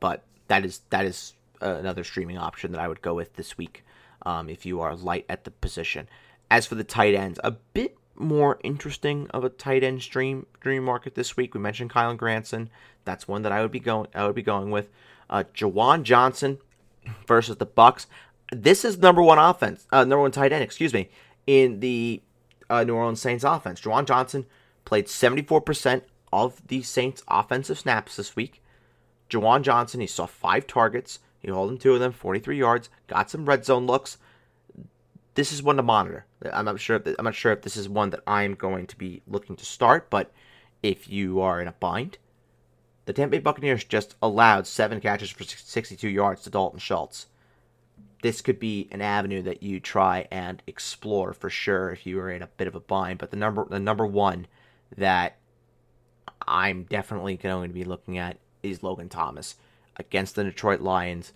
but 0.02 0.26
that 0.50 0.66
is 0.66 0.82
that 0.90 1.06
is 1.06 1.34
another 1.62 2.04
streaming 2.04 2.38
option 2.38 2.74
that 2.74 2.82
I 2.82 2.90
would 2.90 3.02
go 3.02 3.14
with 3.14 3.36
this 3.36 3.58
week 3.58 3.86
um, 4.26 4.50
if 4.50 4.66
you 4.66 4.82
are 4.82 4.96
light 4.96 5.26
at 5.30 5.46
the 5.46 5.52
position. 5.52 6.10
As 6.52 6.66
for 6.66 6.76
the 6.76 6.84
tight 6.84 7.14
ends, 7.14 7.40
a 7.42 7.52
bit 7.52 7.98
more 8.16 8.60
interesting 8.64 9.28
of 9.30 9.46
a 9.46 9.50
tight 9.50 9.82
end 9.82 10.02
stream 10.02 10.46
dream 10.60 10.84
market 10.84 11.16
this 11.16 11.38
week. 11.38 11.54
We 11.54 11.62
mentioned 11.62 11.92
Kylen 11.92 12.18
Granson. 12.18 12.70
That's 13.06 13.30
one 13.30 13.44
that 13.44 13.54
I 13.54 13.62
would 13.62 13.72
be 13.72 13.80
going 13.80 14.08
I 14.14 14.26
would 14.26 14.36
be 14.36 14.44
going 14.44 14.72
with. 14.72 14.90
Uh, 15.30 15.46
Juwan 15.54 16.04
Johnson 16.04 16.58
versus 17.26 17.58
the 17.58 17.66
Bucs. 17.66 18.08
This 18.52 18.84
is 18.84 18.98
number 18.98 19.22
one 19.22 19.38
offense, 19.38 19.86
uh, 19.92 20.00
number 20.00 20.22
one 20.22 20.32
tight 20.32 20.52
end, 20.52 20.64
excuse 20.64 20.94
me, 20.94 21.10
in 21.46 21.80
the 21.80 22.22
uh, 22.70 22.84
New 22.84 22.96
Orleans 22.96 23.22
Saints 23.22 23.44
offense. 23.44 23.82
Juwan 23.82 24.06
Johnson 24.06 24.46
played 24.86 25.06
74% 25.06 26.02
of 26.34 26.66
the 26.68 26.82
Saints 26.82 27.24
offensive 27.28 27.78
snaps 27.78 28.16
this 28.16 28.36
week. 28.36 28.64
Juwan 29.30 29.62
Johnson, 29.62 30.02
he 30.02 30.08
saw 30.08 30.26
five 30.26 30.66
targets, 30.66 31.20
he 31.40 31.48
held 31.48 31.72
in 31.72 31.78
two 31.78 31.94
of 31.94 32.00
them, 32.00 32.12
43 32.12 32.58
yards, 32.58 32.90
got 33.08 33.30
some 33.30 33.46
red 33.46 33.66
zone 33.66 33.86
looks. 33.86 34.18
This 35.36 35.52
is 35.52 35.62
one 35.62 35.78
to 35.78 35.84
monitor. 35.84 36.26
I'm 36.52 36.66
not 36.66 36.80
sure. 36.80 36.98
If, 36.98 37.16
I'm 37.18 37.26
not 37.26 37.36
sure 37.36 37.52
if 37.52 37.62
this 37.62 37.78
is 37.78 37.88
one 37.88 38.10
that 38.10 38.24
I'm 38.26 38.56
going 38.56 38.88
to 38.88 38.98
be 38.98 39.22
looking 39.28 39.56
to 39.58 39.66
start, 39.66 40.10
but 40.10 40.32
if 40.82 41.08
you 41.08 41.40
are 41.40 41.62
in 41.62 41.68
a 41.68 41.74
bind, 41.74 42.18
the 43.06 43.14
Tampa 43.14 43.38
Bay 43.38 43.40
Buccaneers 43.40 43.84
just 43.84 44.16
allowed 44.22 44.68
seven 44.68 45.00
catches 45.00 45.30
for 45.30 45.44
62 45.44 46.10
yards 46.10 46.42
to 46.44 46.50
Dalton 46.50 46.80
Schultz. 46.80 47.28
This 48.22 48.42
could 48.42 48.60
be 48.60 48.90
an 48.92 49.02
avenue 49.02 49.42
that 49.44 49.64
you 49.64 49.80
try 49.80 50.28
and 50.30 50.62
explore 50.68 51.34
for 51.34 51.50
sure 51.50 51.92
if 51.92 52.06
you 52.06 52.20
are 52.20 52.30
in 52.30 52.42
a 52.42 52.48
bit 52.48 52.68
of 52.68 52.76
a 52.76 52.80
bind. 52.80 53.20
But 53.20 53.32
the 53.32 53.38
number, 53.38 53.66
the 53.70 53.80
number 53.80 54.06
one 54.06 54.48
that 54.96 55.38
I'm 56.48 56.84
definitely 56.84 57.38
going 57.38 57.70
to 57.70 57.74
be 57.74 57.86
looking 57.86 58.18
at 58.18 58.38
is 58.62 58.84
Logan 58.84 59.10
Thomas 59.10 59.56
against 59.98 60.36
the 60.36 60.44
Detroit 60.44 60.82
Lions 60.82 61.34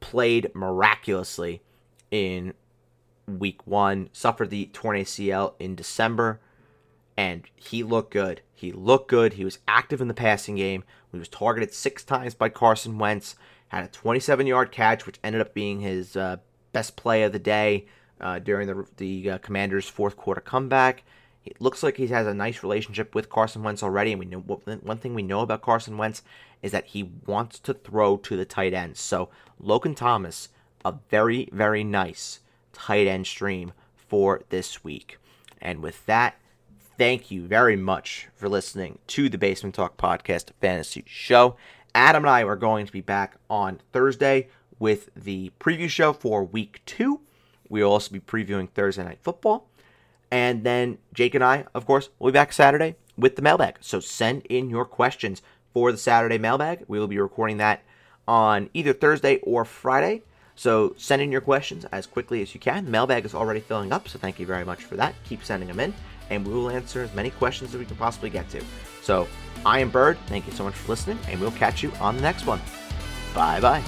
played 0.00 0.54
miraculously 0.54 1.62
in 2.10 2.54
week 3.26 3.66
one, 3.66 4.08
suffered 4.12 4.50
the 4.50 4.66
torn 4.66 4.96
ACL 4.96 5.54
in 5.58 5.74
December, 5.74 6.40
and 7.16 7.44
he 7.56 7.82
looked 7.82 8.12
good. 8.12 8.42
He 8.54 8.72
looked 8.72 9.08
good. 9.08 9.34
He 9.34 9.44
was 9.44 9.58
active 9.66 10.00
in 10.00 10.08
the 10.08 10.14
passing 10.14 10.56
game. 10.56 10.84
He 11.10 11.18
was 11.18 11.28
targeted 11.28 11.74
six 11.74 12.04
times 12.04 12.34
by 12.34 12.48
Carson 12.48 12.98
Wentz, 12.98 13.34
had 13.68 13.84
a 13.84 13.88
27 13.88 14.46
yard 14.46 14.72
catch, 14.72 15.06
which 15.06 15.18
ended 15.22 15.40
up 15.40 15.54
being 15.54 15.80
his 15.80 16.16
uh, 16.16 16.38
best 16.72 16.96
play 16.96 17.22
of 17.22 17.32
the 17.32 17.38
day 17.38 17.86
uh, 18.20 18.38
during 18.38 18.66
the, 18.66 18.86
the 18.96 19.30
uh, 19.30 19.38
Commanders' 19.38 19.88
fourth 19.88 20.16
quarter 20.16 20.40
comeback. 20.40 21.04
It 21.44 21.60
looks 21.60 21.82
like 21.82 21.96
he 21.96 22.08
has 22.08 22.26
a 22.26 22.34
nice 22.34 22.62
relationship 22.62 23.14
with 23.14 23.30
Carson 23.30 23.62
Wentz 23.62 23.82
already, 23.82 24.12
and 24.12 24.18
we 24.18 24.26
know 24.26 24.40
one 24.40 24.98
thing 24.98 25.14
we 25.14 25.22
know 25.22 25.40
about 25.40 25.62
Carson 25.62 25.96
Wentz 25.96 26.22
is 26.62 26.72
that 26.72 26.86
he 26.86 27.10
wants 27.26 27.58
to 27.60 27.74
throw 27.74 28.16
to 28.18 28.36
the 28.36 28.44
tight 28.44 28.74
end. 28.74 28.96
So 28.96 29.30
Logan 29.58 29.94
Thomas, 29.94 30.48
a 30.84 30.94
very 31.10 31.48
very 31.52 31.84
nice 31.84 32.40
tight 32.72 33.06
end 33.06 33.26
stream 33.26 33.72
for 33.96 34.42
this 34.48 34.84
week. 34.84 35.18
And 35.60 35.82
with 35.82 36.04
that, 36.06 36.36
thank 36.96 37.30
you 37.30 37.46
very 37.46 37.76
much 37.76 38.28
for 38.34 38.48
listening 38.48 38.98
to 39.08 39.28
the 39.28 39.38
Basement 39.38 39.74
Talk 39.74 39.96
Podcast 39.96 40.50
Fantasy 40.60 41.04
Show. 41.06 41.56
Adam 41.94 42.24
and 42.24 42.30
I 42.30 42.42
are 42.44 42.56
going 42.56 42.86
to 42.86 42.92
be 42.92 43.00
back 43.00 43.36
on 43.48 43.80
Thursday 43.92 44.48
with 44.78 45.10
the 45.14 45.50
preview 45.58 45.88
show 45.88 46.12
for 46.12 46.44
week 46.44 46.80
two. 46.86 47.20
We'll 47.68 47.90
also 47.90 48.12
be 48.12 48.20
previewing 48.20 48.70
Thursday 48.70 49.04
Night 49.04 49.18
Football. 49.22 49.68
And 50.30 50.64
then 50.64 50.98
Jake 51.14 51.34
and 51.34 51.44
I, 51.44 51.64
of 51.74 51.86
course, 51.86 52.10
will 52.18 52.30
be 52.30 52.34
back 52.34 52.52
Saturday 52.52 52.96
with 53.16 53.36
the 53.36 53.42
mailbag. 53.42 53.78
So 53.80 54.00
send 54.00 54.42
in 54.46 54.70
your 54.70 54.84
questions 54.84 55.42
for 55.72 55.90
the 55.90 55.98
Saturday 55.98 56.38
mailbag. 56.38 56.84
We 56.88 56.98
will 56.98 57.08
be 57.08 57.18
recording 57.18 57.56
that 57.58 57.82
on 58.26 58.70
either 58.74 58.92
Thursday 58.92 59.38
or 59.38 59.64
Friday. 59.64 60.22
So 60.54 60.94
send 60.96 61.22
in 61.22 61.30
your 61.30 61.40
questions 61.40 61.84
as 61.86 62.06
quickly 62.06 62.42
as 62.42 62.52
you 62.52 62.60
can. 62.60 62.84
The 62.84 62.90
mailbag 62.90 63.24
is 63.24 63.34
already 63.34 63.60
filling 63.60 63.92
up, 63.92 64.08
so 64.08 64.18
thank 64.18 64.40
you 64.40 64.46
very 64.46 64.64
much 64.64 64.84
for 64.84 64.96
that. 64.96 65.14
Keep 65.24 65.44
sending 65.44 65.68
them 65.68 65.78
in, 65.78 65.94
and 66.30 66.44
we 66.44 66.52
will 66.52 66.68
answer 66.68 67.02
as 67.02 67.14
many 67.14 67.30
questions 67.30 67.74
as 67.74 67.78
we 67.78 67.86
can 67.86 67.96
possibly 67.96 68.28
get 68.28 68.50
to. 68.50 68.62
So 69.00 69.28
I 69.64 69.80
am 69.80 69.90
Bird. 69.90 70.18
Thank 70.26 70.46
you 70.46 70.52
so 70.52 70.64
much 70.64 70.74
for 70.74 70.88
listening, 70.88 71.18
and 71.28 71.40
we'll 71.40 71.50
catch 71.52 71.82
you 71.82 71.92
on 72.00 72.16
the 72.16 72.22
next 72.22 72.46
one. 72.46 72.60
Bye 73.34 73.60
bye. 73.60 73.82